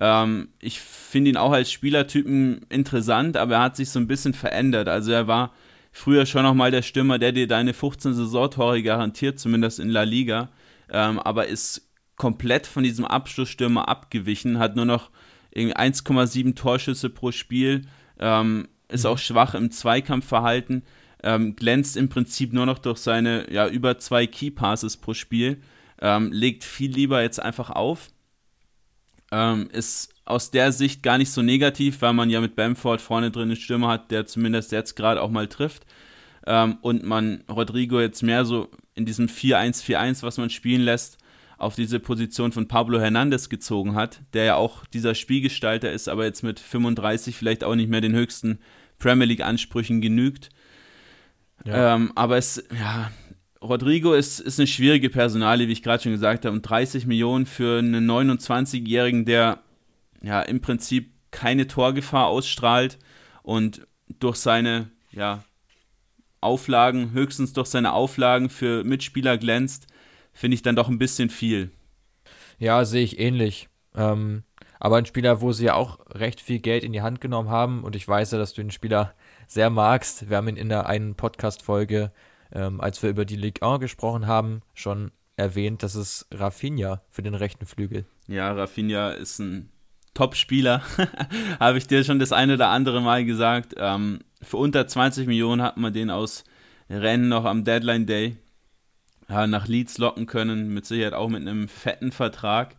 Ähm, 0.00 0.48
ich 0.60 0.80
finde 0.80 1.30
ihn 1.30 1.36
auch 1.36 1.52
als 1.52 1.70
Spielertypen 1.70 2.66
interessant, 2.68 3.36
aber 3.36 3.56
er 3.56 3.62
hat 3.62 3.76
sich 3.76 3.90
so 3.90 3.98
ein 3.98 4.06
bisschen 4.06 4.34
verändert. 4.34 4.88
Also 4.88 5.12
er 5.12 5.26
war 5.26 5.52
früher 5.92 6.26
schon 6.26 6.42
nochmal 6.42 6.70
der 6.70 6.82
Stürmer, 6.82 7.18
der 7.18 7.32
dir 7.32 7.46
deine 7.46 7.72
15 7.72 8.14
Saisontore 8.14 8.82
garantiert, 8.82 9.38
zumindest 9.38 9.80
in 9.80 9.88
La 9.88 10.02
Liga, 10.02 10.50
ähm, 10.90 11.18
aber 11.18 11.46
ist 11.46 11.88
komplett 12.16 12.66
von 12.66 12.82
diesem 12.82 13.04
Abschlussstürmer 13.04 13.88
abgewichen, 13.88 14.58
hat 14.58 14.76
nur 14.76 14.84
noch 14.84 15.10
1,7 15.54 16.54
Torschüsse 16.54 17.08
pro 17.08 17.32
Spiel, 17.32 17.82
ähm, 18.18 18.68
ist 18.88 19.04
mhm. 19.04 19.10
auch 19.10 19.18
schwach 19.18 19.54
im 19.54 19.70
Zweikampfverhalten 19.70 20.82
ähm, 21.22 21.56
glänzt 21.56 21.96
im 21.96 22.08
Prinzip 22.08 22.52
nur 22.52 22.66
noch 22.66 22.78
durch 22.78 22.98
seine 22.98 23.52
ja, 23.52 23.66
über 23.66 23.98
zwei 23.98 24.26
Key 24.26 24.50
Passes 24.50 24.96
pro 24.96 25.12
Spiel, 25.12 25.60
ähm, 26.00 26.30
legt 26.32 26.64
viel 26.64 26.92
lieber 26.92 27.22
jetzt 27.22 27.40
einfach 27.40 27.70
auf. 27.70 28.08
Ähm, 29.32 29.68
ist 29.72 30.14
aus 30.24 30.50
der 30.50 30.72
Sicht 30.72 31.02
gar 31.02 31.18
nicht 31.18 31.30
so 31.30 31.42
negativ, 31.42 32.02
weil 32.02 32.12
man 32.12 32.30
ja 32.30 32.40
mit 32.40 32.56
Bamford 32.56 33.00
vorne 33.00 33.30
drin 33.30 33.44
einen 33.44 33.56
Stürmer 33.56 33.88
hat, 33.88 34.10
der 34.10 34.26
zumindest 34.26 34.72
jetzt 34.72 34.94
gerade 34.96 35.22
auch 35.22 35.30
mal 35.30 35.46
trifft. 35.46 35.84
Ähm, 36.46 36.78
und 36.80 37.04
man 37.04 37.42
Rodrigo 37.48 38.00
jetzt 38.00 38.22
mehr 38.22 38.44
so 38.44 38.68
in 38.94 39.04
diesem 39.04 39.26
4-1-4-1, 39.26 40.22
was 40.22 40.38
man 40.38 40.50
spielen 40.50 40.82
lässt, 40.82 41.18
auf 41.58 41.74
diese 41.74 42.00
Position 42.00 42.52
von 42.52 42.68
Pablo 42.68 43.00
Hernandez 43.00 43.48
gezogen 43.48 43.94
hat, 43.94 44.20
der 44.32 44.44
ja 44.44 44.54
auch 44.56 44.84
dieser 44.86 45.14
Spielgestalter 45.14 45.90
ist, 45.90 46.08
aber 46.08 46.24
jetzt 46.24 46.42
mit 46.42 46.60
35 46.60 47.34
vielleicht 47.34 47.64
auch 47.64 47.74
nicht 47.74 47.88
mehr 47.88 48.00
den 48.00 48.14
höchsten 48.14 48.58
Premier 48.98 49.26
League-Ansprüchen 49.26 50.00
genügt. 50.00 50.50
Ja. 51.64 51.94
Ähm, 51.94 52.12
aber 52.14 52.36
es, 52.36 52.62
ja, 52.78 53.10
Rodrigo 53.62 54.12
ist, 54.12 54.40
ist 54.40 54.58
eine 54.58 54.66
schwierige 54.66 55.10
Personalie, 55.10 55.68
wie 55.68 55.72
ich 55.72 55.82
gerade 55.82 56.02
schon 56.02 56.12
gesagt 56.12 56.44
habe. 56.44 56.54
Und 56.54 56.62
30 56.62 57.06
Millionen 57.06 57.46
für 57.46 57.78
einen 57.78 58.08
29-Jährigen, 58.10 59.24
der 59.24 59.60
ja 60.22 60.42
im 60.42 60.60
Prinzip 60.60 61.10
keine 61.30 61.66
Torgefahr 61.66 62.26
ausstrahlt 62.26 62.98
und 63.42 63.86
durch 64.20 64.36
seine 64.36 64.90
ja, 65.10 65.44
Auflagen, 66.40 67.12
höchstens 67.12 67.52
durch 67.52 67.68
seine 67.68 67.92
Auflagen 67.92 68.48
für 68.48 68.84
Mitspieler 68.84 69.38
glänzt, 69.38 69.86
finde 70.32 70.54
ich 70.54 70.62
dann 70.62 70.76
doch 70.76 70.88
ein 70.88 70.98
bisschen 70.98 71.30
viel. 71.30 71.70
Ja, 72.58 72.84
sehe 72.84 73.04
ich 73.04 73.18
ähnlich. 73.18 73.68
Ähm, 73.94 74.44
aber 74.78 74.96
ein 74.96 75.06
Spieler, 75.06 75.40
wo 75.40 75.52
sie 75.52 75.66
ja 75.66 75.74
auch 75.74 75.98
recht 76.10 76.40
viel 76.40 76.60
Geld 76.60 76.84
in 76.84 76.92
die 76.92 77.02
Hand 77.02 77.20
genommen 77.20 77.48
haben, 77.48 77.82
und 77.82 77.96
ich 77.96 78.06
weiß 78.06 78.32
ja, 78.32 78.38
dass 78.38 78.52
du 78.52 78.62
den 78.62 78.70
Spieler 78.70 79.14
sehr 79.46 79.70
magst. 79.70 80.28
Wir 80.28 80.36
haben 80.36 80.48
ihn 80.48 80.56
in 80.56 80.68
der 80.68 80.86
einen 80.86 81.14
Podcast-Folge, 81.14 82.12
ähm, 82.52 82.80
als 82.80 83.02
wir 83.02 83.10
über 83.10 83.24
die 83.24 83.36
Ligue 83.36 83.66
1 83.66 83.80
gesprochen 83.80 84.26
haben, 84.26 84.62
schon 84.74 85.12
erwähnt. 85.36 85.82
Das 85.82 85.94
ist 85.94 86.26
Rafinha 86.32 87.02
für 87.10 87.22
den 87.22 87.34
rechten 87.34 87.66
Flügel. 87.66 88.06
Ja, 88.26 88.52
Rafinha 88.52 89.10
ist 89.10 89.38
ein 89.38 89.70
Top-Spieler. 90.14 90.82
Habe 91.60 91.78
ich 91.78 91.86
dir 91.86 92.04
schon 92.04 92.18
das 92.18 92.32
eine 92.32 92.54
oder 92.54 92.68
andere 92.68 93.00
Mal 93.02 93.24
gesagt. 93.24 93.74
Ähm, 93.76 94.20
für 94.42 94.56
unter 94.56 94.86
20 94.86 95.26
Millionen 95.26 95.62
hat 95.62 95.76
man 95.76 95.92
den 95.92 96.10
aus 96.10 96.44
Rennen 96.88 97.28
noch 97.28 97.44
am 97.44 97.64
Deadline 97.64 98.06
Day 98.06 98.36
ja, 99.28 99.46
nach 99.46 99.66
Leeds 99.66 99.98
locken 99.98 100.26
können. 100.26 100.72
Mit 100.72 100.86
Sicherheit 100.86 101.14
auch 101.14 101.28
mit 101.28 101.42
einem 101.42 101.68
fetten 101.68 102.12
Vertrag. 102.12 102.76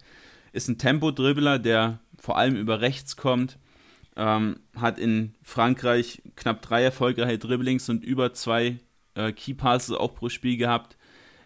Ist 0.53 0.68
ein 0.70 0.78
Tempo-Dribbler, 0.78 1.59
der 1.59 1.99
vor 2.18 2.38
allem 2.38 2.55
über 2.55 2.82
rechts 2.82 3.18
kommt 3.18 3.59
ähm, 4.18 4.59
hat 4.76 4.97
in 4.97 5.36
Frankreich 5.43 6.22
knapp 6.36 6.61
drei 6.61 6.84
erfolgreiche 6.84 7.38
Dribblings 7.38 7.88
und 7.88 8.03
über 8.03 8.34
zwei 8.34 8.80
äh, 9.18 9.32
Keypasses 9.34 9.95
auch 9.95 10.15
pro 10.15 10.30
Spiel 10.30 10.57
gehabt. 10.57 10.97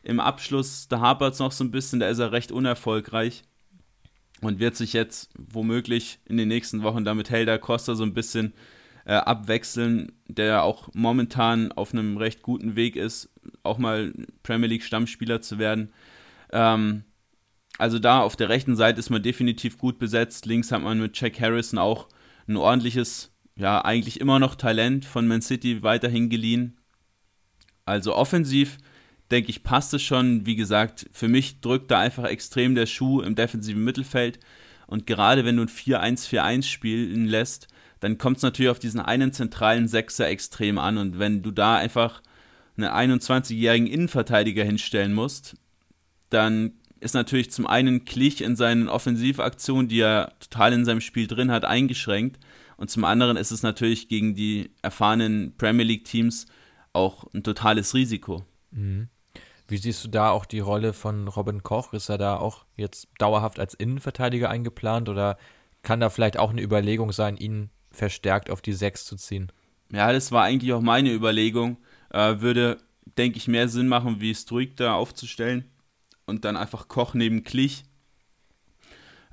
Im 0.04 0.20
Abschluss, 0.20 0.88
da 0.88 1.00
hapert 1.00 1.34
es 1.34 1.40
noch 1.40 1.52
so 1.52 1.64
ein 1.64 1.72
bisschen, 1.72 2.00
da 2.00 2.10
ist 2.10 2.20
er 2.20 2.32
recht 2.32 2.52
unerfolgreich 2.52 3.44
und 4.42 4.60
wird 4.60 4.76
sich 4.76 4.94
jetzt 4.94 5.30
womöglich 5.38 6.20
in 6.26 6.38
den 6.38 6.48
nächsten 6.48 6.84
Wochen 6.84 7.06
damit 7.06 7.30
Helder 7.30 7.60
Costa 7.60 7.96
so 7.96 8.04
ein 8.04 8.14
bisschen 8.14 8.54
äh, 9.06 9.14
abwechseln, 9.14 10.12
der 10.28 10.64
auch 10.64 10.90
momentan 10.94 11.72
auf 11.72 11.94
einem 11.94 12.18
recht 12.18 12.42
guten 12.42 12.76
Weg 12.76 12.96
ist, 12.96 13.30
auch 13.64 13.78
mal 13.78 14.14
Premier 14.44 14.68
League 14.68 14.84
Stammspieler 14.84 15.42
zu 15.42 15.60
werden. 15.60 15.94
Ähm, 16.52 17.04
also 17.78 18.00
da 18.00 18.22
auf 18.22 18.36
der 18.36 18.50
rechten 18.50 18.76
Seite 18.76 19.00
ist 19.00 19.10
man 19.10 19.24
definitiv 19.24 19.78
gut 19.78 19.98
besetzt. 19.98 20.46
Links 20.46 20.72
hat 20.72 20.82
man 20.82 21.00
mit 21.00 21.20
Jack 21.20 21.40
Harrison 21.40 21.80
auch 21.80 22.10
ein 22.48 22.58
ordentliches, 22.58 23.32
ja, 23.56 23.84
eigentlich 23.84 24.20
immer 24.20 24.40
noch 24.40 24.56
Talent 24.56 25.06
von 25.06 25.28
Man 25.28 25.42
City 25.42 25.82
weiterhin 25.84 26.30
geliehen. 26.30 26.81
Also 27.92 28.16
offensiv, 28.16 28.78
denke 29.32 29.50
ich, 29.50 29.64
passt 29.64 29.94
es 29.94 30.02
schon. 30.02 30.46
Wie 30.46 30.56
gesagt, 30.56 31.08
für 31.12 31.28
mich 31.28 31.60
drückt 31.60 31.92
da 31.92 32.00
einfach 32.00 32.24
extrem 32.24 32.74
der 32.74 32.86
Schuh 32.86 33.20
im 33.20 33.36
defensiven 33.36 33.84
Mittelfeld. 33.84 34.40
Und 34.88 35.06
gerade 35.06 35.44
wenn 35.44 35.58
du 35.58 35.64
ein 35.64 35.68
4-1-4-1 35.68 36.64
spielen 36.64 37.26
lässt, 37.26 37.68
dann 38.00 38.18
kommt 38.18 38.38
es 38.38 38.44
natürlich 38.44 38.72
auf 38.72 38.80
diesen 38.80 39.02
einen 39.02 39.34
zentralen 39.34 39.90
Sechser 39.90 40.28
extrem 40.30 40.78
an. 40.78 40.98
Und 40.98 41.20
wenn 41.20 41.44
du 41.44 41.52
da 41.52 41.76
einfach 41.76 42.22
einen 42.78 43.20
21-jährigen 43.20 43.88
Innenverteidiger 43.88 44.64
hinstellen 44.64 45.14
musst, 45.14 45.58
dann 46.30 46.72
ist 47.02 47.14
natürlich 47.14 47.52
zum 47.52 47.68
einen 47.68 48.06
Klich 48.06 48.42
in 48.42 48.56
seinen 48.56 48.88
Offensivaktionen, 48.88 49.90
die 49.90 50.00
er 50.00 50.32
total 50.40 50.72
in 50.72 50.86
seinem 50.86 51.02
Spiel 51.02 51.28
drin 51.28 51.52
hat, 51.52 51.66
eingeschränkt. 51.66 52.40
Und 52.78 52.90
zum 52.90 53.04
anderen 53.04 53.36
ist 53.36 53.52
es 53.52 53.64
natürlich 53.64 54.08
gegen 54.08 54.34
die 54.34 54.72
erfahrenen 54.82 55.58
Premier 55.58 55.86
League-Teams 55.86 56.46
auch 56.94 57.26
ein 57.34 57.44
totales 57.44 57.94
Risiko. 57.94 58.46
Mhm. 58.72 59.10
Wie 59.68 59.78
siehst 59.78 60.04
du 60.04 60.10
da 60.10 60.32
auch 60.32 60.46
die 60.46 60.60
Rolle 60.60 60.92
von 60.92 61.28
Robin 61.28 61.64
Koch? 61.64 61.94
Ist 61.94 62.10
er 62.10 62.18
da 62.18 62.36
auch 62.38 62.66
jetzt 62.76 63.08
dauerhaft 63.20 63.60
als 63.60 63.74
Innenverteidiger 63.74 64.50
eingeplant 64.50 65.08
oder 65.08 65.38
kann 65.82 66.00
da 66.00 66.10
vielleicht 66.10 66.38
auch 66.38 66.50
eine 66.50 66.62
Überlegung 66.62 67.12
sein, 67.12 67.38
ihn 67.38 67.70
verstärkt 67.90 68.50
auf 68.50 68.62
die 68.62 68.74
Sechs 68.74 69.06
zu 69.06 69.16
ziehen? 69.16 69.52
Ja, 69.92 70.12
das 70.12 70.32
war 70.32 70.44
eigentlich 70.44 70.74
auch 70.74 70.82
meine 70.82 71.12
Überlegung. 71.12 71.78
Äh, 72.10 72.42
würde, 72.42 72.78
denke 73.18 73.38
ich, 73.38 73.48
mehr 73.48 73.70
Sinn 73.70 73.88
machen, 73.88 74.20
wie 74.20 74.36
Struik 74.36 74.76
da 74.78 74.96
aufzustellen 74.96 75.66
und 76.26 76.46
dann 76.46 76.58
einfach 76.58 76.88
Koch 76.88 77.14
neben 77.14 77.44
Klich. 77.44 77.84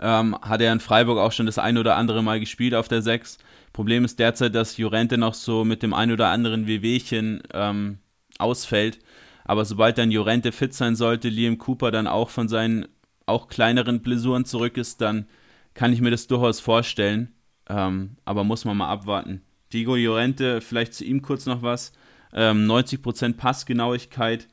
Ähm, 0.01 0.37
hat 0.41 0.61
er 0.61 0.73
in 0.73 0.81
Freiburg 0.81 1.19
auch 1.19 1.33
schon 1.33 1.47
das 1.47 1.59
ein 1.59 1.79
oder 1.79 1.97
andere 1.97 2.23
Mal 2.23 2.41
gespielt 2.41 2.75
auf 2.75 2.89
der 2.89 3.03
6. 3.03 3.39
Problem 3.73 4.05
ist 4.05 4.19
derzeit, 4.19 4.55
dass 4.55 4.77
Jurente 4.77 5.19
noch 5.19 5.35
so 5.35 5.65
mit 5.65 5.83
dem 5.83 5.93
ein 5.93 6.13
oder 6.13 6.29
anderen 6.29 6.67
Wehwehchen 6.67 7.43
ähm, 7.53 7.99
ausfällt. 8.39 8.99
Aber 9.45 9.65
sobald 9.65 9.99
dann 9.99 10.11
Jurente 10.11 10.53
fit 10.53 10.75
sein 10.75 10.95
sollte, 10.95 11.29
Liam 11.29 11.59
Cooper 11.59 11.91
dann 11.91 12.07
auch 12.07 12.31
von 12.31 12.49
seinen 12.49 12.87
auch 13.27 13.49
kleineren 13.49 14.01
Blessuren 14.03 14.45
zurück 14.45 14.77
ist, 14.77 15.01
dann 15.01 15.27
kann 15.75 15.93
ich 15.93 16.01
mir 16.01 16.11
das 16.11 16.27
durchaus 16.27 16.61
vorstellen. 16.61 17.35
Ähm, 17.69 18.17
aber 18.25 18.45
muss 18.45 18.65
man 18.65 18.77
mal 18.77 18.89
abwarten. 18.89 19.43
Diego 19.73 19.97
Llorente, 19.97 20.61
vielleicht 20.61 20.95
zu 20.95 21.05
ihm 21.05 21.23
kurz 21.23 21.47
noch 21.47 21.63
was. 21.63 21.93
Ähm, 22.33 22.67
90% 22.67 23.37
Passgenauigkeit, 23.37 24.49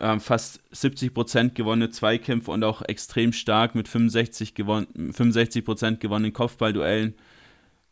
Ähm, 0.00 0.20
fast 0.20 0.60
70 0.70 1.12
Prozent 1.12 1.54
gewonnene 1.54 1.90
Zweikämpfe 1.90 2.52
und 2.52 2.62
auch 2.62 2.82
extrem 2.82 3.32
stark 3.32 3.74
mit 3.74 3.88
65 3.88 4.54
gewon 4.54 4.86
65 4.94 5.64
Prozent 5.64 6.00
gewonnenen 6.00 6.32
Kopfballduellen. 6.32 7.14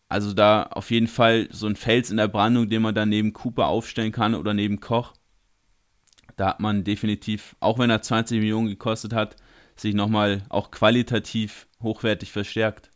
Also 0.09 0.33
da 0.33 0.65
auf 0.65 0.91
jeden 0.93 1.09
Fall 1.09 1.49
so 1.51 1.67
ein 1.67 1.75
Fels 1.75 2.11
in 2.11 2.17
der 2.17 2.29
Brandung, 2.29 2.69
den 2.69 2.83
man 2.83 2.95
dann 2.95 3.09
neben 3.09 3.33
Cooper 3.33 3.67
aufstellen 3.67 4.13
kann 4.13 4.37
oder 4.37 4.55
neben 4.55 4.79
Koch. 4.79 5.15
Da 6.37 6.49
hat 6.49 6.61
man 6.61 6.85
definitiv, 6.85 7.57
auch 7.61 7.79
wenn 7.79 7.91
er 7.91 8.03
20 8.03 8.39
Millionen 8.39 8.69
gekostet 8.69 9.13
hat, 9.13 9.37
sich 9.75 9.95
nochmal 9.95 10.45
auch 10.49 10.71
qualitativ 10.71 11.67
hochwertig 11.83 12.31
verstärkt. 12.31 12.91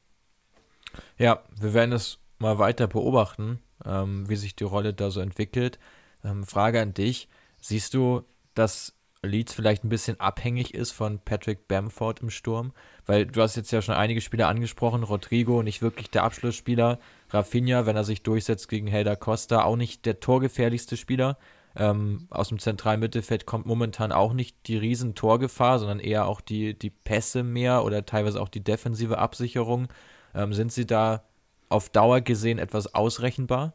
Ja, 1.18 1.42
wir 1.58 1.74
werden 1.74 1.92
es 1.92 2.18
mal 2.38 2.58
weiter 2.58 2.86
beobachten, 2.86 3.60
ähm, 3.84 4.28
wie 4.28 4.36
sich 4.36 4.56
die 4.56 4.64
Rolle 4.64 4.94
da 4.94 5.10
so 5.10 5.20
entwickelt. 5.20 5.78
Ähm, 6.24 6.44
Frage 6.44 6.80
an 6.80 6.94
dich: 6.94 7.28
Siehst 7.60 7.94
du, 7.94 8.24
dass 8.54 8.94
Leeds 9.22 9.52
vielleicht 9.52 9.84
ein 9.84 9.90
bisschen 9.90 10.18
abhängig 10.18 10.74
ist 10.74 10.92
von 10.92 11.18
Patrick 11.18 11.68
Bamford 11.68 12.20
im 12.20 12.30
Sturm? 12.30 12.72
Weil 13.06 13.26
du 13.26 13.42
hast 13.42 13.56
jetzt 13.56 13.70
ja 13.70 13.82
schon 13.82 13.94
einige 13.94 14.20
Spieler 14.20 14.48
angesprochen. 14.48 15.02
Rodrigo 15.02 15.62
nicht 15.62 15.82
wirklich 15.82 16.10
der 16.10 16.24
Abschlussspieler. 16.24 16.98
Rafinha, 17.28 17.86
wenn 17.86 17.96
er 17.96 18.04
sich 18.04 18.22
durchsetzt 18.22 18.68
gegen 18.68 18.86
Helder 18.86 19.16
Costa, 19.16 19.64
auch 19.64 19.76
nicht 19.76 20.06
der 20.06 20.20
torgefährlichste 20.20 20.96
Spieler. 20.96 21.36
Ähm, 21.76 22.26
aus 22.30 22.48
dem 22.48 22.58
zentralen 22.58 23.00
Mittelfeld 23.00 23.46
kommt 23.46 23.66
momentan 23.66 24.10
auch 24.10 24.32
nicht 24.32 24.56
die 24.66 24.76
riesen 24.76 25.14
Torgefahr, 25.14 25.78
sondern 25.78 26.00
eher 26.00 26.26
auch 26.26 26.40
die, 26.40 26.76
die 26.76 26.90
Pässe 26.90 27.42
mehr 27.42 27.84
oder 27.84 28.04
teilweise 28.06 28.40
auch 28.40 28.48
die 28.48 28.64
defensive 28.64 29.18
Absicherung. 29.18 29.88
Ähm, 30.34 30.52
sind 30.52 30.72
sie 30.72 30.86
da 30.86 31.24
auf 31.68 31.90
Dauer 31.90 32.22
gesehen 32.22 32.58
etwas 32.58 32.94
ausrechenbar? 32.94 33.74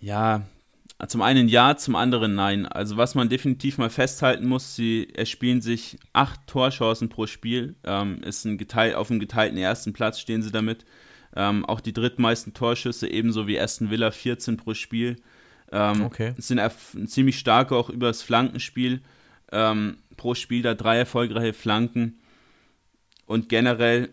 Ja, 0.00 0.42
zum 1.08 1.20
einen 1.20 1.48
ja, 1.48 1.76
zum 1.76 1.94
anderen 1.94 2.34
nein. 2.34 2.64
Also 2.66 2.96
was 2.96 3.14
man 3.14 3.28
definitiv 3.28 3.76
mal 3.76 3.90
festhalten 3.90 4.46
muss, 4.46 4.74
sie 4.74 5.08
erspielen 5.14 5.60
sich 5.60 5.98
acht 6.14 6.46
Torchancen 6.46 7.10
pro 7.10 7.26
Spiel. 7.26 7.76
Ähm, 7.84 8.22
ist 8.22 8.44
ein 8.46 8.56
geteilt, 8.56 8.94
auf 8.94 9.08
dem 9.08 9.20
geteilten 9.20 9.58
ersten 9.58 9.92
Platz 9.92 10.18
stehen 10.18 10.42
sie 10.42 10.50
damit. 10.50 10.86
Ähm, 11.34 11.66
auch 11.66 11.80
die 11.80 11.92
drittmeisten 11.92 12.54
Torschüsse, 12.54 13.08
ebenso 13.10 13.46
wie 13.46 13.60
Aston 13.60 13.90
Villa, 13.90 14.10
14 14.10 14.56
pro 14.56 14.72
Spiel. 14.72 15.16
Ähm, 15.70 16.02
okay. 16.02 16.32
Sind 16.38 16.60
ziemlich 17.06 17.38
starke 17.38 17.76
auch 17.76 17.90
über 17.90 18.06
das 18.06 18.22
Flankenspiel. 18.22 19.02
Ähm, 19.52 19.98
pro 20.16 20.34
Spiel 20.34 20.62
da 20.62 20.74
drei 20.74 20.96
erfolgreiche 20.96 21.52
Flanken. 21.52 22.20
Und 23.26 23.50
generell, 23.50 24.08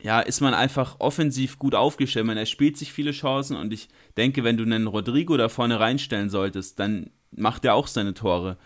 ja, 0.00 0.20
ist 0.20 0.40
man 0.40 0.54
einfach 0.54 0.96
offensiv 1.00 1.58
gut 1.58 1.74
aufgestellt. 1.74 2.26
Man 2.26 2.36
erspielt 2.36 2.76
sich 2.76 2.92
viele 2.92 3.10
Chancen 3.10 3.56
und 3.56 3.72
ich 3.72 3.88
denke, 4.16 4.44
wenn 4.44 4.56
du 4.56 4.64
einen 4.64 4.86
Rodrigo 4.86 5.36
da 5.36 5.48
vorne 5.48 5.80
reinstellen 5.80 6.30
solltest, 6.30 6.78
dann 6.78 7.10
macht 7.32 7.64
er 7.64 7.74
auch 7.74 7.88
seine 7.88 8.14
Tore. 8.14 8.56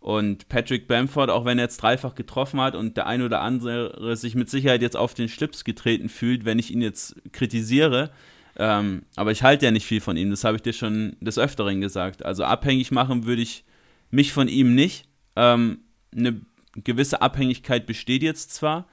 Und 0.00 0.48
Patrick 0.48 0.88
Bamford, 0.88 1.30
auch 1.30 1.44
wenn 1.44 1.58
er 1.58 1.64
jetzt 1.64 1.78
dreifach 1.78 2.14
getroffen 2.14 2.60
hat 2.60 2.74
und 2.74 2.96
der 2.96 3.06
ein 3.06 3.22
oder 3.22 3.40
andere 3.40 4.16
sich 4.16 4.34
mit 4.34 4.50
Sicherheit 4.50 4.82
jetzt 4.82 4.96
auf 4.96 5.14
den 5.14 5.28
Schlips 5.28 5.64
getreten 5.64 6.08
fühlt, 6.08 6.44
wenn 6.44 6.58
ich 6.58 6.72
ihn 6.72 6.82
jetzt 6.82 7.14
kritisiere, 7.32 8.10
ähm, 8.56 9.04
aber 9.16 9.30
ich 9.30 9.42
halte 9.42 9.64
ja 9.64 9.70
nicht 9.70 9.86
viel 9.86 10.00
von 10.00 10.16
ihm, 10.16 10.30
das 10.30 10.44
habe 10.44 10.56
ich 10.56 10.62
dir 10.62 10.72
schon 10.72 11.16
des 11.20 11.38
Öfteren 11.38 11.80
gesagt. 11.80 12.24
Also 12.24 12.44
abhängig 12.44 12.90
machen 12.90 13.24
würde 13.24 13.42
ich 13.42 13.64
mich 14.10 14.32
von 14.32 14.48
ihm 14.48 14.74
nicht. 14.74 15.06
Ähm, 15.36 15.78
eine 16.14 16.40
gewisse 16.74 17.22
Abhängigkeit 17.22 17.86
besteht 17.86 18.22
jetzt 18.22 18.52
zwar, 18.52 18.86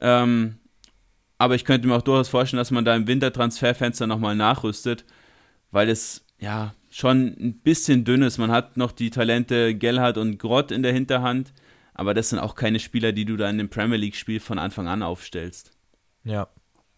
ähm, 0.00 0.58
aber 1.38 1.54
ich 1.54 1.64
könnte 1.64 1.86
mir 1.86 1.94
auch 1.94 2.02
durchaus 2.02 2.28
vorstellen, 2.28 2.58
dass 2.58 2.70
man 2.70 2.84
da 2.84 2.94
im 2.94 3.06
Wintertransferfenster 3.06 4.06
nochmal 4.06 4.34
nachrüstet, 4.34 5.04
weil 5.70 5.88
es 5.88 6.24
ja 6.38 6.74
schon 6.90 7.36
ein 7.38 7.60
bisschen 7.60 8.04
dünn 8.04 8.22
ist. 8.22 8.38
Man 8.38 8.50
hat 8.50 8.76
noch 8.76 8.92
die 8.92 9.10
Talente 9.10 9.74
Gellhardt 9.74 10.18
und 10.18 10.38
Grott 10.38 10.70
in 10.70 10.82
der 10.82 10.92
Hinterhand, 10.92 11.52
aber 11.94 12.14
das 12.14 12.30
sind 12.30 12.38
auch 12.38 12.54
keine 12.54 12.80
Spieler, 12.80 13.12
die 13.12 13.24
du 13.24 13.36
da 13.36 13.48
in 13.48 13.58
dem 13.58 13.68
Premier 13.68 13.96
League-Spiel 13.96 14.40
von 14.40 14.58
Anfang 14.58 14.88
an 14.88 15.02
aufstellst. 15.02 15.72
Ja, 16.24 16.48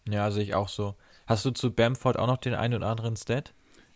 ja, 0.09 0.31
sehe 0.31 0.43
ich 0.43 0.55
auch 0.55 0.69
so. 0.69 0.95
Hast 1.27 1.45
du 1.45 1.51
zu 1.51 1.71
Bamford 1.71 2.17
auch 2.17 2.27
noch 2.27 2.37
den 2.37 2.55
einen 2.55 2.75
oder 2.75 2.87
anderen 2.87 3.15
Stat? 3.15 3.53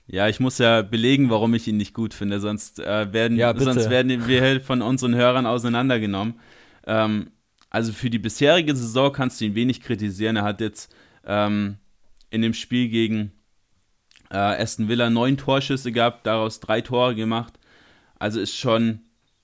Ja, 0.07 0.27
ich 0.27 0.39
muss 0.39 0.59
ja 0.59 0.83
belegen, 0.83 1.31
warum 1.31 1.55
ich 1.55 1.67
ihn 1.67 1.77
nicht 1.77 1.93
gut 1.93 2.13
finde, 2.13 2.39
sonst, 2.39 2.79
äh, 2.79 3.11
werden, 3.11 3.37
ja, 3.37 3.57
sonst 3.57 3.89
werden 3.89 4.27
wir 4.27 4.61
von 4.61 4.83
unseren 4.83 5.15
Hörern 5.15 5.47
auseinandergenommen. 5.47 6.39
Ähm, 6.85 7.31
also 7.75 7.91
für 7.91 8.09
die 8.09 8.19
bisherige 8.19 8.73
Saison 8.73 9.11
kannst 9.11 9.41
du 9.41 9.45
ihn 9.45 9.53
wenig 9.53 9.81
kritisieren. 9.81 10.37
Er 10.37 10.43
hat 10.43 10.61
jetzt 10.61 10.95
ähm, 11.25 11.75
in 12.29 12.41
dem 12.41 12.53
Spiel 12.53 12.87
gegen 12.87 13.33
äh, 14.31 14.37
Aston 14.37 14.87
Villa 14.87 15.09
neun 15.09 15.35
Torschüsse 15.35 15.91
gehabt, 15.91 16.25
daraus 16.25 16.61
drei 16.61 16.79
Tore 16.79 17.15
gemacht. 17.15 17.59
Also 18.17 18.39
ist 18.39 18.55
schon 18.55 19.01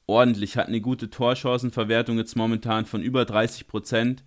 ordentlich, 0.08 0.56
hat 0.56 0.70
eine 0.70 0.80
gute 0.80 1.10
Torchancenverwertung 1.10 2.18
jetzt 2.20 2.38
momentan 2.38 2.86
von 2.86 3.02
über 3.02 3.26
30 3.26 3.68
Prozent. 3.68 4.24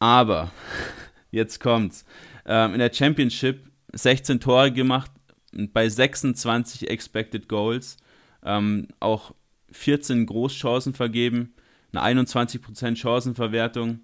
Aber, 0.00 0.50
jetzt 1.30 1.60
kommt's 1.60 2.04
ähm, 2.44 2.72
in 2.72 2.80
der 2.80 2.92
Championship 2.92 3.70
16 3.92 4.40
Tore 4.40 4.72
gemacht 4.72 5.12
bei 5.52 5.88
26 5.88 6.90
Expected 6.90 7.48
Goals, 7.48 7.98
ähm, 8.44 8.88
auch 8.98 9.32
14 9.70 10.26
Großchancen 10.26 10.92
vergeben, 10.92 11.54
eine 11.92 12.22
21% 12.22 12.96
Chancenverwertung 12.96 14.00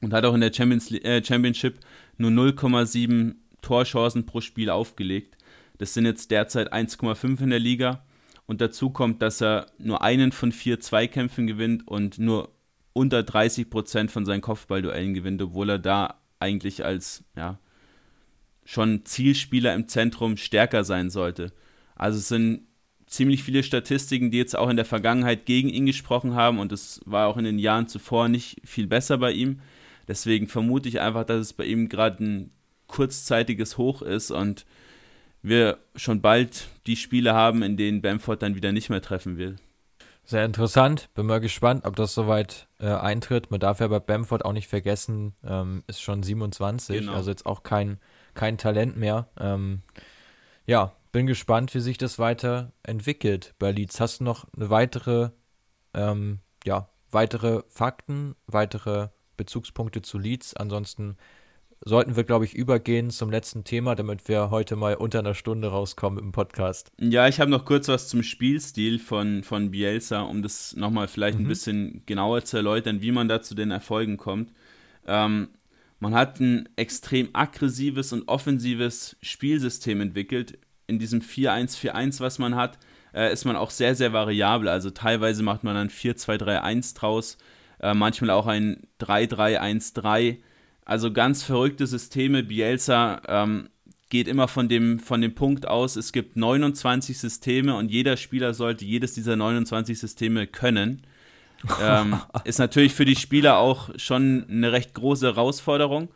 und 0.00 0.12
hat 0.12 0.24
auch 0.24 0.34
in 0.34 0.40
der 0.40 0.52
Champions, 0.52 0.90
äh, 0.90 1.22
Championship 1.24 1.80
nur 2.16 2.30
0,7 2.30 3.34
Torchancen 3.62 4.26
pro 4.26 4.40
Spiel 4.40 4.70
aufgelegt. 4.70 5.36
Das 5.78 5.94
sind 5.94 6.04
jetzt 6.04 6.30
derzeit 6.30 6.72
1,5 6.72 7.40
in 7.42 7.50
der 7.50 7.58
Liga. 7.58 8.04
Und 8.46 8.60
dazu 8.60 8.90
kommt, 8.90 9.22
dass 9.22 9.40
er 9.40 9.66
nur 9.78 10.02
einen 10.02 10.32
von 10.32 10.50
vier 10.52 10.80
Zweikämpfen 10.80 11.46
gewinnt 11.46 11.86
und 11.86 12.18
nur 12.18 12.52
unter 12.92 13.20
30% 13.20 14.08
von 14.08 14.26
seinen 14.26 14.40
Kopfballduellen 14.40 15.14
gewinnt, 15.14 15.40
obwohl 15.40 15.70
er 15.70 15.78
da 15.78 16.20
eigentlich 16.40 16.84
als 16.84 17.24
ja, 17.36 17.58
schon 18.64 19.04
Zielspieler 19.04 19.74
im 19.74 19.86
Zentrum 19.88 20.36
stärker 20.36 20.84
sein 20.84 21.10
sollte. 21.10 21.52
Also 21.94 22.18
es 22.18 22.28
sind 22.28 22.66
ziemlich 23.10 23.42
viele 23.42 23.62
Statistiken, 23.62 24.30
die 24.30 24.38
jetzt 24.38 24.56
auch 24.56 24.70
in 24.70 24.76
der 24.76 24.84
Vergangenheit 24.84 25.44
gegen 25.44 25.68
ihn 25.68 25.84
gesprochen 25.84 26.34
haben 26.34 26.60
und 26.60 26.72
es 26.72 27.00
war 27.04 27.26
auch 27.26 27.36
in 27.36 27.44
den 27.44 27.58
Jahren 27.58 27.88
zuvor 27.88 28.28
nicht 28.28 28.62
viel 28.64 28.86
besser 28.86 29.18
bei 29.18 29.32
ihm. 29.32 29.60
Deswegen 30.08 30.46
vermute 30.46 30.88
ich 30.88 31.00
einfach, 31.00 31.24
dass 31.24 31.40
es 31.40 31.52
bei 31.52 31.64
ihm 31.64 31.88
gerade 31.88 32.24
ein 32.24 32.50
kurzzeitiges 32.86 33.78
Hoch 33.78 34.02
ist 34.02 34.30
und 34.30 34.64
wir 35.42 35.78
schon 35.96 36.20
bald 36.20 36.68
die 36.86 36.96
Spiele 36.96 37.34
haben, 37.34 37.62
in 37.62 37.76
denen 37.76 38.00
Bamford 38.00 38.42
dann 38.42 38.54
wieder 38.54 38.72
nicht 38.72 38.90
mehr 38.90 39.02
treffen 39.02 39.38
will. 39.38 39.56
Sehr 40.24 40.44
interessant. 40.44 41.08
Bin 41.14 41.26
mal 41.26 41.40
gespannt, 41.40 41.84
ob 41.86 41.96
das 41.96 42.14
soweit 42.14 42.68
äh, 42.78 42.86
eintritt. 42.86 43.50
Man 43.50 43.58
darf 43.58 43.80
ja 43.80 43.88
bei 43.88 43.98
Bamford 43.98 44.44
auch 44.44 44.52
nicht 44.52 44.68
vergessen, 44.68 45.34
ähm, 45.44 45.82
ist 45.88 46.00
schon 46.00 46.22
27, 46.22 47.00
genau. 47.00 47.14
also 47.14 47.30
jetzt 47.30 47.46
auch 47.46 47.64
kein, 47.64 47.98
kein 48.34 48.56
Talent 48.56 48.96
mehr. 48.96 49.28
Ähm, 49.38 49.82
ja, 50.66 50.92
bin 51.12 51.26
gespannt, 51.26 51.74
wie 51.74 51.80
sich 51.80 51.98
das 51.98 52.18
weiterentwickelt 52.18 53.54
bei 53.58 53.72
Leeds. 53.72 54.00
Hast 54.00 54.20
du 54.20 54.24
noch 54.24 54.46
eine 54.54 54.70
weitere, 54.70 55.30
ähm, 55.94 56.40
ja, 56.64 56.88
weitere 57.10 57.62
Fakten, 57.68 58.34
weitere 58.46 59.08
Bezugspunkte 59.36 60.02
zu 60.02 60.18
Leeds? 60.18 60.54
Ansonsten 60.54 61.16
sollten 61.82 62.14
wir, 62.14 62.24
glaube 62.24 62.44
ich, 62.44 62.54
übergehen 62.54 63.10
zum 63.10 63.30
letzten 63.30 63.64
Thema, 63.64 63.94
damit 63.94 64.28
wir 64.28 64.50
heute 64.50 64.76
mal 64.76 64.94
unter 64.94 65.20
einer 65.20 65.34
Stunde 65.34 65.68
rauskommen 65.68 66.18
im 66.22 66.32
Podcast. 66.32 66.92
Ja, 67.00 67.26
ich 67.26 67.40
habe 67.40 67.50
noch 67.50 67.64
kurz 67.64 67.88
was 67.88 68.08
zum 68.08 68.22
Spielstil 68.22 68.98
von, 68.98 69.42
von 69.42 69.70
Bielsa, 69.70 70.22
um 70.22 70.42
das 70.42 70.76
nochmal 70.76 71.08
vielleicht 71.08 71.38
mhm. 71.38 71.44
ein 71.44 71.48
bisschen 71.48 72.02
genauer 72.06 72.44
zu 72.44 72.58
erläutern, 72.58 73.00
wie 73.00 73.12
man 73.12 73.28
da 73.28 73.40
zu 73.40 73.54
den 73.54 73.70
Erfolgen 73.70 74.18
kommt. 74.18 74.52
Ähm, 75.06 75.48
man 76.00 76.14
hat 76.14 76.40
ein 76.40 76.68
extrem 76.76 77.30
aggressives 77.32 78.12
und 78.12 78.28
offensives 78.28 79.16
Spielsystem 79.22 80.00
entwickelt. 80.00 80.58
In 80.90 80.98
diesem 80.98 81.20
4-1-4-1, 81.20 82.20
was 82.20 82.38
man 82.38 82.54
hat, 82.54 82.78
äh, 83.14 83.32
ist 83.32 83.46
man 83.46 83.56
auch 83.56 83.70
sehr, 83.70 83.94
sehr 83.94 84.12
variabel. 84.12 84.68
Also 84.68 84.90
teilweise 84.90 85.42
macht 85.42 85.64
man 85.64 85.74
dann 85.74 85.88
4-2-3-1 85.88 86.94
draus, 86.96 87.38
äh, 87.80 87.94
manchmal 87.94 88.30
auch 88.30 88.46
ein 88.46 88.82
3-3-1-3 89.00 90.38
also 90.90 91.12
ganz 91.12 91.44
verrückte 91.44 91.86
Systeme. 91.86 92.42
Bielsa 92.42 93.22
ähm, 93.28 93.68
geht 94.08 94.26
immer 94.26 94.48
von 94.48 94.68
dem, 94.68 94.98
von 94.98 95.20
dem 95.20 95.36
Punkt 95.36 95.68
aus, 95.68 95.94
es 95.94 96.12
gibt 96.12 96.36
29 96.36 97.16
Systeme 97.16 97.76
und 97.76 97.92
jeder 97.92 98.16
Spieler 98.16 98.54
sollte 98.54 98.84
jedes 98.84 99.14
dieser 99.14 99.36
29 99.36 99.96
Systeme 99.96 100.48
können. 100.48 101.02
ähm, 101.80 102.18
ist 102.42 102.58
natürlich 102.58 102.92
für 102.92 103.04
die 103.04 103.14
Spieler 103.14 103.58
auch 103.58 103.90
schon 103.96 104.46
eine 104.50 104.72
recht 104.72 104.94
große 104.94 105.26
Herausforderung. 105.26 106.08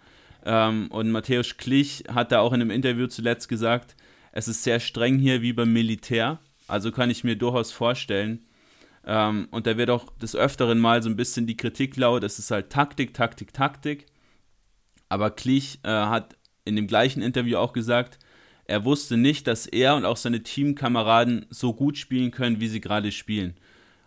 Ähm, 0.45 0.89
und 0.91 1.12
Matthäus 1.12 1.57
Klich 1.57 2.05
hat 2.12 2.33
da 2.33 2.41
auch 2.41 2.53
in 2.53 2.61
einem 2.61 2.70
Interview 2.72 3.07
zuletzt 3.07 3.49
gesagt, 3.49 3.95
es 4.37 4.49
ist 4.49 4.64
sehr 4.64 4.80
streng 4.80 5.18
hier 5.20 5.43
wie 5.43 5.53
beim 5.53 5.72
Militär. 5.72 6.41
Also 6.66 6.91
kann 6.91 7.09
ich 7.09 7.22
mir 7.22 7.37
durchaus 7.37 7.70
vorstellen. 7.70 8.45
Ähm, 9.07 9.47
und 9.53 9.68
da 9.68 9.76
wird 9.76 9.91
auch 9.91 10.11
des 10.18 10.35
Öfteren 10.35 10.80
mal 10.80 11.05
so 11.05 11.09
ein 11.09 11.14
bisschen 11.14 11.47
die 11.47 11.57
Kritik 11.57 11.97
laut, 11.97 12.24
es 12.24 12.41
ist 12.41 12.51
halt 12.51 12.68
Taktik, 12.70 13.14
Taktik, 13.14 13.53
Taktik. 13.53 14.07
Aber 15.09 15.30
Klich 15.30 15.78
äh, 15.85 15.89
hat 15.89 16.37
in 16.64 16.74
dem 16.74 16.89
gleichen 16.89 17.22
Interview 17.22 17.59
auch 17.59 17.72
gesagt, 17.72 18.18
er 18.64 18.85
wusste 18.85 19.16
nicht, 19.16 19.47
dass 19.47 19.66
er 19.66 19.95
und 19.95 20.05
auch 20.05 20.16
seine 20.16 20.43
Teamkameraden 20.43 21.47
so 21.51 21.72
gut 21.72 21.97
spielen 21.97 22.32
können, 22.32 22.59
wie 22.59 22.68
sie 22.68 22.80
gerade 22.80 23.12
spielen. 23.12 23.55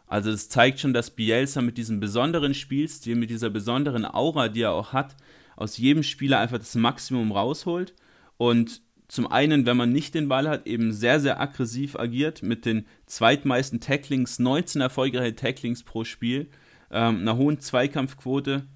Also 0.08 0.30
es 0.30 0.50
zeigt 0.50 0.82
schon, 0.82 0.94
dass 0.94 1.12
Bielsa 1.12 1.62
mit 1.62 1.78
diesem 1.78 2.02
besonderen 2.02 2.54
Spielstil, 2.54 3.16
mit 3.16 3.30
dieser 3.30 3.50
besonderen 3.50 4.04
Aura, 4.04 4.50
die 4.50 4.64
er 4.64 4.74
auch 4.74 4.92
hat, 4.92 5.16
aus 5.56 5.78
jedem 5.78 6.04
Spieler 6.04 6.40
einfach 6.40 6.58
das 6.58 6.76
Maximum 6.76 7.32
rausholt 7.32 7.94
und 8.36 8.82
zum 9.08 9.28
einen, 9.28 9.66
wenn 9.66 9.78
man 9.78 9.94
nicht 9.94 10.16
den 10.16 10.28
Ball 10.28 10.50
hat, 10.50 10.68
eben 10.68 10.92
sehr, 10.92 11.20
sehr 11.20 11.40
aggressiv 11.40 11.98
agiert 11.98 12.44
mit 12.44 12.66
den 12.66 12.86
zweitmeisten 13.06 13.80
Tacklings, 13.80 14.40
19 14.40 14.82
erfolgreiche 14.82 15.36
Tacklings 15.36 15.84
pro 15.84 16.04
Spiel, 16.04 16.50
ähm, 16.92 17.22
einer 17.22 17.38
hohen 17.38 17.60
Zweikampfquote. 17.60 18.68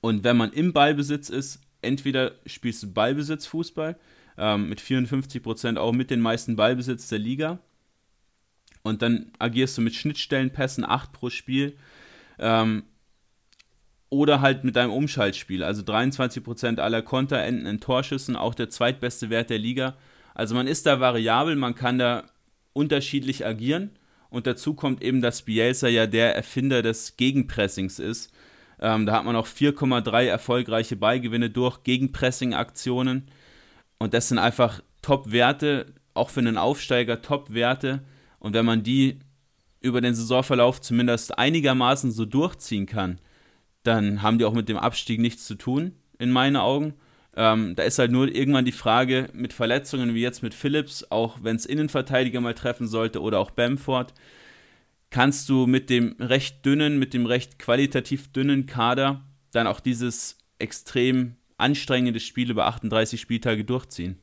Und 0.00 0.24
wenn 0.24 0.36
man 0.36 0.52
im 0.52 0.72
Ballbesitz 0.72 1.28
ist, 1.28 1.60
entweder 1.82 2.32
spielst 2.46 2.82
du 2.82 2.92
Ballbesitzfußball 2.92 3.98
ähm, 4.38 4.68
mit 4.68 4.80
54 4.80 5.42
Prozent 5.42 5.78
auch 5.78 5.92
mit 5.92 6.10
den 6.10 6.20
meisten 6.20 6.56
Ballbesitz 6.56 7.08
der 7.08 7.18
Liga. 7.18 7.58
Und 8.82 9.02
dann 9.02 9.32
agierst 9.38 9.76
du 9.76 9.82
mit 9.82 9.94
Schnittstellenpässen 9.94 10.84
8 10.84 11.12
pro 11.12 11.28
Spiel. 11.28 11.76
Ähm, 12.38 12.84
oder 14.10 14.40
halt 14.40 14.64
mit 14.64 14.76
deinem 14.76 14.92
Umschaltspiel. 14.92 15.62
Also 15.62 15.82
23% 15.82 16.78
aller 16.78 17.02
Konter 17.02 17.38
enden 17.38 17.66
in 17.66 17.80
Torschüssen, 17.80 18.36
auch 18.36 18.54
der 18.54 18.70
zweitbeste 18.70 19.30
Wert 19.30 19.50
der 19.50 19.58
Liga. 19.58 19.96
Also 20.34 20.54
man 20.54 20.66
ist 20.66 20.86
da 20.86 21.00
variabel, 21.00 21.56
man 21.56 21.74
kann 21.74 21.98
da 21.98 22.24
unterschiedlich 22.72 23.44
agieren. 23.44 23.90
Und 24.30 24.46
dazu 24.46 24.74
kommt 24.74 25.02
eben, 25.02 25.20
dass 25.20 25.42
Bielsa 25.42 25.88
ja 25.88 26.06
der 26.06 26.36
Erfinder 26.36 26.82
des 26.82 27.16
Gegenpressings 27.16 27.98
ist. 27.98 28.32
Ähm, 28.80 29.06
da 29.06 29.14
hat 29.14 29.24
man 29.24 29.36
auch 29.36 29.46
4,3 29.46 30.26
erfolgreiche 30.26 30.96
Beigewinne 30.96 31.50
durch 31.50 31.82
Gegenpressing-Aktionen. 31.82 33.24
Und 33.98 34.14
das 34.14 34.28
sind 34.28 34.38
einfach 34.38 34.82
Top-Werte, 35.02 35.86
auch 36.14 36.30
für 36.30 36.40
einen 36.40 36.58
Aufsteiger 36.58 37.22
Top-Werte. 37.22 38.02
Und 38.38 38.54
wenn 38.54 38.66
man 38.66 38.82
die 38.82 39.18
über 39.80 40.00
den 40.00 40.14
Saisonverlauf 40.14 40.80
zumindest 40.80 41.38
einigermaßen 41.38 42.10
so 42.10 42.24
durchziehen 42.24 42.86
kann, 42.86 43.18
dann 43.82 44.22
haben 44.22 44.38
die 44.38 44.44
auch 44.44 44.52
mit 44.52 44.68
dem 44.68 44.76
Abstieg 44.76 45.20
nichts 45.20 45.46
zu 45.46 45.54
tun, 45.54 45.92
in 46.18 46.30
meinen 46.30 46.56
Augen. 46.56 46.94
Ähm, 47.36 47.76
da 47.76 47.84
ist 47.84 47.98
halt 47.98 48.10
nur 48.10 48.28
irgendwann 48.28 48.64
die 48.64 48.72
Frage 48.72 49.28
mit 49.32 49.52
Verletzungen 49.52 50.14
wie 50.14 50.22
jetzt 50.22 50.42
mit 50.42 50.54
Phillips, 50.54 51.10
auch 51.10 51.38
wenn 51.42 51.56
es 51.56 51.66
Innenverteidiger 51.66 52.40
mal 52.40 52.54
treffen 52.54 52.88
sollte 52.88 53.20
oder 53.20 53.38
auch 53.38 53.50
Bamford, 53.50 54.12
kannst 55.10 55.48
du 55.48 55.66
mit 55.66 55.90
dem 55.90 56.16
recht 56.18 56.64
dünnen, 56.66 56.98
mit 56.98 57.14
dem 57.14 57.26
recht 57.26 57.58
qualitativ 57.58 58.32
dünnen 58.32 58.66
Kader 58.66 59.22
dann 59.52 59.66
auch 59.66 59.80
dieses 59.80 60.38
extrem 60.58 61.36
anstrengende 61.56 62.20
Spiel 62.20 62.50
über 62.50 62.66
38 62.66 63.20
Spieltage 63.20 63.64
durchziehen? 63.64 64.18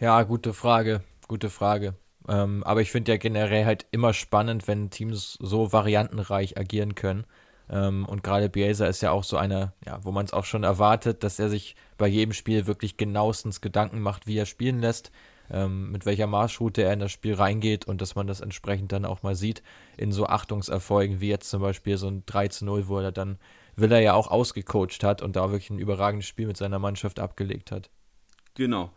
Ja, 0.00 0.22
gute 0.22 0.52
Frage, 0.52 1.02
gute 1.28 1.50
Frage. 1.50 1.94
Ähm, 2.28 2.62
aber 2.64 2.80
ich 2.80 2.90
finde 2.90 3.12
ja 3.12 3.18
generell 3.18 3.64
halt 3.64 3.86
immer 3.90 4.12
spannend, 4.14 4.66
wenn 4.66 4.90
Teams 4.90 5.38
so 5.40 5.72
variantenreich 5.72 6.58
agieren 6.58 6.94
können. 6.94 7.24
Ähm, 7.70 8.04
und 8.06 8.22
gerade 8.22 8.48
Bielsa 8.48 8.86
ist 8.86 9.00
ja 9.00 9.10
auch 9.10 9.24
so 9.24 9.36
einer, 9.36 9.72
ja, 9.86 9.98
wo 10.02 10.12
man 10.12 10.24
es 10.24 10.32
auch 10.32 10.44
schon 10.44 10.64
erwartet, 10.64 11.22
dass 11.22 11.38
er 11.38 11.48
sich 11.48 11.76
bei 11.96 12.06
jedem 12.06 12.32
Spiel 12.32 12.66
wirklich 12.66 12.96
genauestens 12.96 13.60
Gedanken 13.60 14.00
macht, 14.00 14.26
wie 14.26 14.36
er 14.36 14.46
spielen 14.46 14.80
lässt, 14.80 15.10
ähm, 15.50 15.90
mit 15.90 16.06
welcher 16.06 16.26
Marschroute 16.26 16.82
er 16.82 16.92
in 16.92 17.00
das 17.00 17.12
Spiel 17.12 17.34
reingeht 17.34 17.86
und 17.86 18.00
dass 18.00 18.14
man 18.14 18.26
das 18.26 18.40
entsprechend 18.40 18.92
dann 18.92 19.04
auch 19.04 19.22
mal 19.22 19.34
sieht 19.34 19.62
in 19.96 20.12
so 20.12 20.26
Achtungserfolgen 20.26 21.20
wie 21.20 21.28
jetzt 21.28 21.50
zum 21.50 21.62
Beispiel 21.62 21.96
so 21.96 22.08
ein 22.08 22.22
3 22.26 22.48
zu 22.48 22.64
0, 22.64 22.88
wo 22.88 22.98
er 22.98 23.12
dann 23.12 23.38
Villa 23.76 23.98
ja 23.98 24.14
auch 24.14 24.28
ausgecoacht 24.28 25.02
hat 25.02 25.22
und 25.22 25.36
da 25.36 25.50
wirklich 25.50 25.70
ein 25.70 25.78
überragendes 25.78 26.26
Spiel 26.26 26.46
mit 26.46 26.56
seiner 26.56 26.78
Mannschaft 26.78 27.18
abgelegt 27.18 27.72
hat. 27.72 27.90
Genau. 28.54 28.92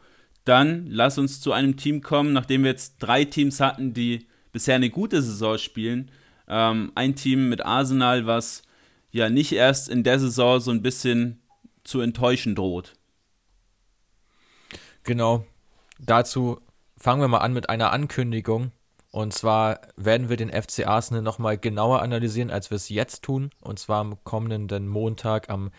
Dann 0.46 0.88
lass 0.88 1.18
uns 1.18 1.42
zu 1.42 1.52
einem 1.52 1.76
Team 1.78 2.02
kommen, 2.02 2.32
nachdem 2.32 2.64
wir 2.64 2.72
jetzt 2.72 2.98
drei 3.00 3.26
Teams 3.26 3.60
hatten, 3.60 3.94
die 3.94 4.28
bisher 4.52 4.76
eine 4.76 4.90
gute 4.90 5.22
Saison 5.22 5.58
spielen, 5.58 6.12
ähm, 6.48 6.92
ein 6.96 7.16
Team 7.16 7.50
mit 7.50 7.66
Arsenal, 7.66 8.26
was 8.26 8.64
ja 9.12 9.30
nicht 9.30 9.52
erst 9.52 9.90
in 9.90 10.04
der 10.04 10.20
Saison 10.20 10.60
so 10.60 10.72
ein 10.72 10.82
bisschen 10.82 11.42
zu 11.84 12.02
enttäuschen 12.02 12.56
droht. 12.56 12.94
Genau. 15.04 15.46
Dazu 16.00 16.60
fangen 16.98 17.22
wir 17.22 17.28
mal 17.28 17.40
an 17.40 17.54
mit 17.54 17.70
einer 17.70 17.92
Ankündigung. 17.92 18.72
Und 19.12 19.34
zwar 19.34 19.80
werden 19.96 20.30
wir 20.30 20.38
den 20.38 20.52
FC 20.52 20.86
Arsenal 20.86 21.22
nochmal 21.22 21.58
genauer 21.58 22.02
analysieren, 22.02 22.52
als 22.52 22.70
wir 22.70 22.76
es 22.76 22.90
jetzt 22.90 23.24
tun. 23.24 23.50
Und 23.62 23.80
zwar 23.80 24.02
am 24.02 24.24
kommenden 24.24 24.88
Montag, 24.88 25.50
am 25.50 25.72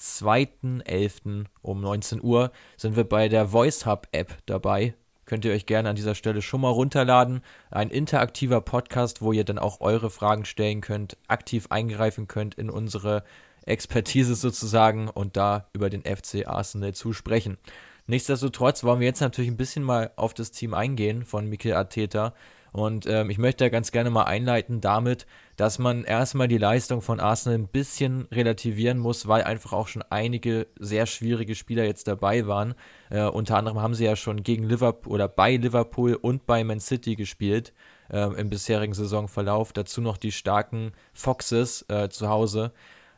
2.11. 0.00 1.46
um 1.62 1.80
19 1.80 2.22
Uhr, 2.22 2.52
sind 2.76 2.96
wir 2.96 3.04
bei 3.04 3.28
der 3.28 3.48
Voice 3.48 3.86
Hub 3.86 4.08
App 4.12 4.38
dabei 4.46 4.94
könnt 5.26 5.44
ihr 5.44 5.52
euch 5.52 5.66
gerne 5.66 5.90
an 5.90 5.96
dieser 5.96 6.14
Stelle 6.14 6.40
schon 6.40 6.62
mal 6.62 6.70
runterladen. 6.70 7.42
Ein 7.70 7.90
interaktiver 7.90 8.60
Podcast, 8.60 9.20
wo 9.20 9.32
ihr 9.32 9.44
dann 9.44 9.58
auch 9.58 9.80
eure 9.80 10.08
Fragen 10.08 10.44
stellen 10.44 10.80
könnt, 10.80 11.16
aktiv 11.28 11.66
eingreifen 11.70 12.28
könnt 12.28 12.54
in 12.54 12.70
unsere 12.70 13.24
Expertise 13.66 14.36
sozusagen 14.36 15.08
und 15.08 15.36
da 15.36 15.68
über 15.72 15.90
den 15.90 16.02
FC 16.02 16.46
Arsenal 16.46 16.94
zu 16.94 17.12
sprechen. 17.12 17.58
Nichtsdestotrotz 18.06 18.84
wollen 18.84 19.00
wir 19.00 19.08
jetzt 19.08 19.20
natürlich 19.20 19.50
ein 19.50 19.56
bisschen 19.56 19.82
mal 19.82 20.12
auf 20.14 20.32
das 20.32 20.52
Team 20.52 20.74
eingehen 20.74 21.24
von 21.24 21.48
Mikel 21.48 21.74
Arteta 21.74 22.32
und 22.72 23.06
ähm, 23.06 23.30
ich 23.30 23.38
möchte 23.38 23.70
ganz 23.70 23.92
gerne 23.92 24.10
mal 24.10 24.24
einleiten 24.24 24.80
damit, 24.80 25.26
dass 25.56 25.78
man 25.78 26.04
erstmal 26.04 26.48
die 26.48 26.58
Leistung 26.58 27.00
von 27.00 27.20
Arsenal 27.20 27.58
ein 27.58 27.68
bisschen 27.68 28.26
relativieren 28.30 28.98
muss, 28.98 29.26
weil 29.26 29.42
einfach 29.44 29.72
auch 29.72 29.88
schon 29.88 30.02
einige 30.10 30.66
sehr 30.78 31.06
schwierige 31.06 31.54
Spieler 31.54 31.84
jetzt 31.84 32.06
dabei 32.08 32.46
waren. 32.46 32.74
Äh, 33.10 33.24
unter 33.24 33.56
anderem 33.56 33.80
haben 33.80 33.94
sie 33.94 34.04
ja 34.04 34.16
schon 34.16 34.42
gegen 34.42 34.64
Liverpool 34.64 35.12
oder 35.12 35.28
bei 35.28 35.56
Liverpool 35.56 36.14
und 36.14 36.46
bei 36.46 36.62
Man 36.64 36.80
City 36.80 37.16
gespielt 37.16 37.72
äh, 38.10 38.28
im 38.38 38.50
bisherigen 38.50 38.94
Saisonverlauf. 38.94 39.72
Dazu 39.72 40.00
noch 40.00 40.18
die 40.18 40.32
starken 40.32 40.92
Foxes 41.14 41.84
äh, 41.88 42.08
zu 42.10 42.28
Hause. 42.28 42.72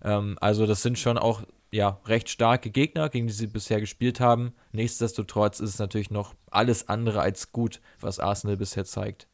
Ähm, 0.05 0.37
also 0.41 0.67
das 0.67 0.83
sind 0.83 0.99
schon 0.99 1.19
auch 1.19 1.43
ja, 1.71 2.01
recht 2.07 2.31
starke 2.31 2.71
Gegner, 2.71 3.09
gegen 3.09 3.27
die 3.27 3.33
sie 3.33 3.47
bisher 3.47 3.81
gespielt 3.81 4.21
haben. 4.21 4.55
Nichtsdestotrotz 4.73 5.61
ist 5.61 5.71
es 5.71 5.79
natürlich 5.79 6.11
noch 6.11 6.35
alles 6.51 6.89
andere 6.89 7.21
als 7.21 7.53
gut, 7.53 7.81
was 8.01 8.21
Arsenal 8.21 8.57
bisher 8.57 8.85
zeigt. 8.85 9.27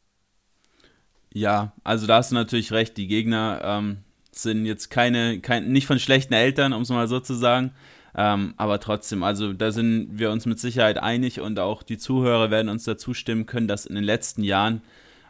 Ja, 1.35 1.73
also 1.83 2.07
da 2.07 2.17
hast 2.17 2.31
du 2.31 2.37
natürlich 2.37 2.73
recht. 2.73 2.97
Die 2.97 3.09
Gegner 3.09 3.61
ähm, 3.65 3.99
sind 4.31 4.67
jetzt 4.67 4.89
keine, 4.89 5.41
kein, 5.41 5.71
nicht 5.73 5.87
von 5.87 5.99
schlechten 5.99 6.33
Eltern, 6.33 6.73
um 6.73 6.83
es 6.83 6.91
mal 6.91 7.09
so 7.09 7.19
zu 7.21 7.35
sagen. 7.35 7.73
Ähm, 8.17 8.55
aber 8.57 8.79
trotzdem, 8.79 9.25
also 9.25 9.53
da 9.53 9.73
sind 9.73 10.11
wir 10.13 10.31
uns 10.31 10.47
mit 10.47 10.61
Sicherheit 10.61 10.99
einig 10.99 11.41
und 11.41 11.59
auch 11.59 11.83
die 11.83 11.99
Zuhörer 11.99 12.53
werden 12.53 12.69
uns 12.69 12.85
dazu 12.85 13.13
stimmen 13.15 13.47
können, 13.47 13.67
dass 13.67 13.85
in 13.85 13.97
den 13.97 14.05
letzten 14.05 14.45
Jahren 14.45 14.83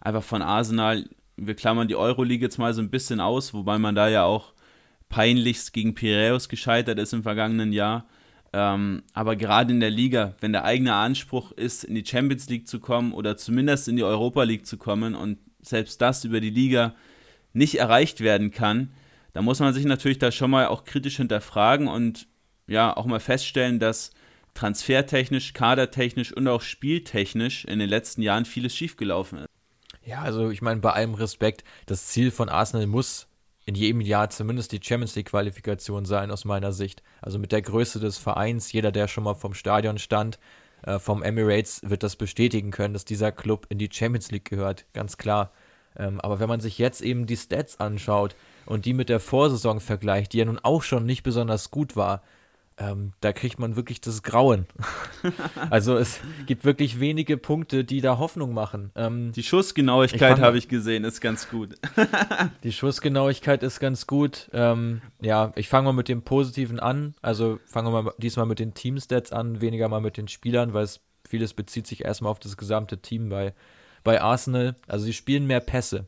einfach 0.03 0.23
von 0.23 0.43
Arsenal, 0.43 1.09
wir 1.37 1.55
klammern 1.55 1.89
die 1.89 1.97
Euroleague 1.97 2.45
jetzt 2.45 2.59
mal 2.59 2.75
so 2.75 2.83
ein 2.83 2.91
bisschen 2.91 3.21
aus, 3.21 3.55
wobei 3.55 3.79
man 3.79 3.95
da 3.95 4.09
ja 4.09 4.25
auch 4.25 4.53
peinlichst 5.09 5.73
gegen 5.73 5.95
Piraeus 5.95 6.51
gescheitert 6.51 6.99
ist 6.99 7.15
im 7.15 7.23
vergangenen 7.23 7.73
Jahr. 7.73 8.05
Ähm, 8.53 9.03
aber 9.15 9.37
gerade 9.37 9.73
in 9.73 9.81
der 9.81 9.91
Liga, 9.91 10.35
wenn 10.41 10.53
der 10.53 10.65
eigene 10.65 10.95
Anspruch 10.95 11.53
ist, 11.53 11.85
in 11.85 11.95
die 11.95 12.05
Champions 12.05 12.51
League 12.51 12.69
zu 12.69 12.79
kommen 12.79 13.13
oder 13.15 13.39
zumindest 13.39 13.89
in 13.89 13.97
die 13.97 14.05
Europa 14.05 14.43
League 14.43 14.67
zu 14.67 14.77
kommen 14.77 15.15
und 15.15 15.39
selbst 15.67 16.01
das 16.01 16.25
über 16.25 16.41
die 16.41 16.51
Liga 16.51 16.95
nicht 17.53 17.77
erreicht 17.77 18.21
werden 18.21 18.51
kann, 18.51 18.93
da 19.33 19.43
muss 19.43 19.61
man 19.61 19.75
sich 19.75 19.85
natürlich 19.85 20.19
da 20.19 20.31
schon 20.31 20.51
mal 20.51 20.67
auch 20.69 20.85
kritisch 20.85 21.17
hinterfragen 21.17 21.89
und 21.89 22.29
ja, 22.67 22.97
auch 22.97 23.05
mal 23.05 23.21
feststellen, 23.21 23.79
dass 23.81 24.13
transfertechnisch, 24.55 25.53
kadertechnisch 25.53 26.33
und 26.33 26.47
auch 26.47 26.63
spieltechnisch 26.63 27.65
in 27.65 27.81
den 27.81 27.89
letzten 27.89 28.23
Jahren 28.23 28.45
vieles 28.45 28.75
schiefgelaufen 28.75 29.39
ist. 29.39 29.49
Ja, 30.05 30.23
also 30.23 30.51
ich 30.51 30.63
meine, 30.63 30.81
bei 30.81 30.93
allem 30.93 31.15
Respekt, 31.15 31.65
das 31.87 32.07
Ziel 32.07 32.31
von 32.31 32.49
Arsenal 32.49 32.87
muss 32.87 33.27
in 33.67 33.75
jedem 33.75 34.01
Jahr 34.01 34.31
zumindest 34.31 34.73
die 34.73 34.81
Champions 34.83 35.17
League 35.17 35.31
Qualifikation 35.31 36.05
sein, 36.05 36.31
aus 36.31 36.45
meiner 36.45 36.73
Sicht. 36.73 37.03
Also 37.23 37.39
mit 37.39 37.51
der 37.51 37.63
Größe 37.63 37.99
des 37.99 38.19
Vereins, 38.19 38.71
jeder, 38.73 38.93
der 38.93 39.09
schon 39.09 39.25
mal 39.25 39.35
vom 39.35 39.55
Stadion 39.55 39.99
stand, 39.99 40.39
äh, 40.87 40.99
vom 40.99 41.23
Emirates, 41.23 41.81
wird 41.85 42.03
das 42.03 42.17
bestätigen 42.17 42.71
können, 42.71 42.95
dass 42.95 43.05
dieser 43.05 43.33
Club 43.33 43.67
in 43.69 43.79
die 43.79 43.89
Champions 43.91 44.31
League 44.31 44.49
gehört, 44.49 44.87
ganz 44.93 45.17
klar. 45.17 45.53
Ähm, 45.97 46.21
aber 46.21 46.41
wenn 46.41 46.49
man 46.49 46.61
sich 46.61 46.79
jetzt 46.79 47.01
eben 47.01 47.27
die 47.27 47.37
Stats 47.37 47.81
anschaut 47.81 48.35
und 48.67 48.85
die 48.85 48.95
mit 48.95 49.09
der 49.09 49.21
Vorsaison 49.21 49.81
vergleicht, 49.81 50.33
die 50.33 50.39
ja 50.39 50.45
nun 50.45 50.59
auch 50.59 50.83
schon 50.83 51.07
nicht 51.07 51.23
besonders 51.23 51.71
gut 51.71 51.97
war, 51.97 52.23
ähm, 52.77 53.13
da 53.21 53.33
kriegt 53.33 53.59
man 53.59 53.77
wirklich 53.77 54.01
das 54.01 54.23
Grauen. 54.23 54.67
also 55.71 55.97
es 55.97 56.21
gibt 56.47 56.65
wirklich 56.65 56.99
wenige 56.99 57.37
Punkte, 57.37 57.85
die 57.85 58.01
da 58.01 58.19
Hoffnung 58.19 58.53
machen. 58.53 58.91
Ähm, 58.97 59.33
die 59.33 59.43
Schussgenauigkeit 59.43 60.41
habe 60.41 60.59
ich 60.59 60.69
gesehen, 60.69 61.05
ist 61.05 61.21
ganz 61.21 61.49
gut. 61.49 61.75
die 62.65 62.73
Schussgenauigkeit 62.73 63.63
ist 63.63 63.79
ganz 63.79 64.07
gut. 64.07 64.51
Ähm, 64.53 65.03
ja, 65.21 65.53
ich 65.55 65.69
fange 65.69 65.87
mal 65.87 65.93
mit 65.93 66.09
dem 66.09 66.23
Positiven 66.23 66.81
an. 66.81 67.15
Also 67.23 67.61
fangen 67.67 67.93
wir 67.93 68.03
mal 68.03 68.15
diesmal 68.19 68.47
mit 68.47 68.59
den 68.59 68.75
Teamstats 68.75 69.31
an, 69.33 69.61
weniger 69.61 69.89
mal 69.89 70.01
mit 70.01 70.17
den 70.17 70.29
Spielern, 70.29 70.75
weil 70.75 70.85
es 70.85 71.01
vieles 71.29 71.55
bezieht 71.55 71.87
sich 71.87 72.05
erstmal 72.05 72.31
auf 72.31 72.41
das 72.41 72.57
gesamte 72.57 72.99
Team 72.99 73.29
bei, 73.29 73.55
bei 74.03 74.21
Arsenal. 74.21 74.75
Also 74.89 75.05
sie 75.05 75.13
spielen 75.13 75.47
mehr 75.47 75.61
Pässe. 75.61 76.07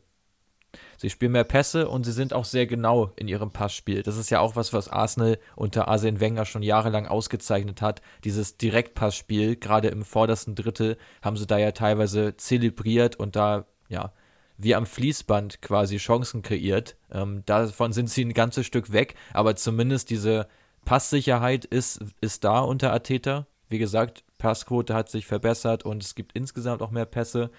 Sie 0.97 1.11
spielen 1.11 1.31
mehr 1.31 1.43
Pässe 1.43 1.87
und 1.87 2.05
sie 2.05 2.11
sind 2.11 2.33
auch 2.33 2.45
sehr 2.45 2.65
genau 2.65 3.11
in 3.15 3.27
ihrem 3.27 3.51
Passspiel. 3.51 4.01
Das 4.01 4.17
ist 4.17 4.31
ja 4.31 4.39
auch 4.39 4.55
was, 4.55 4.73
was 4.73 4.89
Arsenal 4.89 5.37
unter 5.55 5.87
Arsene 5.87 6.19
Wenger 6.19 6.45
schon 6.45 6.63
jahrelang 6.63 7.05
ausgezeichnet 7.05 7.83
hat. 7.83 8.01
Dieses 8.23 8.57
Direktpassspiel, 8.57 9.57
gerade 9.57 9.89
im 9.89 10.03
vordersten 10.03 10.55
Drittel, 10.55 10.97
haben 11.21 11.37
sie 11.37 11.45
da 11.45 11.59
ja 11.59 11.71
teilweise 11.71 12.35
zelebriert 12.35 13.15
und 13.15 13.35
da, 13.35 13.65
ja, 13.89 14.11
wie 14.57 14.73
am 14.73 14.87
Fließband 14.87 15.61
quasi 15.61 15.97
Chancen 15.97 16.41
kreiert. 16.41 16.97
Ähm, 17.11 17.43
davon 17.45 17.93
sind 17.93 18.09
sie 18.09 18.25
ein 18.25 18.33
ganzes 18.33 18.65
Stück 18.65 18.91
weg, 18.91 19.13
aber 19.33 19.55
zumindest 19.55 20.09
diese 20.09 20.47
Passsicherheit 20.83 21.63
ist, 21.65 22.03
ist 22.21 22.43
da 22.43 22.59
unter 22.61 22.91
Ateta. 22.91 23.45
Wie 23.69 23.77
gesagt, 23.77 24.23
Passquote 24.39 24.95
hat 24.95 25.09
sich 25.09 25.27
verbessert 25.27 25.83
und 25.85 26.03
es 26.03 26.15
gibt 26.15 26.33
insgesamt 26.33 26.81
auch 26.81 26.89
mehr 26.89 27.05
Pässe. 27.05 27.51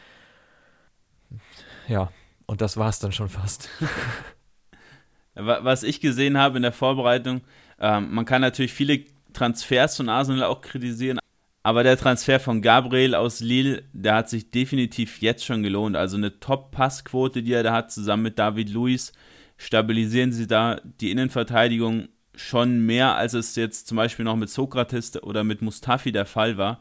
Ja, 1.86 2.11
und 2.49 2.61
das 2.61 2.76
war 2.76 2.88
es 2.88 2.99
dann 2.99 3.12
schon 3.12 3.28
fast. 3.28 3.68
Was 5.34 5.84
ich 5.84 6.01
gesehen 6.01 6.36
habe 6.36 6.57
in 6.57 6.62
der 6.62 6.72
Vorbereitung, 6.72 7.42
ähm, 7.78 8.12
man 8.12 8.24
kann 8.24 8.40
natürlich 8.40 8.72
viele 8.72 9.05
Transfers 9.32 9.96
von 9.96 10.09
Arsenal 10.09 10.42
auch 10.44 10.61
kritisieren, 10.61 11.20
aber 11.62 11.84
der 11.84 11.96
Transfer 11.96 12.40
von 12.40 12.62
Gabriel 12.62 13.14
aus 13.14 13.40
Lille, 13.40 13.84
der 13.92 14.14
hat 14.14 14.28
sich 14.30 14.51
definitiv 14.51 15.20
jetzt 15.20 15.44
schon 15.44 15.62
gelohnt. 15.62 15.96
Also 15.96 16.16
eine 16.16 16.40
Top-Passquote, 16.40 17.42
die 17.42 17.53
er 17.53 17.62
da 17.62 17.72
hat, 17.72 17.92
zusammen 17.92 18.24
mit 18.24 18.38
David 18.38 18.70
Luiz, 18.70 19.12
stabilisieren 19.59 20.32
sie 20.32 20.46
da 20.46 20.80
die 20.82 21.11
Innenverteidigung 21.11 22.09
schon 22.34 22.86
mehr, 22.86 23.16
als 23.16 23.34
es 23.34 23.55
jetzt 23.55 23.86
zum 23.86 23.96
Beispiel 23.96 24.24
noch 24.24 24.36
mit 24.36 24.49
Sokrates 24.49 25.22
oder 25.22 25.44
mit 25.44 25.61
Mustafi 25.61 26.11
der 26.11 26.26
Fall 26.26 26.57
war. 26.57 26.80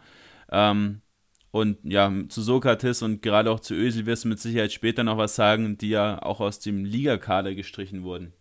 Ähm, 0.50 1.02
und 1.52 1.78
ja, 1.84 2.12
zu 2.30 2.42
Sokrates 2.42 3.02
und 3.02 3.22
gerade 3.22 3.52
auch 3.52 3.60
zu 3.60 3.74
Özil 3.74 4.06
wirst 4.06 4.26
du 4.26 4.30
mit 4.30 4.40
Sicherheit 4.40 4.72
später 4.72 5.04
noch 5.04 5.18
was 5.18 5.36
sagen, 5.36 5.78
die 5.78 5.90
ja 5.90 6.22
auch 6.22 6.40
aus 6.40 6.60
dem 6.60 6.86
Ligakader 6.86 7.56
gestrichen 7.56 8.04
wurden. 8.04 8.34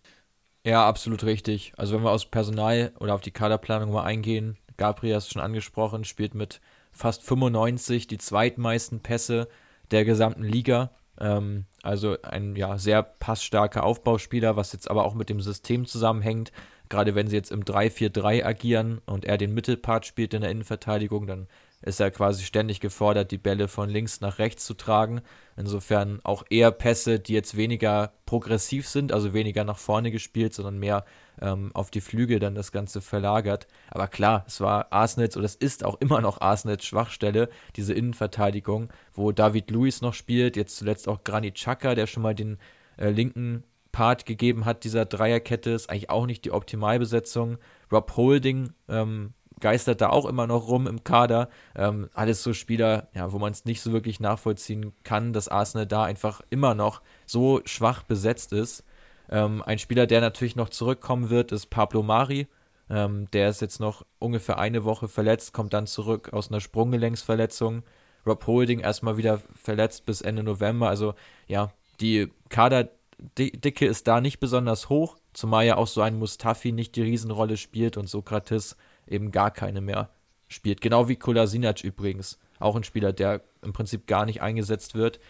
Ja, 0.64 0.86
absolut 0.86 1.22
richtig. 1.24 1.72
Also 1.76 1.94
wenn 1.94 2.02
wir 2.02 2.10
aus 2.10 2.26
Personal 2.26 2.92
oder 2.98 3.14
auf 3.14 3.20
die 3.20 3.30
Kaderplanung 3.30 3.92
mal 3.92 4.02
eingehen, 4.02 4.58
Gabriel 4.76 5.14
du 5.14 5.20
schon 5.20 5.42
angesprochen, 5.42 6.04
spielt 6.04 6.34
mit 6.34 6.60
fast 6.90 7.22
95 7.22 8.06
die 8.08 8.18
zweitmeisten 8.18 9.00
Pässe 9.00 9.48
der 9.90 10.04
gesamten 10.04 10.42
Liga. 10.42 10.90
Ähm, 11.20 11.66
also 11.82 12.16
ein 12.22 12.56
ja, 12.56 12.78
sehr 12.78 13.02
passstarker 13.02 13.84
Aufbauspieler, 13.84 14.56
was 14.56 14.72
jetzt 14.72 14.90
aber 14.90 15.04
auch 15.04 15.14
mit 15.14 15.30
dem 15.30 15.40
System 15.40 15.86
zusammenhängt. 15.86 16.52
Gerade 16.88 17.14
wenn 17.14 17.28
sie 17.28 17.36
jetzt 17.36 17.50
im 17.50 17.64
3-4-3 17.64 18.44
agieren 18.44 19.00
und 19.06 19.24
er 19.24 19.38
den 19.38 19.54
Mittelpart 19.54 20.06
spielt 20.06 20.34
in 20.34 20.42
der 20.42 20.50
Innenverteidigung, 20.50 21.26
dann 21.26 21.48
ist 21.82 22.00
er 22.00 22.10
quasi 22.10 22.42
ständig 22.42 22.80
gefordert, 22.80 23.30
die 23.30 23.38
Bälle 23.38 23.68
von 23.68 23.88
links 23.88 24.20
nach 24.20 24.38
rechts 24.38 24.64
zu 24.64 24.74
tragen. 24.74 25.20
Insofern 25.56 26.20
auch 26.24 26.44
eher 26.48 26.70
Pässe, 26.70 27.20
die 27.20 27.34
jetzt 27.34 27.56
weniger 27.56 28.12
progressiv 28.24 28.88
sind, 28.88 29.12
also 29.12 29.34
weniger 29.34 29.64
nach 29.64 29.78
vorne 29.78 30.10
gespielt, 30.10 30.54
sondern 30.54 30.78
mehr 30.78 31.04
ähm, 31.40 31.70
auf 31.74 31.90
die 31.90 32.00
Flügel 32.00 32.38
dann 32.38 32.54
das 32.54 32.72
Ganze 32.72 33.00
verlagert. 33.00 33.66
Aber 33.90 34.08
klar, 34.08 34.44
es 34.46 34.60
war 34.60 34.92
Arsenals 34.92 35.36
oder 35.36 35.46
es 35.46 35.54
ist 35.54 35.84
auch 35.84 36.00
immer 36.00 36.20
noch 36.20 36.40
Arsenals 36.40 36.84
Schwachstelle, 36.84 37.48
diese 37.76 37.94
Innenverteidigung, 37.94 38.90
wo 39.12 39.32
David 39.32 39.70
Luiz 39.70 40.00
noch 40.00 40.14
spielt, 40.14 40.56
jetzt 40.56 40.76
zuletzt 40.76 41.08
auch 41.08 41.24
Granit 41.24 41.56
Xhaka, 41.56 41.94
der 41.94 42.06
schon 42.06 42.22
mal 42.22 42.34
den 42.34 42.58
äh, 42.96 43.10
linken 43.10 43.64
Part 43.92 44.26
gegeben 44.26 44.64
hat 44.64 44.84
dieser 44.84 45.06
Dreierkette, 45.06 45.70
ist 45.70 45.88
eigentlich 45.88 46.10
auch 46.10 46.26
nicht 46.26 46.44
die 46.44 46.52
Optimalbesetzung. 46.52 47.58
Rob 47.90 48.16
Holding 48.16 48.72
ähm, 48.88 49.32
geistert 49.60 50.00
da 50.00 50.10
auch 50.10 50.26
immer 50.26 50.46
noch 50.46 50.68
rum 50.68 50.86
im 50.86 51.04
Kader. 51.04 51.48
Ähm, 51.74 52.08
alles 52.14 52.42
so 52.42 52.52
Spieler, 52.52 53.08
ja, 53.14 53.32
wo 53.32 53.38
man 53.38 53.52
es 53.52 53.64
nicht 53.64 53.80
so 53.80 53.92
wirklich 53.92 54.20
nachvollziehen 54.20 54.92
kann, 55.02 55.32
dass 55.32 55.48
Arsenal 55.48 55.86
da 55.86 56.04
einfach 56.04 56.40
immer 56.50 56.74
noch 56.74 57.02
so 57.26 57.60
schwach 57.64 58.02
besetzt 58.02 58.52
ist. 58.52 58.84
Ähm, 59.30 59.62
ein 59.62 59.78
Spieler, 59.78 60.06
der 60.06 60.20
natürlich 60.20 60.56
noch 60.56 60.68
zurückkommen 60.68 61.30
wird, 61.30 61.52
ist 61.52 61.66
Pablo 61.66 62.02
Mari. 62.02 62.46
Ähm, 62.88 63.28
der 63.32 63.48
ist 63.48 63.60
jetzt 63.60 63.80
noch 63.80 64.04
ungefähr 64.18 64.58
eine 64.58 64.84
Woche 64.84 65.08
verletzt, 65.08 65.52
kommt 65.52 65.72
dann 65.72 65.86
zurück 65.86 66.32
aus 66.32 66.50
einer 66.50 66.60
Sprunggelenksverletzung. 66.60 67.82
Rob 68.26 68.46
Holding 68.46 68.80
erstmal 68.80 69.16
wieder 69.16 69.40
verletzt 69.54 70.06
bis 70.06 70.20
Ende 70.20 70.42
November. 70.42 70.88
Also 70.88 71.14
ja, 71.46 71.72
die 72.00 72.30
Kaderdicke 72.48 73.86
ist 73.86 74.06
da 74.06 74.20
nicht 74.20 74.40
besonders 74.40 74.88
hoch, 74.88 75.16
zumal 75.32 75.64
ja 75.64 75.76
auch 75.76 75.86
so 75.86 76.02
ein 76.02 76.18
Mustafi 76.18 76.72
nicht 76.72 76.96
die 76.96 77.02
Riesenrolle 77.02 77.56
spielt 77.56 77.96
und 77.96 78.08
Sokrates 78.08 78.76
eben 79.06 79.32
gar 79.32 79.50
keine 79.50 79.80
mehr 79.80 80.10
spielt. 80.48 80.80
Genau 80.80 81.08
wie 81.08 81.16
Kolasinac 81.16 81.82
übrigens. 81.84 82.38
Auch 82.58 82.76
ein 82.76 82.84
Spieler, 82.84 83.12
der 83.12 83.42
im 83.62 83.72
Prinzip 83.72 84.06
gar 84.06 84.24
nicht 84.24 84.42
eingesetzt 84.42 84.94
wird. 84.94 85.20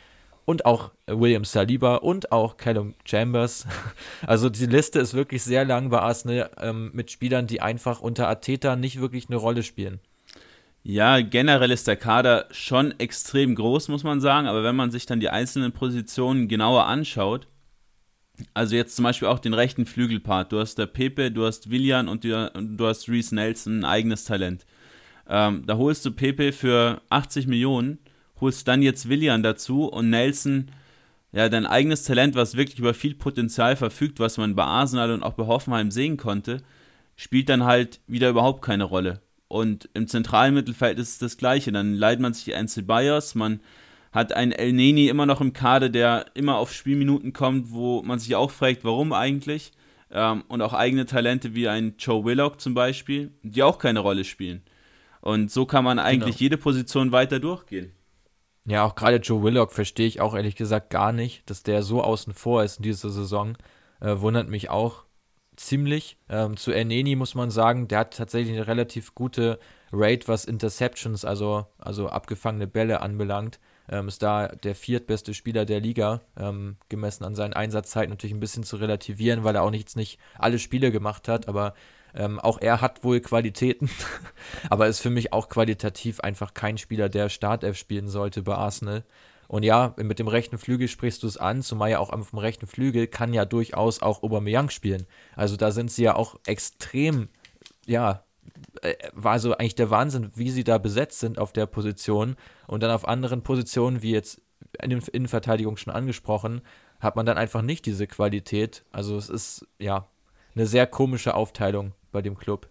Und 0.45 0.65
auch 0.65 0.93
William 1.07 1.45
Saliba 1.45 1.97
und 1.97 2.31
auch 2.31 2.57
Callum 2.57 2.95
Chambers. 3.05 3.67
Also 4.27 4.49
die 4.49 4.67
Liste 4.67 5.01
ist 5.01 5.15
wirklich 5.15 5.43
sehr 5.43 5.65
lang 5.65 5.91
bei 5.91 6.01
Arsenal 6.01 6.51
ähm, 6.59 6.91
mit 6.95 7.11
Spielern, 7.11 7.47
die 7.47 7.61
einfach 7.61 8.01
unter 8.01 8.29
Ateta 8.29 8.77
nicht 8.77 9.01
wirklich 9.01 9.29
eine 9.29 9.37
Rolle 9.37 9.63
spielen. 9.63 10.01
Ja, 10.85 11.21
generell 11.21 11.73
ist 11.73 11.89
der 11.89 11.97
Kader 11.97 12.47
schon 12.53 12.95
extrem 13.01 13.57
groß, 13.57 13.89
muss 13.89 14.05
man 14.05 14.21
sagen. 14.21 14.47
Aber 14.47 14.63
wenn 14.63 14.77
man 14.77 14.93
sich 14.93 15.05
dann 15.05 15.19
die 15.19 15.31
einzelnen 15.31 15.73
Positionen 15.73 16.47
genauer 16.47 16.87
anschaut, 16.87 17.49
also 18.55 18.77
jetzt 18.77 18.97
zum 18.97 19.05
Beispiel 19.05 19.29
auch 19.29 19.39
den 19.39 19.55
rechten 19.55 19.87
Flügelpart. 19.87 20.53
Du 20.53 20.59
hast 20.59 20.77
der 20.77 20.87
Pepe, 20.87 21.31
du 21.31 21.47
hast 21.47 21.71
Willian 21.71 22.09
und 22.09 22.25
du, 22.25 22.87
hast 22.87 23.09
Reese 23.09 23.35
Nelson, 23.35 23.81
ein 23.81 23.85
eigenes 23.85 24.25
Talent. 24.25 24.67
Ähm, 25.29 25.65
da 25.67 25.77
holst 25.77 26.05
du 26.05 26.11
Pepe 26.11 26.53
für 26.53 27.01
80 27.11 27.47
Millionen, 27.47 27.99
holst 28.41 28.69
dann 28.69 28.83
jetzt 28.83 29.09
Willian 29.09 29.43
dazu 29.43 29.87
und 29.87 30.11
Nelson, 30.11 30.71
ja, 31.33 31.49
dein 31.49 31.67
eigenes 31.67 32.05
Talent, 32.05 32.35
was 32.35 32.57
wirklich 32.57 32.79
über 32.79 32.95
viel 32.95 33.15
Potenzial 33.15 33.77
verfügt, 33.77 34.21
was 34.21 34.39
man 34.39 34.55
bei 34.55 34.65
Arsenal 34.65 35.13
und 35.13 35.23
auch 35.23 35.35
bei 35.35 35.47
Hoffenheim 35.47 35.91
sehen 35.91 36.17
konnte, 36.17 36.63
spielt 37.17 37.49
dann 37.49 37.65
halt 37.65 38.01
wieder 38.07 38.31
überhaupt 38.31 38.63
keine 38.63 38.85
Rolle. 38.85 39.21
Und 39.49 39.89
im 39.95 40.09
zentralen 40.09 40.55
Mittelfeld 40.55 40.99
ist 40.99 41.11
es 41.11 41.19
das 41.19 41.37
Gleiche. 41.37 41.73
Dann 41.73 41.95
leiht 41.95 42.21
man 42.21 42.35
sich 42.35 42.55
ein 42.55 42.69
Ceballos, 42.69 43.35
man 43.35 43.61
hat 44.17 44.33
ein 44.33 44.51
El 44.51 44.73
Neni 44.73 45.09
immer 45.09 45.27
noch 45.27 45.43
im 45.43 45.53
Kader, 45.53 45.91
der 45.91 46.25
immer 46.33 46.57
auf 46.57 46.73
Spielminuten 46.73 47.35
kommt, 47.35 47.71
wo 47.71 48.03
man 48.03 48.19
sich 48.19 48.35
auch 48.35 48.51
fragt, 48.51 48.83
warum 48.83 49.13
eigentlich. 49.13 49.73
Ähm, 50.11 50.43
und 50.49 50.63
auch 50.63 50.73
eigene 50.73 51.05
Talente 51.05 51.55
wie 51.55 51.69
ein 51.69 51.97
Joe 51.99 52.25
Willock 52.25 52.59
zum 52.59 52.73
Beispiel, 52.73 53.33
die 53.43 53.63
auch 53.63 53.79
keine 53.79 54.01
Rolle 54.01 54.25
spielen. 54.25 54.63
Und 55.21 55.51
so 55.51 55.67
kann 55.67 55.85
man 55.85 55.99
eigentlich 55.99 56.37
genau. 56.37 56.45
jede 56.45 56.57
Position 56.57 57.13
weiter 57.13 57.41
durchgehen. 57.41 57.93
Ja, 58.65 58.85
auch 58.85 58.95
gerade 58.95 59.19
Joe 59.19 59.43
Willock 59.43 59.73
verstehe 59.73 60.07
ich 60.07 60.23
auch 60.23 60.35
ehrlich 60.35 60.57
gesagt 60.57 60.89
gar 60.89 61.13
nicht, 61.13 61.49
dass 61.51 61.63
der 61.63 61.83
so 61.83 62.03
außen 62.03 62.33
vor 62.33 62.65
ist 62.65 62.79
in 62.79 62.85
dieser 62.85 63.11
Saison. 63.11 63.59
Äh, 64.01 64.19
wundert 64.21 64.49
mich 64.49 64.71
auch 64.71 65.05
ziemlich. 65.57 66.17
Ähm, 66.31 66.57
zu 66.57 66.73
Erneni 66.73 67.17
muss 67.17 67.35
man 67.35 67.51
sagen, 67.51 67.87
der 67.87 67.99
hat 67.99 68.17
tatsächlich 68.17 68.57
eine 68.57 68.67
relativ 68.67 69.15
gute 69.15 69.59
Rate, 69.93 70.27
was 70.27 70.47
Interceptions, 70.47 71.27
also, 71.27 71.67
also 71.77 72.09
abgefangene 72.09 72.67
Bälle 72.67 73.03
anbelangt 73.03 73.61
ähm, 73.89 74.09
ist 74.09 74.23
da 74.23 74.49
der 74.49 74.75
viertbeste 74.75 75.35
Spieler 75.35 75.65
der 75.65 75.81
Liga, 75.81 76.23
ähm, 76.39 76.77
gemessen 76.89 77.25
an 77.25 77.35
seinen 77.35 77.53
Einsatzzeiten 77.53 78.11
natürlich 78.11 78.35
ein 78.35 78.41
bisschen 78.41 78.65
zu 78.65 78.77
relativieren, 78.77 79.45
weil 79.45 79.55
er 79.55 79.63
auch 79.63 79.71
nichts 79.71 79.97
nicht 79.97 80.19
alle 80.39 80.59
Spiele 80.59 80.91
gemacht 80.91 81.29
hat, 81.29 81.49
aber 81.49 81.75
ähm, 82.15 82.41
auch 82.41 82.61
er 82.61 82.81
hat 82.81 83.05
wohl 83.05 83.21
Qualitäten, 83.21 83.91
aber 84.71 84.87
ist 84.87 85.01
für 85.01 85.11
mich 85.11 85.33
auch 85.33 85.49
qualitativ 85.49 86.21
einfach 86.21 86.55
kein 86.55 86.79
Spieler, 86.79 87.09
der 87.09 87.29
Startelf 87.29 87.77
spielen 87.77 88.09
sollte 88.09 88.43
bei 88.43 88.55
Arsenal. 88.55 89.05
Und 89.49 89.63
ja, 89.63 89.95
mit 89.97 90.19
dem 90.19 90.27
rechten 90.27 90.59
Flügel 90.59 90.89
sprichst 90.89 91.23
du 91.23 91.29
es 91.29 91.37
an, 91.37 91.63
zumal 91.63 91.91
ja 91.91 91.99
auch 92.01 92.11
auf 92.11 92.31
dem 92.31 92.39
rechten 92.39 92.67
Flügel 92.67 93.07
kann 93.07 93.33
ja 93.33 93.45
durchaus 93.45 94.03
auch 94.03 94.23
Aubameyang 94.23 94.71
spielen. 94.71 95.07
Also 95.37 95.57
da 95.57 95.71
sind 95.71 95.91
sie 95.91 96.03
ja 96.03 96.17
auch 96.17 96.37
extrem, 96.47 97.29
ja, 97.87 98.25
war 99.13 99.39
so 99.39 99.57
eigentlich 99.57 99.75
der 99.75 99.91
Wahnsinn, 99.91 100.31
wie 100.35 100.51
sie 100.51 100.65
da 100.65 100.79
besetzt 100.79 101.21
sind 101.21 101.39
auf 101.39 101.53
der 101.53 101.67
Position. 101.67 102.37
Und 102.67 102.83
dann 102.83 102.91
auf 102.91 103.09
anderen 103.09 103.43
Positionen, 103.43 104.03
wie 104.03 104.13
jetzt 104.13 104.43
in 104.83 104.91
der 104.91 105.15
Innenverteidigung 105.15 105.77
schon 105.77 105.93
angesprochen, 105.93 106.63
hat 107.01 107.17
man 107.17 107.27
dann 107.27 107.39
einfach 107.39 107.63
nicht 107.63 107.87
diese 107.87 108.07
Qualität. 108.07 108.85
Also 108.93 109.17
es 109.17 109.29
ist 109.29 109.67
ja 109.79 110.09
eine 110.55 110.67
sehr 110.67 110.87
komische 110.87 111.35
Aufteilung 111.35 111.93
bei 112.13 112.23
dem 112.23 112.37
Club. 112.37 112.71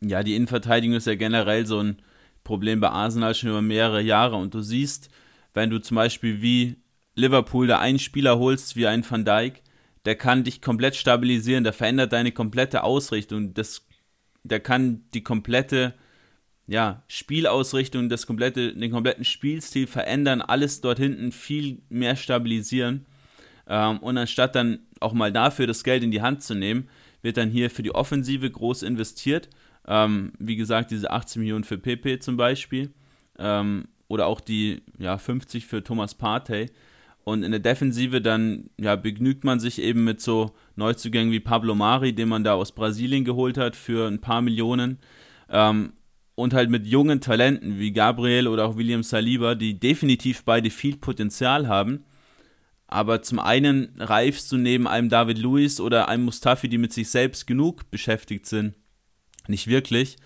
Ja, 0.00 0.22
die 0.22 0.36
Innenverteidigung 0.36 0.96
ist 0.96 1.06
ja 1.06 1.14
generell 1.14 1.66
so 1.66 1.80
ein 1.80 2.02
Problem 2.44 2.80
bei 2.80 2.90
Arsenal 2.90 3.34
schon 3.34 3.50
über 3.50 3.62
mehrere 3.62 4.00
Jahre. 4.00 4.36
Und 4.36 4.54
du 4.54 4.60
siehst, 4.60 5.10
wenn 5.54 5.70
du 5.70 5.78
zum 5.78 5.96
Beispiel 5.96 6.42
wie 6.42 6.76
Liverpool 7.14 7.66
da 7.66 7.78
einen 7.78 7.98
Spieler 7.98 8.38
holst, 8.38 8.76
wie 8.76 8.86
einen 8.86 9.08
Van 9.08 9.24
Dijk, 9.24 9.62
der 10.04 10.14
kann 10.14 10.44
dich 10.44 10.62
komplett 10.62 10.94
stabilisieren, 10.94 11.64
der 11.64 11.72
verändert 11.72 12.12
deine 12.12 12.30
komplette 12.30 12.84
Ausrichtung. 12.84 13.54
Das 13.54 13.86
der 14.48 14.60
kann 14.60 15.04
die 15.14 15.22
komplette 15.22 15.94
ja, 16.66 17.02
Spielausrichtung, 17.08 18.08
das 18.08 18.26
komplette, 18.26 18.74
den 18.74 18.90
kompletten 18.90 19.24
Spielstil 19.24 19.86
verändern, 19.86 20.40
alles 20.40 20.80
dort 20.80 20.98
hinten 20.98 21.30
viel 21.32 21.82
mehr 21.88 22.16
stabilisieren. 22.16 23.06
Ähm, 23.68 23.98
und 23.98 24.18
anstatt 24.18 24.54
dann 24.54 24.80
auch 25.00 25.12
mal 25.12 25.32
dafür 25.32 25.66
das 25.66 25.84
Geld 25.84 26.02
in 26.02 26.10
die 26.10 26.22
Hand 26.22 26.42
zu 26.42 26.54
nehmen, 26.54 26.88
wird 27.22 27.36
dann 27.36 27.50
hier 27.50 27.70
für 27.70 27.82
die 27.82 27.94
Offensive 27.94 28.50
groß 28.50 28.82
investiert. 28.82 29.48
Ähm, 29.86 30.32
wie 30.38 30.56
gesagt, 30.56 30.90
diese 30.90 31.10
18 31.10 31.40
Millionen 31.40 31.64
für 31.64 31.78
PP 31.78 32.20
zum 32.20 32.36
Beispiel. 32.36 32.90
Ähm, 33.38 33.86
oder 34.08 34.26
auch 34.26 34.40
die 34.40 34.82
ja, 34.98 35.18
50 35.18 35.66
für 35.66 35.82
Thomas 35.82 36.14
Partey. 36.14 36.70
Und 37.28 37.42
in 37.42 37.50
der 37.50 37.58
Defensive 37.58 38.20
dann 38.20 38.70
ja, 38.78 38.94
begnügt 38.94 39.42
man 39.42 39.58
sich 39.58 39.80
eben 39.80 40.04
mit 40.04 40.20
so 40.20 40.54
Neuzugängen 40.76 41.32
wie 41.32 41.40
Pablo 41.40 41.74
Mari, 41.74 42.12
den 42.12 42.28
man 42.28 42.44
da 42.44 42.54
aus 42.54 42.70
Brasilien 42.70 43.24
geholt 43.24 43.58
hat 43.58 43.74
für 43.74 44.06
ein 44.06 44.20
paar 44.20 44.42
Millionen. 44.42 45.00
Ähm, 45.50 45.94
und 46.36 46.54
halt 46.54 46.70
mit 46.70 46.86
jungen 46.86 47.20
Talenten 47.20 47.80
wie 47.80 47.92
Gabriel 47.92 48.46
oder 48.46 48.64
auch 48.64 48.76
William 48.76 49.02
Saliba, 49.02 49.56
die 49.56 49.80
definitiv 49.80 50.44
beide 50.44 50.70
viel 50.70 50.98
Potenzial 50.98 51.66
haben. 51.66 52.04
Aber 52.86 53.22
zum 53.22 53.40
einen 53.40 53.88
reifst 53.98 54.52
du 54.52 54.56
neben 54.56 54.86
einem 54.86 55.08
David 55.08 55.38
Luiz 55.38 55.80
oder 55.80 56.08
einem 56.08 56.26
Mustafi, 56.26 56.68
die 56.68 56.78
mit 56.78 56.92
sich 56.92 57.10
selbst 57.10 57.48
genug 57.48 57.90
beschäftigt 57.90 58.46
sind, 58.46 58.76
nicht 59.48 59.66
wirklich. 59.66 60.16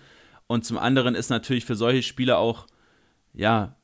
Und 0.45 0.65
zum 0.65 0.77
anderen 0.77 1.15
ist 1.15 1.31
natürlich 1.31 1.65
für 1.65 1.75
solche 1.75 2.03
Spieler 2.03 2.37
auch, 2.37 2.67
ja, 3.33 3.75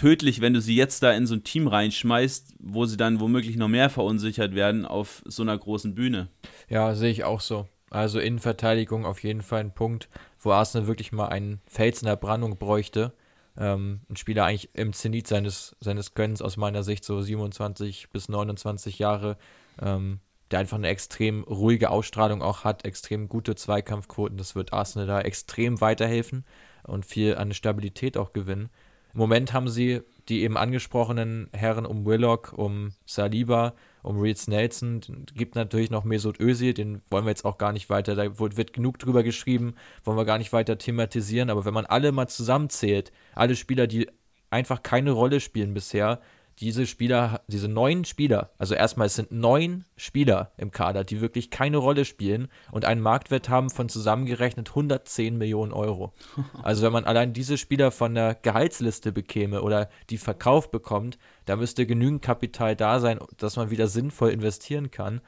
tödlich, 0.00 0.40
wenn 0.40 0.54
du 0.54 0.62
sie 0.62 0.74
jetzt 0.74 1.02
da 1.02 1.12
in 1.12 1.26
so 1.26 1.34
ein 1.34 1.44
Team 1.44 1.68
reinschmeißt, 1.68 2.54
wo 2.58 2.86
sie 2.86 2.96
dann 2.96 3.20
womöglich 3.20 3.56
noch 3.56 3.68
mehr 3.68 3.90
verunsichert 3.90 4.54
werden 4.54 4.86
auf 4.86 5.22
so 5.26 5.42
einer 5.42 5.58
großen 5.58 5.94
Bühne. 5.94 6.28
Ja, 6.70 6.94
sehe 6.94 7.10
ich 7.10 7.24
auch 7.24 7.40
so. 7.40 7.68
Also 7.90 8.18
Innenverteidigung 8.18 9.04
auf 9.04 9.22
jeden 9.22 9.42
Fall 9.42 9.60
ein 9.60 9.74
Punkt, 9.74 10.08
wo 10.38 10.52
Arsenal 10.52 10.86
wirklich 10.86 11.12
mal 11.12 11.28
einen 11.28 11.60
Fels 11.66 12.00
in 12.00 12.06
der 12.06 12.16
Brandung 12.16 12.56
bräuchte. 12.56 13.12
Ähm, 13.58 14.00
ein 14.08 14.16
Spieler 14.16 14.46
eigentlich 14.46 14.70
im 14.72 14.94
Zenit 14.94 15.26
seines, 15.26 15.76
seines 15.80 16.14
Gönnens 16.14 16.40
aus 16.40 16.56
meiner 16.56 16.82
Sicht, 16.82 17.04
so 17.04 17.20
27 17.20 18.08
bis 18.08 18.30
29 18.30 18.98
Jahre, 18.98 19.36
ähm, 19.82 20.20
der 20.50 20.60
einfach 20.60 20.78
eine 20.78 20.88
extrem 20.88 21.44
ruhige 21.44 21.90
Ausstrahlung 21.90 22.40
auch 22.40 22.64
hat, 22.64 22.86
extrem 22.86 23.28
gute 23.28 23.54
Zweikampfquoten. 23.54 24.38
Das 24.38 24.54
wird 24.54 24.72
Arsenal 24.72 25.06
da 25.06 25.20
extrem 25.20 25.82
weiterhelfen 25.82 26.46
und 26.84 27.04
viel 27.04 27.36
an 27.36 27.52
Stabilität 27.52 28.16
auch 28.16 28.32
gewinnen. 28.32 28.70
Im 29.12 29.18
Moment 29.18 29.52
haben 29.52 29.68
sie 29.68 30.02
die 30.28 30.42
eben 30.42 30.56
angesprochenen 30.56 31.48
Herren 31.52 31.84
um 31.84 32.06
Willock, 32.06 32.52
um 32.56 32.92
Saliba, 33.04 33.74
um 34.02 34.20
Reeds 34.20 34.46
Nelson. 34.46 35.00
Gibt 35.34 35.56
natürlich 35.56 35.90
noch 35.90 36.04
Mesut 36.04 36.38
Özil, 36.40 36.72
den 36.72 37.02
wollen 37.10 37.24
wir 37.24 37.30
jetzt 37.30 37.44
auch 37.44 37.58
gar 37.58 37.72
nicht 37.72 37.90
weiter, 37.90 38.14
da 38.14 38.38
wird 38.38 38.72
genug 38.72 38.98
drüber 38.98 39.22
geschrieben, 39.22 39.74
wollen 40.04 40.16
wir 40.16 40.24
gar 40.24 40.38
nicht 40.38 40.52
weiter 40.52 40.78
thematisieren. 40.78 41.50
Aber 41.50 41.64
wenn 41.64 41.74
man 41.74 41.86
alle 41.86 42.12
mal 42.12 42.28
zusammenzählt, 42.28 43.10
alle 43.34 43.56
Spieler, 43.56 43.86
die 43.86 44.08
einfach 44.50 44.82
keine 44.82 45.10
Rolle 45.10 45.40
spielen 45.40 45.74
bisher, 45.74 46.20
diese 46.60 46.86
Spieler, 46.86 47.40
diese 47.46 47.68
neun 47.68 48.04
Spieler, 48.04 48.50
also 48.58 48.74
erstmal 48.74 49.06
es 49.06 49.14
sind 49.14 49.32
neun 49.32 49.86
Spieler 49.96 50.52
im 50.58 50.70
Kader, 50.70 51.04
die 51.04 51.20
wirklich 51.20 51.50
keine 51.50 51.78
Rolle 51.78 52.04
spielen 52.04 52.48
und 52.70 52.84
einen 52.84 53.00
Marktwert 53.00 53.48
haben 53.48 53.70
von 53.70 53.88
zusammengerechnet 53.88 54.68
110 54.68 55.36
Millionen 55.36 55.72
Euro. 55.72 56.12
Also 56.62 56.82
wenn 56.82 56.92
man 56.92 57.04
allein 57.04 57.32
diese 57.32 57.56
Spieler 57.56 57.90
von 57.90 58.14
der 58.14 58.34
Gehaltsliste 58.34 59.12
bekäme 59.12 59.62
oder 59.62 59.88
die 60.10 60.18
verkauft 60.18 60.70
bekommt, 60.70 61.18
da 61.46 61.56
müsste 61.56 61.86
genügend 61.86 62.22
Kapital 62.22 62.76
da 62.76 63.00
sein, 63.00 63.18
dass 63.38 63.56
man 63.56 63.70
wieder 63.70 63.86
sinnvoll 63.86 64.30
investieren 64.30 64.90
kann. 64.90 65.20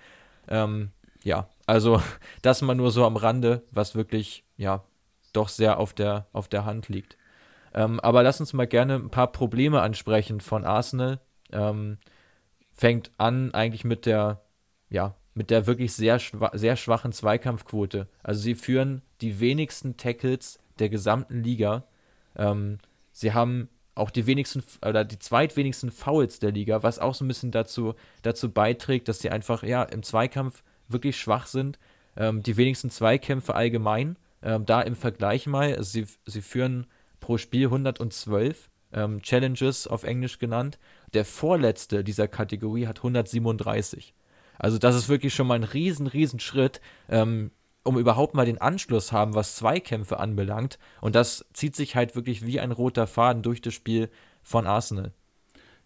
Ähm, 0.49 0.91
ja, 1.25 1.49
also 1.67 2.03
das 2.43 2.61
mal 2.61 2.75
nur 2.75 2.91
so 2.91 3.05
am 3.05 3.17
Rande, 3.17 3.63
was 3.71 3.95
wirklich, 3.95 4.45
ja, 4.57 4.85
doch 5.33 5.49
sehr 5.49 5.79
auf 5.79 5.95
der, 5.95 6.27
auf 6.33 6.49
der 6.49 6.65
Hand 6.65 6.89
liegt. 6.89 7.17
Ähm, 7.75 8.01
aber 8.01 8.23
lass 8.23 8.41
uns 8.41 8.53
mal 8.53 8.67
gerne 8.67 8.97
ein 8.97 9.11
paar 9.11 9.33
Probleme 9.33 9.81
ansprechen 9.81 10.41
von 10.41 10.65
Arsenal. 10.65 11.21
Ähm, 11.53 11.99
fängt 12.73 13.11
an 13.19 13.53
eigentlich 13.55 13.85
mit 13.85 14.07
der, 14.07 14.43
ja, 14.89 15.15
mit 15.35 15.51
der 15.51 15.67
wirklich 15.67 15.93
sehr, 15.93 16.19
schwa 16.19 16.51
sehr 16.55 16.77
schwachen 16.77 17.13
Zweikampfquote. 17.13 18.09
Also 18.23 18.41
sie 18.41 18.55
führen 18.55 19.03
die 19.21 19.41
wenigsten 19.41 19.97
Tackles 19.97 20.59
der 20.79 20.89
gesamten 20.89 21.43
Liga. 21.43 21.85
Ähm, 22.37 22.79
sie 23.13 23.33
haben 23.33 23.69
auch 23.95 24.11
die 24.11 24.27
wenigsten 24.27 24.63
oder 24.87 25.05
die 25.05 25.19
zweitwenigsten 25.19 25.91
Fouls 25.91 26.39
der 26.39 26.53
Liga, 26.53 26.83
was 26.83 26.99
auch 26.99 27.15
so 27.15 27.25
ein 27.25 27.29
bisschen 27.29 27.51
dazu, 27.51 27.95
dazu 28.23 28.51
beiträgt, 28.51 29.09
dass 29.09 29.21
sie 29.21 29.31
einfach 29.31 29.63
ja 29.63 29.83
im 29.83 30.03
Zweikampf 30.03 30.63
wirklich 30.89 31.19
schwach 31.19 31.47
sind. 31.47 31.79
Ähm, 32.17 32.43
die 32.43 32.57
wenigsten 32.57 32.91
Zweikämpfe 32.91 33.55
allgemein. 33.55 34.17
Ähm, 34.43 34.67
da 34.67 34.83
im 34.83 34.97
Vergleich 34.97 35.47
mal, 35.47 35.77
also 35.77 35.91
sie, 35.91 36.07
sie 36.27 36.43
führen 36.43 36.87
pro 37.23 37.39
Spiel 37.39 37.67
112 37.67 38.69
ähm, 38.93 39.23
Challenges 39.23 39.87
auf 39.87 40.03
Englisch 40.03 40.39
genannt. 40.39 40.79
Der 41.15 41.25
vorletzte 41.25 42.05
dieser 42.05 42.29
Kategorie 42.29 42.87
hat 42.87 42.99
137. 42.99 44.13
Also 44.59 44.77
das 44.77 44.95
ist 44.95 45.09
wirklich 45.09 45.35
schon 45.35 45.47
mal 45.47 45.55
ein 45.55 45.65
riesen, 45.65 46.07
riesen 46.07 46.41
Schritt, 46.41 46.83
ähm, 47.09 47.51
um 47.85 47.99
überhaupt 47.99 48.35
mal 48.35 48.45
den 48.45 48.61
Anschluss 48.61 49.11
haben, 49.11 49.35
was 49.35 49.57
Zweikämpfe 49.57 50.21
anbelangt. 50.21 50.79
Und 51.01 51.15
das 51.15 51.47
zieht 51.55 51.75
sich 51.75 51.97
halt 51.97 52.15
wirklich 52.15 52.45
wie 52.45 52.61
ein 52.61 52.71
roter 52.71 53.07
Faden 53.07 53.43
durch 53.43 53.63
das 53.63 53.73
Spiel 53.73 54.11
von 54.43 54.67
Arsenal. 54.67 55.13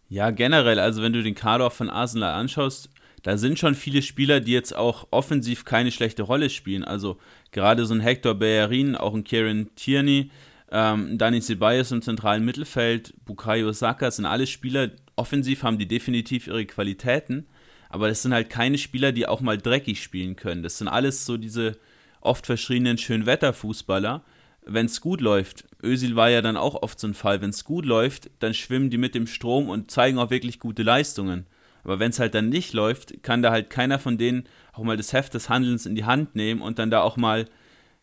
Ja, 0.09 0.31
generell, 0.31 0.79
also 0.79 1.03
wenn 1.03 1.13
du 1.13 1.23
den 1.23 1.35
Kader 1.35 1.71
von 1.71 1.91
Arsenal 1.91 2.35
anschaust, 2.35 2.91
da 3.23 3.39
sind 3.39 3.59
schon 3.59 3.75
viele 3.75 4.03
Spieler, 4.03 4.41
die 4.41 4.53
jetzt 4.53 4.77
auch 4.77 5.09
offensiv 5.11 5.65
keine 5.65 5.91
schlechte 5.91 6.23
Rolle 6.23 6.49
spielen. 6.49 6.85
Also 6.85 7.19
gerade 7.51 7.87
so 7.87 7.95
ein 7.95 8.01
Hector 8.01 8.35
Bellerin, 8.35 8.95
auch 8.95 9.15
ein 9.15 9.25
Kieran 9.25 9.71
Tierney, 9.75 10.31
ähm, 10.71 11.19
Dani 11.19 11.41
Ceballos 11.41 11.93
im 11.93 12.03
zentralen 12.03 12.45
Mittelfeld, 12.45 13.15
Bukayo 13.25 13.73
Saka 13.73 14.11
sind 14.11 14.27
alle 14.27 14.47
Spieler, 14.47 14.91
offensiv 15.15 15.63
haben 15.63 15.79
die 15.79 15.89
definitiv 15.89 16.47
ihre 16.49 16.67
Qualitäten, 16.67 17.47
aber 17.89 18.09
das 18.09 18.23
sind 18.23 18.35
halt 18.35 18.51
keine 18.51 18.79
Spieler, 18.79 19.13
die 19.13 19.27
auch 19.27 19.41
mal 19.41 19.59
dreckig 19.59 20.03
spielen 20.03 20.37
können. 20.37 20.63
Das 20.63 20.79
sind 20.79 20.89
alles 20.89 21.25
so 21.25 21.37
diese 21.37 21.79
oft 22.21 22.47
verschriebenen 22.47 22.99
Schönwetterfußballer. 22.99 24.25
Wenn 24.69 24.87
es 24.87 25.01
gut 25.01 25.21
läuft, 25.21 25.65
Özil 25.83 26.17
war 26.17 26.29
ja 26.29 26.43
dann 26.43 26.57
auch 26.57 26.83
oft 26.83 26.99
so 26.99 27.07
ein 27.07 27.15
Fall, 27.15 27.41
wenn 27.41 27.51
es 27.51 27.65
gut 27.65 27.87
läuft, 27.87 28.31
dann 28.41 28.53
schwimmen 28.53 28.91
die 28.91 28.99
mit 28.99 29.15
dem 29.15 29.29
Strom 29.29 29.69
und 29.69 29.93
zeigen 29.93 30.19
auch 30.19 30.31
wirklich 30.31 30.59
gute 30.59 30.83
Leistungen. 30.83 31.47
Aber 31.85 32.01
wenn 32.01 32.11
es 32.11 32.19
halt 32.19 32.35
dann 32.35 32.49
nicht 32.49 32.73
läuft, 32.73 33.23
kann 33.23 33.43
da 33.43 33.53
halt 33.53 33.71
keiner 33.71 34.01
von 34.01 34.19
denen 34.19 34.49
auch 34.73 34.83
mal 34.83 34.97
das 34.97 35.13
Heft 35.13 35.35
des 35.35 35.49
Handelns 35.49 35.87
in 35.87 35.95
die 35.95 36.05
Hand 36.05 36.35
nehmen 36.35 36.61
und 36.61 36.81
dann 36.81 36.91
da 36.91 37.03
auch 37.03 37.17
mal, 37.17 37.45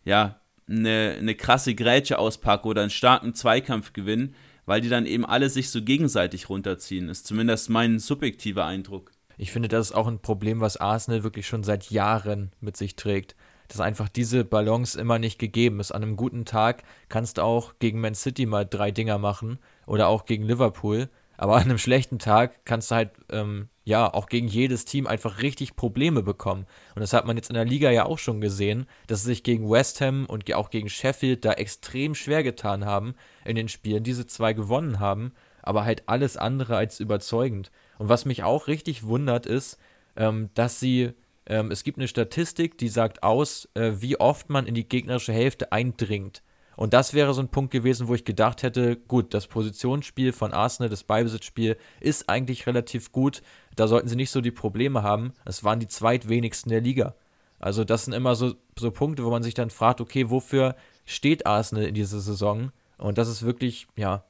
ja, 0.06 0.40
eine, 0.70 1.16
eine 1.20 1.36
krasse 1.36 1.76
Grätsche 1.76 2.20
auspacken 2.20 2.68
oder 2.68 2.82
einen 2.82 2.90
starken 2.90 3.34
Zweikampf 3.34 3.94
gewinnen, 3.94 4.36
weil 4.66 4.82
die 4.82 4.90
dann 4.90 5.06
eben 5.06 5.26
alle 5.26 5.50
sich 5.50 5.70
so 5.70 5.82
gegenseitig 5.82 6.50
runterziehen. 6.50 7.10
Ist 7.10 7.28
zumindest 7.28 7.70
mein 7.70 8.00
subjektiver 8.00 8.66
Eindruck. 8.66 9.12
Ich 9.38 9.52
finde, 9.52 9.68
das 9.68 9.88
ist 9.88 9.96
auch 9.96 10.08
ein 10.08 10.20
Problem, 10.20 10.62
was 10.62 10.78
Arsenal 10.78 11.24
wirklich 11.24 11.48
schon 11.48 11.64
seit 11.64 11.90
Jahren 11.92 12.52
mit 12.62 12.78
sich 12.78 12.96
trägt. 12.96 13.36
Dass 13.68 13.80
einfach 13.80 14.10
diese 14.10 14.44
Balance 14.44 15.00
immer 15.00 15.20
nicht 15.20 15.40
gegeben 15.40 15.80
ist. 15.80 15.92
An 15.92 16.04
einem 16.04 16.16
guten 16.16 16.46
Tag 16.46 16.84
kannst 17.10 17.38
du 17.38 17.44
auch 17.44 17.74
gegen 17.80 18.02
Man 18.02 18.14
City 18.14 18.46
mal 18.46 18.66
drei 18.66 18.92
Dinger 18.92 19.18
machen 19.18 19.58
oder 19.88 20.08
auch 20.08 20.26
gegen 20.26 20.44
Liverpool. 20.44 21.10
Aber 21.44 21.58
an 21.58 21.64
einem 21.64 21.78
schlechten 21.78 22.20
Tag 22.20 22.64
kannst 22.64 22.90
du 22.90 22.96
halt 22.96 23.12
ähm, 23.30 23.68
ja, 23.84 24.14
auch 24.14 24.28
gegen 24.28 24.48
jedes 24.48 24.86
Team 24.86 25.06
einfach 25.08 25.42
richtig 25.42 25.76
Probleme 25.76 26.24
bekommen. 26.24 26.66
Und 26.96 27.02
das 27.02 27.12
hat 27.12 27.26
man 27.26 27.36
jetzt 27.36 27.50
in 27.50 27.56
der 27.56 27.66
Liga 27.66 27.92
ja 27.92 28.06
auch 28.06 28.18
schon 28.18 28.40
gesehen, 28.40 28.86
dass 29.08 29.24
sie 29.24 29.32
sich 29.32 29.44
gegen 29.44 29.70
West 29.70 30.00
Ham 30.00 30.26
und 30.26 30.50
auch 30.54 30.70
gegen 30.70 30.88
Sheffield 30.88 31.44
da 31.44 31.52
extrem 31.52 32.16
schwer 32.16 32.44
getan 32.44 32.86
haben 32.86 33.16
in 33.44 33.58
den 33.58 33.68
Spielen, 33.68 34.06
diese 34.06 34.26
zwei 34.26 34.54
gewonnen 34.54 35.02
haben, 35.02 35.34
aber 35.62 35.84
halt 35.84 36.04
alles 36.06 36.38
andere 36.38 36.78
als 36.78 37.02
überzeugend. 37.02 37.72
Und 37.98 38.08
was 38.08 38.24
mich 38.24 38.44
auch 38.44 38.68
richtig 38.68 39.04
wundert 39.04 39.46
ist, 39.46 39.78
ähm, 40.16 40.50
dass 40.54 40.80
sie, 40.80 41.12
ähm, 41.46 41.72
es 41.72 41.84
gibt 41.84 41.98
eine 41.98 42.08
Statistik, 42.08 42.78
die 42.78 42.88
sagt 42.88 43.22
aus, 43.22 43.68
äh, 43.74 43.92
wie 43.96 44.18
oft 44.18 44.50
man 44.50 44.66
in 44.66 44.76
die 44.76 44.88
gegnerische 44.88 45.34
Hälfte 45.34 45.74
eindringt. 45.74 46.42
Und 46.76 46.94
das 46.94 47.14
wäre 47.14 47.34
so 47.34 47.42
ein 47.42 47.50
Punkt 47.50 47.72
gewesen, 47.72 48.08
wo 48.08 48.16
ich 48.16 48.26
gedacht 48.26 48.64
hätte, 48.64 48.96
gut, 48.96 49.34
das 49.34 49.48
Positionsspiel 49.48 50.34
von 50.34 50.54
Arsenal, 50.54 50.90
das 50.90 51.04
Beibesitzspiel 51.04 51.78
ist 52.00 52.30
eigentlich 52.30 52.66
relativ 52.66 53.12
gut. 53.12 53.42
Da 53.76 53.88
sollten 53.88 54.08
sie 54.08 54.16
nicht 54.16 54.32
so 54.32 54.42
die 54.42 54.52
Probleme 54.52 55.04
haben. 55.04 55.34
Es 55.46 55.64
waren 55.64 55.80
die 55.80 55.88
zweitwenigsten 55.88 56.70
der 56.70 56.82
Liga. 56.82 57.16
Also 57.60 57.84
das 57.84 58.06
sind 58.06 58.14
immer 58.14 58.36
so, 58.36 58.56
so 58.78 58.92
Punkte, 58.92 59.24
wo 59.24 59.30
man 59.30 59.44
sich 59.44 59.54
dann 59.54 59.70
fragt, 59.70 60.02
okay, 60.02 60.30
wofür 60.30 60.76
steht 61.06 61.46
Arsenal 61.46 61.86
in 61.86 61.94
dieser 61.94 62.20
Saison? 62.20 62.72
Und 62.98 63.18
das 63.18 63.30
ist 63.30 63.44
wirklich, 63.44 63.88
ja, 63.96 64.26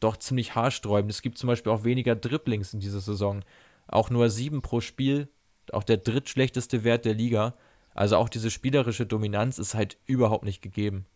doch 0.00 0.16
ziemlich 0.16 0.54
haarsträubend. 0.54 1.10
Es 1.10 1.22
gibt 1.22 1.38
zum 1.38 1.46
Beispiel 1.48 1.72
auch 1.72 1.84
weniger 1.84 2.16
Dribblings 2.16 2.74
in 2.74 2.80
dieser 2.80 3.00
Saison. 3.00 3.44
Auch 3.86 4.10
nur 4.10 4.28
sieben 4.28 4.60
pro 4.62 4.80
Spiel, 4.80 5.28
auch 5.72 5.84
der 5.84 5.98
drittschlechteste 5.98 6.84
Wert 6.84 7.04
der 7.04 7.14
Liga. 7.14 7.54
Also 7.94 8.16
auch 8.16 8.28
diese 8.28 8.50
spielerische 8.50 9.06
Dominanz 9.06 9.58
ist 9.58 9.74
halt 9.74 9.98
überhaupt 10.06 10.44
nicht 10.44 10.62
gegeben. 10.62 11.06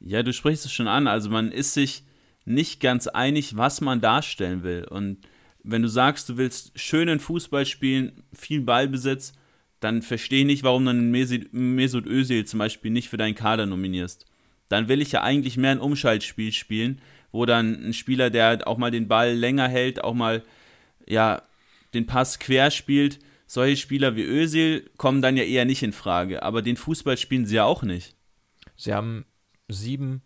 Ja, 0.00 0.22
du 0.22 0.32
sprichst 0.32 0.64
es 0.64 0.72
schon 0.72 0.88
an. 0.88 1.06
Also 1.06 1.30
man 1.30 1.50
ist 1.52 1.74
sich 1.74 2.04
nicht 2.44 2.80
ganz 2.80 3.06
einig, 3.06 3.56
was 3.56 3.80
man 3.80 4.00
darstellen 4.00 4.62
will. 4.62 4.84
Und 4.88 5.18
wenn 5.62 5.82
du 5.82 5.88
sagst, 5.88 6.28
du 6.28 6.36
willst 6.36 6.78
schönen 6.78 7.20
Fußball 7.20 7.64
spielen, 7.66 8.22
viel 8.32 8.60
Ballbesitz, 8.60 9.32
dann 9.80 10.02
verstehe 10.02 10.40
ich 10.40 10.46
nicht, 10.46 10.62
warum 10.62 10.84
du 10.84 10.90
einen 10.90 11.10
Mesut 11.10 12.06
Özil 12.06 12.44
zum 12.44 12.58
Beispiel 12.58 12.90
nicht 12.90 13.08
für 13.08 13.16
deinen 13.16 13.34
Kader 13.34 13.66
nominierst. 13.66 14.26
Dann 14.68 14.88
will 14.88 15.02
ich 15.02 15.12
ja 15.12 15.22
eigentlich 15.22 15.56
mehr 15.56 15.72
ein 15.72 15.80
Umschaltspiel 15.80 16.52
spielen, 16.52 17.00
wo 17.32 17.44
dann 17.46 17.84
ein 17.84 17.92
Spieler, 17.92 18.30
der 18.30 18.66
auch 18.66 18.78
mal 18.78 18.90
den 18.90 19.08
Ball 19.08 19.34
länger 19.34 19.68
hält, 19.68 20.02
auch 20.02 20.14
mal 20.14 20.42
ja, 21.06 21.42
den 21.92 22.06
Pass 22.06 22.38
quer 22.38 22.70
spielt. 22.70 23.18
Solche 23.46 23.76
Spieler 23.76 24.16
wie 24.16 24.24
Özil 24.24 24.90
kommen 24.96 25.20
dann 25.20 25.36
ja 25.36 25.44
eher 25.44 25.64
nicht 25.64 25.82
in 25.82 25.92
Frage. 25.92 26.42
Aber 26.42 26.62
den 26.62 26.76
Fußball 26.76 27.18
spielen 27.18 27.44
sie 27.44 27.56
ja 27.56 27.64
auch 27.64 27.82
nicht. 27.82 28.16
Sie 28.76 28.94
haben 28.94 29.26
sieben 29.68 30.22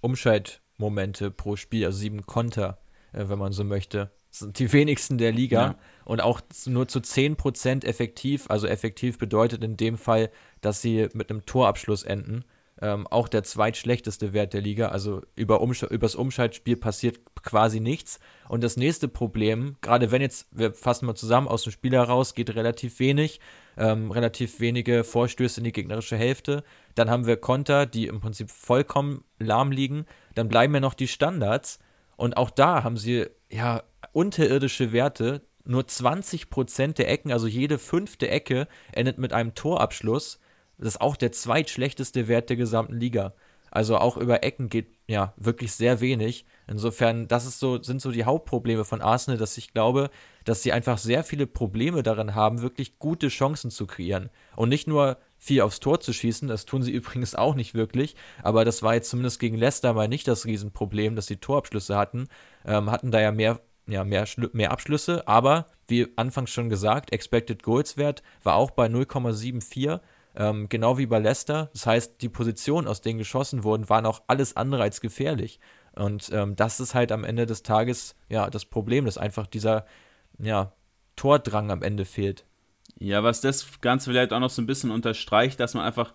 Umschaltmomente 0.00 1.30
pro 1.30 1.56
Spiel, 1.56 1.84
also 1.86 1.98
sieben 1.98 2.26
Konter, 2.26 2.78
äh, 3.12 3.28
wenn 3.28 3.38
man 3.38 3.52
so 3.52 3.64
möchte. 3.64 4.10
Das 4.30 4.40
sind 4.40 4.58
die 4.58 4.72
wenigsten 4.72 5.18
der 5.18 5.32
Liga 5.32 5.60
ja. 5.60 5.78
und 6.04 6.20
auch 6.20 6.40
nur 6.66 6.86
zu 6.86 7.00
10% 7.00 7.84
effektiv. 7.84 8.48
Also 8.48 8.68
effektiv 8.68 9.18
bedeutet 9.18 9.64
in 9.64 9.76
dem 9.76 9.98
Fall, 9.98 10.30
dass 10.60 10.80
sie 10.80 11.08
mit 11.14 11.30
einem 11.30 11.44
Torabschluss 11.46 12.04
enden. 12.04 12.44
Ähm, 12.82 13.06
auch 13.08 13.28
der 13.28 13.42
zweitschlechteste 13.42 14.32
Wert 14.32 14.54
der 14.54 14.62
Liga. 14.62 14.88
Also 14.88 15.22
über 15.34 15.60
Umsch 15.60 15.82
übers 15.82 16.14
Umschaltspiel 16.14 16.76
passiert 16.76 17.20
quasi 17.42 17.80
nichts. 17.80 18.20
Und 18.48 18.62
das 18.62 18.76
nächste 18.76 19.08
Problem, 19.08 19.76
gerade 19.80 20.12
wenn 20.12 20.22
jetzt, 20.22 20.46
wir 20.52 20.72
fassen 20.72 21.06
mal 21.06 21.16
zusammen, 21.16 21.48
aus 21.48 21.64
dem 21.64 21.72
Spiel 21.72 21.92
heraus 21.92 22.34
geht 22.34 22.54
relativ 22.54 23.00
wenig, 23.00 23.40
ähm, 23.76 24.12
relativ 24.12 24.60
wenige 24.60 25.04
Vorstöße 25.04 25.60
in 25.60 25.64
die 25.64 25.72
gegnerische 25.72 26.16
Hälfte. 26.16 26.62
Dann 26.94 27.10
haben 27.10 27.26
wir 27.26 27.36
Konter, 27.36 27.86
die 27.86 28.06
im 28.06 28.20
Prinzip 28.20 28.50
vollkommen 28.50 29.24
lahm 29.38 29.72
liegen. 29.72 30.06
Dann 30.34 30.48
bleiben 30.48 30.74
ja 30.74 30.80
noch 30.80 30.94
die 30.94 31.08
Standards. 31.08 31.78
Und 32.16 32.36
auch 32.36 32.50
da 32.50 32.84
haben 32.84 32.96
sie 32.96 33.26
ja 33.50 33.82
unterirdische 34.12 34.92
Werte. 34.92 35.42
Nur 35.64 35.82
20% 35.82 36.94
der 36.94 37.10
Ecken, 37.10 37.32
also 37.32 37.46
jede 37.46 37.78
fünfte 37.78 38.28
Ecke, 38.28 38.66
endet 38.92 39.18
mit 39.18 39.32
einem 39.32 39.54
Torabschluss. 39.54 40.40
Das 40.78 40.94
ist 40.94 41.00
auch 41.00 41.16
der 41.16 41.32
zweitschlechteste 41.32 42.28
Wert 42.28 42.48
der 42.48 42.56
gesamten 42.56 42.94
Liga. 42.94 43.34
Also 43.70 43.98
auch 43.98 44.16
über 44.16 44.42
Ecken 44.42 44.68
geht 44.68 44.88
ja 45.06 45.32
wirklich 45.36 45.72
sehr 45.72 46.00
wenig. 46.00 46.44
Insofern, 46.66 47.28
das 47.28 47.46
ist 47.46 47.60
so, 47.60 47.80
sind 47.82 48.02
so 48.02 48.10
die 48.10 48.24
Hauptprobleme 48.24 48.84
von 48.84 49.00
Arsenal, 49.00 49.38
dass 49.38 49.56
ich 49.58 49.72
glaube, 49.72 50.10
dass 50.44 50.62
sie 50.62 50.72
einfach 50.72 50.98
sehr 50.98 51.22
viele 51.22 51.46
Probleme 51.46 52.02
darin 52.02 52.34
haben, 52.34 52.62
wirklich 52.62 52.98
gute 52.98 53.28
Chancen 53.28 53.70
zu 53.70 53.86
kreieren. 53.86 54.30
Und 54.56 54.70
nicht 54.70 54.88
nur 54.88 55.18
viel 55.40 55.62
aufs 55.62 55.80
Tor 55.80 55.98
zu 55.98 56.12
schießen, 56.12 56.46
das 56.46 56.66
tun 56.66 56.82
sie 56.84 56.92
übrigens 56.92 57.34
auch 57.34 57.56
nicht 57.56 57.74
wirklich, 57.74 58.14
aber 58.42 58.64
das 58.64 58.84
war 58.84 58.94
jetzt 58.94 59.10
zumindest 59.10 59.40
gegen 59.40 59.56
Leicester 59.56 59.92
mal 59.94 60.06
nicht 60.06 60.28
das 60.28 60.44
Riesenproblem, 60.44 61.16
dass 61.16 61.26
sie 61.26 61.38
Torabschlüsse 61.38 61.96
hatten, 61.96 62.28
ähm, 62.64 62.90
hatten 62.92 63.10
da 63.10 63.20
ja 63.20 63.32
mehr, 63.32 63.60
ja, 63.88 64.04
mehr, 64.04 64.26
mehr 64.52 64.70
Abschlüsse, 64.70 65.26
aber 65.26 65.66
wie 65.88 66.06
anfangs 66.14 66.50
schon 66.50 66.68
gesagt, 66.68 67.12
Expected 67.12 67.64
Goals 67.64 67.96
Wert 67.96 68.22
war 68.44 68.54
auch 68.54 68.70
bei 68.70 68.86
0,74 68.86 70.00
ähm, 70.36 70.68
genau 70.68 70.98
wie 70.98 71.06
bei 71.06 71.18
Leicester. 71.18 71.70
Das 71.72 71.86
heißt, 71.86 72.22
die 72.22 72.28
Positionen, 72.28 72.86
aus 72.86 73.00
denen 73.00 73.18
geschossen 73.18 73.64
wurden, 73.64 73.88
waren 73.88 74.06
auch 74.06 74.22
alles 74.26 74.56
andere 74.56 74.82
als 74.82 75.00
gefährlich. 75.00 75.58
Und 75.94 76.30
ähm, 76.32 76.54
das 76.56 76.80
ist 76.80 76.94
halt 76.94 77.12
am 77.12 77.24
Ende 77.24 77.46
des 77.46 77.62
Tages 77.62 78.14
ja 78.28 78.48
das 78.48 78.64
Problem, 78.64 79.04
dass 79.06 79.18
einfach 79.18 79.46
dieser 79.46 79.86
ja, 80.38 80.72
Tordrang 81.16 81.70
am 81.70 81.82
Ende 81.82 82.04
fehlt. 82.04 82.46
Ja, 83.00 83.22
was 83.22 83.40
das 83.40 83.80
Ganze 83.80 84.10
vielleicht 84.10 84.32
auch 84.32 84.40
noch 84.40 84.50
so 84.50 84.60
ein 84.60 84.66
bisschen 84.66 84.90
unterstreicht, 84.90 85.58
dass 85.58 85.72
man 85.74 85.84
einfach 85.84 86.12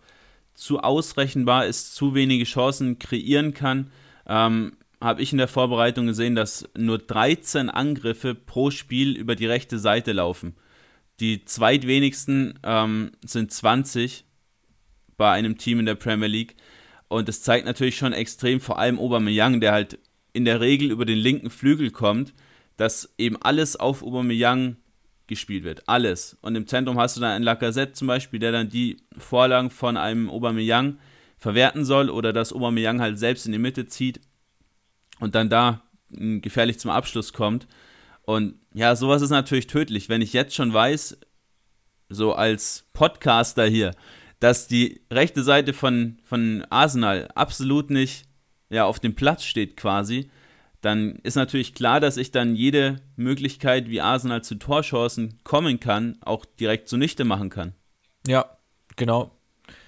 zu 0.54 0.80
ausrechenbar 0.80 1.66
ist, 1.66 1.96
zu 1.96 2.14
wenige 2.14 2.46
Chancen 2.46 3.00
kreieren 3.00 3.54
kann. 3.56 3.92
Ähm, 4.28 4.78
habe 5.02 5.22
ich 5.22 5.32
in 5.32 5.40
der 5.40 5.48
Vorbereitung 5.48 6.06
gesehen, 6.06 6.36
dass 6.36 6.70
nur 6.78 7.00
13 7.00 7.70
Angriffe 7.72 8.36
pro 8.36 8.70
Spiel 8.70 9.18
über 9.18 9.36
die 9.36 9.48
rechte 9.48 9.80
Seite 9.80 10.14
laufen. 10.14 10.56
Die 11.20 11.44
zweitwenigsten 11.44 12.60
ähm, 12.64 13.12
sind 13.26 13.52
20 13.52 14.24
bei 15.18 15.32
einem 15.32 15.58
Team 15.58 15.80
in 15.80 15.86
der 15.88 15.96
Premier 15.96 16.28
League. 16.28 16.56
Und 17.08 17.28
das 17.28 17.42
zeigt 17.42 17.66
natürlich 17.66 17.98
schon 17.98 18.14
extrem, 18.14 18.60
vor 18.60 18.78
allem 18.78 19.00
Aubameyang, 19.00 19.60
der 19.60 19.72
halt 19.72 19.98
in 20.34 20.46
der 20.46 20.62
Regel 20.62 20.92
über 20.92 21.06
den 21.06 21.18
linken 21.18 21.50
Flügel 21.50 21.90
kommt, 21.90 22.34
dass 22.78 23.14
eben 23.18 23.42
alles 23.42 23.76
auf 23.76 24.04
Aubameyang 24.04 24.78
gespielt 25.28 25.64
wird. 25.64 25.88
Alles. 25.88 26.38
Und 26.42 26.56
im 26.56 26.68
Zentrum 26.68 27.00
hast 27.00 27.18
du 27.18 27.22
dann 27.22 27.32
einen 27.32 27.44
Lacazette 27.44 27.94
zum 27.94 28.08
Beispiel, 28.08 28.40
der 28.40 28.52
dann 28.52 28.70
die 28.70 28.98
Vorlagen 29.18 29.70
von 29.70 29.98
einem 29.98 30.30
Aubameyang 30.30 31.00
verwerten 31.38 31.86
soll 31.86 32.10
oder 32.10 32.34
dass 32.34 32.54
Aubameyang 32.54 33.02
halt 33.02 33.20
selbst 33.20 33.46
in 33.46 33.52
die 33.52 33.60
Mitte 33.60 33.88
zieht 33.88 34.20
und 35.20 35.36
dann 35.36 35.50
da 35.50 35.82
gefährlich 36.10 36.80
zum 36.80 36.92
Abschluss 36.92 37.34
kommt. 37.34 37.68
Und 38.24 38.56
ja, 38.74 38.96
sowas 38.96 39.22
ist 39.22 39.30
natürlich 39.30 39.68
tödlich. 39.68 40.10
Wenn 40.10 40.22
ich 40.22 40.34
jetzt 40.34 40.56
schon 40.56 40.74
weiß, 40.74 41.18
so 42.10 42.34
als 42.34 42.88
Podcaster 42.94 43.66
hier, 43.66 43.92
dass 44.40 44.68
die 44.68 45.02
rechte 45.12 45.44
Seite 45.44 45.74
von, 45.74 46.20
von 46.24 46.66
Arsenal 46.70 47.30
absolut 47.36 47.90
nicht 47.90 48.26
ja, 48.70 48.86
auf 48.86 49.00
dem 49.00 49.16
Platz 49.16 49.44
steht 49.44 49.78
quasi, 49.78 50.30
dann 50.86 51.18
ist 51.24 51.36
natürlich 51.36 51.74
klar, 51.74 52.00
dass 52.00 52.18
ich 52.18 52.32
dann 52.32 52.56
jede 52.56 53.02
Möglichkeit, 53.18 53.90
wie 53.90 54.02
Arsenal 54.02 54.44
zu 54.44 54.56
Torchancen 54.56 55.40
kommen 55.44 55.80
kann, 55.80 56.18
auch 56.22 56.46
direkt 56.46 56.88
zunichte 56.88 57.26
machen 57.26 57.50
kann. 57.50 57.74
Ja, 58.26 58.58
genau. 58.96 59.32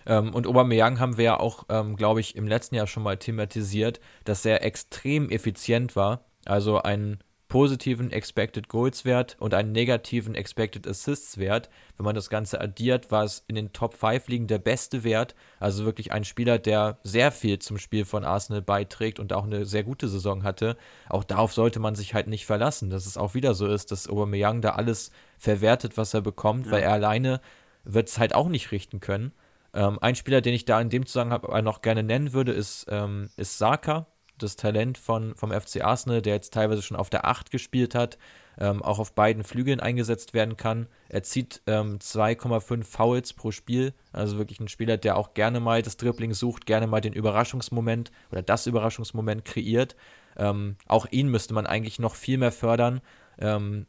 Ähm, 0.05 0.33
und 0.33 0.47
Aubameyang 0.47 0.99
haben 0.99 1.17
wir 1.17 1.25
ja 1.25 1.39
auch, 1.39 1.65
ähm, 1.69 1.95
glaube 1.95 2.19
ich, 2.19 2.35
im 2.35 2.47
letzten 2.47 2.75
Jahr 2.75 2.87
schon 2.87 3.03
mal 3.03 3.17
thematisiert, 3.17 3.99
dass 4.25 4.45
er 4.45 4.63
extrem 4.63 5.29
effizient 5.29 5.95
war. 5.95 6.25
Also 6.45 6.81
ein 6.81 7.19
positiven 7.47 8.11
Expected 8.11 8.67
Goals 8.67 9.05
Wert 9.05 9.37
und 9.39 9.53
einen 9.53 9.71
negativen 9.71 10.35
Expected 10.35 10.87
Assists 10.87 11.37
Wert. 11.37 11.69
Wenn 11.95 12.03
man 12.03 12.15
das 12.15 12.29
Ganze 12.29 12.59
addiert, 12.59 13.09
war 13.11 13.23
es 13.23 13.43
in 13.47 13.55
den 13.55 13.71
Top 13.73 13.93
5 13.93 14.27
liegen 14.27 14.47
der 14.47 14.59
beste 14.59 15.03
Wert. 15.03 15.35
Also 15.59 15.85
wirklich 15.85 16.11
ein 16.11 16.25
Spieler, 16.25 16.59
der 16.59 16.99
sehr 17.03 17.31
viel 17.31 17.59
zum 17.59 17.77
Spiel 17.77 18.05
von 18.05 18.25
Arsenal 18.25 18.61
beiträgt 18.61 19.19
und 19.19 19.31
auch 19.33 19.45
eine 19.45 19.65
sehr 19.65 19.83
gute 19.83 20.07
Saison 20.07 20.43
hatte. 20.43 20.77
Auch 21.09 21.23
darauf 21.23 21.53
sollte 21.53 21.79
man 21.79 21.95
sich 21.95 22.13
halt 22.13 22.27
nicht 22.27 22.45
verlassen, 22.45 22.89
dass 22.89 23.05
es 23.05 23.17
auch 23.17 23.33
wieder 23.33 23.53
so 23.53 23.67
ist, 23.67 23.91
dass 23.91 24.09
Aubameyang 24.09 24.61
da 24.61 24.71
alles 24.71 25.11
verwertet, 25.37 25.97
was 25.97 26.13
er 26.13 26.21
bekommt, 26.21 26.65
ja. 26.65 26.73
weil 26.73 26.83
er 26.83 26.93
alleine 26.93 27.39
wird 27.85 28.09
es 28.09 28.19
halt 28.19 28.35
auch 28.35 28.49
nicht 28.49 28.71
richten 28.71 28.99
können. 28.99 29.31
Ähm, 29.73 29.99
ein 30.01 30.15
Spieler, 30.15 30.41
den 30.41 30.53
ich 30.53 30.65
da 30.65 30.81
in 30.81 30.89
dem 30.89 31.05
Zusammenhang 31.05 31.63
noch 31.63 31.81
gerne 31.81 32.03
nennen 32.03 32.33
würde, 32.33 32.51
ist, 32.51 32.87
ähm, 32.89 33.29
ist 33.37 33.57
Saka 33.57 34.07
das 34.37 34.55
Talent 34.55 34.97
von, 34.97 35.35
vom 35.35 35.51
FC 35.51 35.83
Arsenal, 35.83 36.21
der 36.21 36.35
jetzt 36.35 36.53
teilweise 36.53 36.81
schon 36.81 36.97
auf 36.97 37.09
der 37.09 37.25
8 37.25 37.51
gespielt 37.51 37.95
hat, 37.95 38.17
ähm, 38.59 38.81
auch 38.81 38.99
auf 38.99 39.13
beiden 39.13 39.43
Flügeln 39.43 39.79
eingesetzt 39.79 40.33
werden 40.33 40.57
kann. 40.57 40.87
Er 41.09 41.23
zieht 41.23 41.61
ähm, 41.67 41.99
2,5 41.99 42.83
Fouls 42.83 43.33
pro 43.33 43.51
Spiel, 43.51 43.93
also 44.11 44.37
wirklich 44.37 44.59
ein 44.59 44.67
Spieler, 44.67 44.97
der 44.97 45.17
auch 45.17 45.33
gerne 45.33 45.59
mal 45.59 45.81
das 45.81 45.97
Dribbling 45.97 46.33
sucht, 46.33 46.65
gerne 46.65 46.87
mal 46.87 47.01
den 47.01 47.13
Überraschungsmoment 47.13 48.11
oder 48.31 48.41
das 48.41 48.67
Überraschungsmoment 48.67 49.45
kreiert. 49.45 49.95
Ähm, 50.37 50.77
auch 50.87 51.07
ihn 51.11 51.29
müsste 51.29 51.53
man 51.53 51.67
eigentlich 51.67 51.99
noch 51.99 52.15
viel 52.15 52.37
mehr 52.37 52.51
fördern. 52.51 53.01
Ähm, 53.39 53.85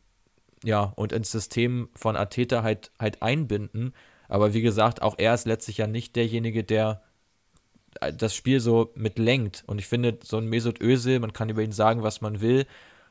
ja, 0.65 0.93
und 0.97 1.13
ins 1.13 1.31
System 1.31 1.89
von 1.95 2.17
Ateta 2.17 2.63
halt, 2.63 2.91
halt 2.99 3.23
einbinden. 3.23 3.95
Aber 4.29 4.55
wie 4.55 4.63
gesagt, 4.63 5.03
auch 5.03 5.15
er 5.19 5.35
ist 5.35 5.47
letztlich 5.47 5.79
ja 5.79 5.87
nicht 5.87 6.17
derjenige, 6.17 6.65
der 6.65 7.03
das 8.17 8.35
Spiel 8.35 8.61
so 8.61 8.93
mit 8.95 9.19
lenkt. 9.19 9.65
Und 9.67 9.79
ich 9.79 9.87
finde, 9.87 10.19
so 10.23 10.37
ein 10.39 10.47
Mesut 10.47 10.81
Özil, 10.81 11.21
man 11.21 11.33
kann 11.33 11.49
über 11.49 11.63
ihn 11.63 11.73
sagen, 11.73 12.03
was 12.03 12.21
man 12.21 12.41
will, 12.41 12.67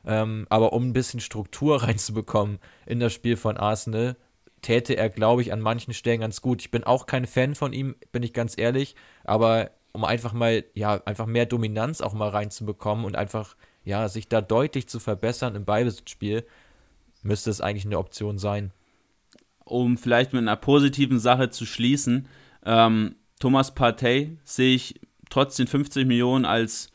ähm, 0.06 0.46
aber 0.48 0.72
um 0.72 0.88
ein 0.88 0.92
bisschen 0.92 1.20
Struktur 1.20 1.82
reinzubekommen 1.82 2.58
in 2.86 3.00
das 3.00 3.12
Spiel 3.12 3.36
von 3.36 3.56
Arsenal, 3.56 4.16
täte 4.62 4.94
er, 4.94 5.08
glaube 5.08 5.42
ich, 5.42 5.52
an 5.52 5.60
manchen 5.60 5.94
Stellen 5.94 6.20
ganz 6.20 6.40
gut. 6.40 6.60
Ich 6.60 6.70
bin 6.70 6.84
auch 6.84 7.06
kein 7.06 7.26
Fan 7.26 7.54
von 7.54 7.72
ihm, 7.72 7.94
bin 8.12 8.22
ich 8.22 8.32
ganz 8.32 8.58
ehrlich, 8.58 8.96
aber 9.24 9.70
um 9.92 10.04
einfach 10.04 10.32
mal, 10.32 10.64
ja, 10.74 11.00
einfach 11.04 11.26
mehr 11.26 11.46
Dominanz 11.46 12.00
auch 12.00 12.12
mal 12.12 12.28
reinzubekommen 12.28 13.04
und 13.04 13.16
einfach, 13.16 13.56
ja, 13.84 14.08
sich 14.08 14.28
da 14.28 14.40
deutlich 14.40 14.88
zu 14.88 15.00
verbessern 15.00 15.54
im 15.54 15.64
Ballbesitzspiel, 15.64 16.44
müsste 17.22 17.50
es 17.50 17.60
eigentlich 17.60 17.86
eine 17.86 17.98
Option 17.98 18.38
sein. 18.38 18.72
Um 19.64 19.98
vielleicht 19.98 20.32
mit 20.32 20.42
einer 20.42 20.56
positiven 20.56 21.18
Sache 21.18 21.50
zu 21.50 21.66
schließen, 21.66 22.28
ähm, 22.64 23.16
Thomas 23.38 23.74
Partey 23.74 24.38
sehe 24.44 24.74
ich 24.74 25.00
trotz 25.30 25.56
den 25.56 25.66
50 25.66 26.06
Millionen 26.06 26.44
als 26.44 26.90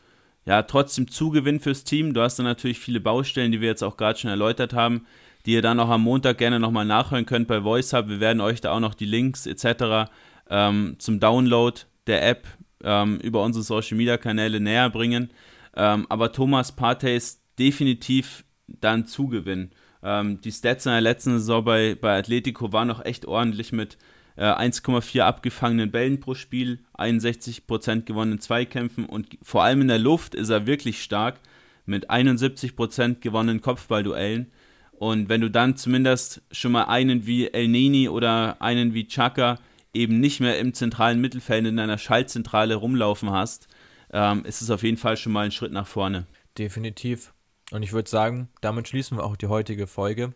ja, 0.45 0.61
trotzdem 0.63 1.09
Zugewinn 1.09 1.59
fürs 1.59 1.83
Team. 1.83 2.13
Du 2.13 2.21
hast 2.21 2.37
dann 2.37 2.45
natürlich 2.45 2.79
viele 2.79 2.99
Baustellen, 2.99 3.51
die 3.51 3.61
wir 3.61 3.69
jetzt 3.69 3.83
auch 3.83 3.95
gerade 3.95 4.19
schon 4.19 4.29
erläutert 4.29 4.73
haben, 4.73 5.05
die 5.45 5.53
ihr 5.53 5.61
dann 5.61 5.79
auch 5.79 5.89
am 5.89 6.01
Montag 6.01 6.37
gerne 6.37 6.59
nochmal 6.59 6.85
nachhören 6.85 7.25
könnt 7.25 7.47
bei 7.47 7.63
VoiceHub. 7.63 8.09
Wir 8.09 8.19
werden 8.19 8.41
euch 8.41 8.59
da 8.59 8.71
auch 8.71 8.79
noch 8.79 8.93
die 8.93 9.05
Links 9.05 9.45
etc. 9.45 10.11
Ähm, 10.49 10.95
zum 10.99 11.19
Download 11.19 11.79
der 12.07 12.27
App 12.27 12.47
ähm, 12.83 13.19
über 13.19 13.43
unsere 13.43 13.63
Social 13.63 13.97
Media 13.97 14.17
Kanäle 14.17 14.59
näher 14.59 14.89
bringen. 14.89 15.31
Ähm, 15.75 16.05
aber 16.09 16.31
Thomas 16.31 16.73
Partey 16.73 17.15
ist 17.15 17.41
definitiv 17.57 18.43
dann 18.67 19.05
Zugewinn. 19.05 19.71
Ähm, 20.03 20.41
die 20.41 20.51
Stats 20.51 20.85
in 20.85 20.91
der 20.91 21.01
letzten 21.01 21.39
Saison 21.39 21.63
bei, 21.63 21.95
bei 21.95 22.17
Atletico 22.17 22.73
waren 22.73 22.89
noch 22.89 23.03
echt 23.05 23.25
ordentlich 23.25 23.71
mit 23.71 23.97
1,4 24.37 25.17
äh, 25.17 25.21
abgefangenen 25.21 25.91
Bällen 25.91 26.19
pro 26.19 26.33
Spiel, 26.33 26.79
61% 26.97 28.01
gewonnenen 28.01 28.39
Zweikämpfen 28.39 29.05
und 29.05 29.37
vor 29.41 29.63
allem 29.63 29.81
in 29.81 29.87
der 29.87 29.99
Luft 29.99 30.35
ist 30.35 30.49
er 30.49 30.65
wirklich 30.65 31.03
stark 31.03 31.39
mit 31.85 32.09
71% 32.09 33.19
gewonnenen 33.19 33.61
Kopfballduellen. 33.61 34.51
Und 34.91 35.27
wenn 35.27 35.41
du 35.41 35.49
dann 35.49 35.75
zumindest 35.75 36.41
schon 36.51 36.71
mal 36.71 36.85
einen 36.85 37.25
wie 37.25 37.47
El 37.47 37.67
Nini 37.67 38.07
oder 38.07 38.61
einen 38.61 38.93
wie 38.93 39.07
Chaka 39.07 39.59
eben 39.93 40.19
nicht 40.19 40.39
mehr 40.39 40.59
im 40.59 40.73
zentralen 40.73 41.19
Mittelfeld 41.19 41.67
in 41.67 41.79
einer 41.79 41.97
Schaltzentrale 41.97 42.75
rumlaufen 42.75 43.31
hast, 43.31 43.67
ähm, 44.11 44.45
ist 44.45 44.61
es 44.61 44.69
auf 44.69 44.83
jeden 44.83 44.97
Fall 44.97 45.17
schon 45.17 45.33
mal 45.33 45.45
ein 45.45 45.51
Schritt 45.51 45.71
nach 45.71 45.87
vorne. 45.87 46.25
Definitiv. 46.57 47.33
Und 47.71 47.83
ich 47.83 47.93
würde 47.93 48.09
sagen, 48.09 48.49
damit 48.61 48.87
schließen 48.87 49.17
wir 49.17 49.23
auch 49.23 49.35
die 49.35 49.47
heutige 49.47 49.87
Folge. 49.87 50.33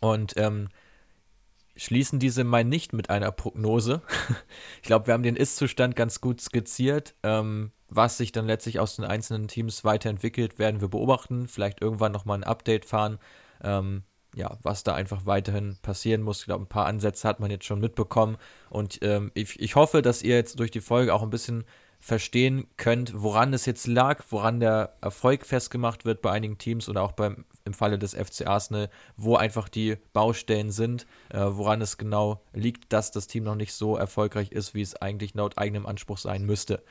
Und 0.00 0.34
ähm, 0.36 0.68
schließen 1.76 2.18
diese 2.18 2.44
mal 2.44 2.64
nicht 2.64 2.92
mit 2.92 3.10
einer 3.10 3.30
Prognose. 3.32 4.02
ich 4.76 4.82
glaube, 4.82 5.06
wir 5.06 5.14
haben 5.14 5.22
den 5.22 5.36
Ist-Zustand 5.36 5.96
ganz 5.96 6.20
gut 6.20 6.40
skizziert. 6.40 7.14
Ähm, 7.22 7.72
was 7.88 8.16
sich 8.18 8.32
dann 8.32 8.46
letztlich 8.46 8.80
aus 8.80 8.96
den 8.96 9.04
einzelnen 9.04 9.48
Teams 9.48 9.84
weiterentwickelt, 9.84 10.58
werden 10.58 10.80
wir 10.80 10.88
beobachten. 10.88 11.46
Vielleicht 11.46 11.80
irgendwann 11.80 12.12
nochmal 12.12 12.38
ein 12.38 12.44
Update 12.44 12.84
fahren. 12.84 13.18
Ähm, 13.62 14.02
ja, 14.34 14.58
was 14.62 14.84
da 14.84 14.94
einfach 14.94 15.24
weiterhin 15.24 15.78
passieren 15.80 16.22
muss. 16.22 16.40
Ich 16.40 16.44
glaube, 16.46 16.64
ein 16.64 16.68
paar 16.68 16.86
Ansätze 16.86 17.26
hat 17.26 17.40
man 17.40 17.50
jetzt 17.50 17.64
schon 17.64 17.80
mitbekommen. 17.80 18.36
Und 18.68 18.98
ähm, 19.02 19.30
ich, 19.34 19.58
ich 19.60 19.76
hoffe, 19.76 20.02
dass 20.02 20.22
ihr 20.22 20.34
jetzt 20.34 20.58
durch 20.60 20.70
die 20.70 20.80
Folge 20.80 21.14
auch 21.14 21.22
ein 21.22 21.30
bisschen 21.30 21.64
verstehen 22.00 22.66
könnt, 22.76 23.12
woran 23.20 23.54
es 23.54 23.64
jetzt 23.66 23.86
lag, 23.86 24.22
woran 24.28 24.60
der 24.60 24.96
Erfolg 25.00 25.46
festgemacht 25.46 26.04
wird 26.04 26.20
bei 26.20 26.30
einigen 26.30 26.58
Teams 26.58 26.88
oder 26.88 27.02
auch 27.02 27.12
beim, 27.12 27.46
im 27.66 27.74
Falle 27.74 27.98
des 27.98 28.14
FC 28.14 28.46
Arsenal, 28.46 28.88
wo 29.16 29.36
einfach 29.36 29.68
die 29.68 29.96
Baustellen 30.12 30.70
sind, 30.70 31.06
äh, 31.28 31.40
woran 31.40 31.82
es 31.82 31.98
genau 31.98 32.42
liegt, 32.54 32.92
dass 32.92 33.10
das 33.10 33.26
Team 33.26 33.44
noch 33.44 33.56
nicht 33.56 33.74
so 33.74 33.96
erfolgreich 33.96 34.52
ist, 34.52 34.74
wie 34.74 34.82
es 34.82 34.96
eigentlich 34.96 35.34
laut 35.34 35.58
eigenem 35.58 35.86
Anspruch 35.86 36.18
sein 36.18 36.44
müsste. 36.44 36.82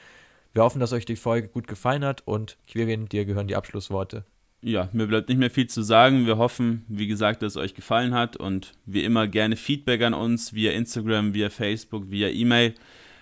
Wir 0.54 0.64
hoffen, 0.64 0.80
dass 0.80 0.94
euch 0.94 1.06
die 1.06 1.16
Folge 1.16 1.48
gut 1.48 1.68
gefallen 1.68 2.06
hat 2.06 2.22
und 2.26 2.58
Quirin, 2.68 3.08
dir 3.08 3.26
gehören 3.26 3.48
die 3.48 3.56
Abschlussworte 3.56 4.26
ja, 4.66 4.90
mir 4.94 5.06
bleibt 5.06 5.30
nicht 5.30 5.38
mehr 5.38 5.52
viel 5.52 5.68
zu 5.68 5.84
sagen. 5.84 6.26
Wir 6.26 6.38
hoffen, 6.38 6.86
wie 6.88 7.06
gesagt, 7.06 7.44
dass 7.44 7.54
es 7.54 7.58
euch 7.58 7.76
gefallen 7.76 8.16
hat 8.16 8.36
und 8.36 8.74
wie 8.88 9.04
immer 9.04 9.28
gerne 9.28 9.58
Feedback 9.58 10.02
an 10.02 10.16
uns 10.16 10.56
via 10.56 10.72
Instagram, 10.72 11.36
via 11.36 11.52
Facebook, 11.52 12.10
via 12.10 12.30
E-Mail. 12.30 12.74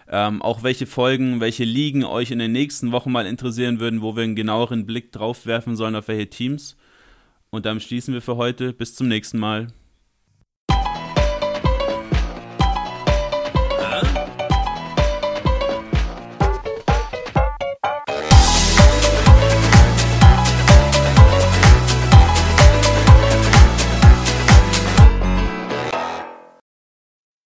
Ähm, 0.10 0.42
auch 0.42 0.64
welche 0.64 0.86
Folgen, 0.86 1.42
welche 1.42 1.66
Ligen 1.66 2.06
euch 2.06 2.32
in 2.32 2.40
den 2.40 2.54
nächsten 2.54 2.94
Wochen 2.94 3.12
mal 3.12 3.26
interessieren 3.26 3.82
würden, 3.82 4.02
wo 4.02 4.16
wir 4.16 4.24
einen 4.24 4.38
genaueren 4.38 4.86
Blick 4.86 5.12
drauf 5.12 5.46
werfen 5.46 5.76
sollen 5.76 5.98
auf 5.98 6.08
welche 6.08 6.30
Teams. 6.30 6.78
Und 7.54 7.68
damit 7.68 7.84
schließen 7.84 8.16
wir 8.16 8.22
für 8.24 8.36
heute. 8.36 8.74
Bis 8.74 8.96
zum 8.96 9.08
nächsten 9.08 9.38
Mal. 9.38 9.68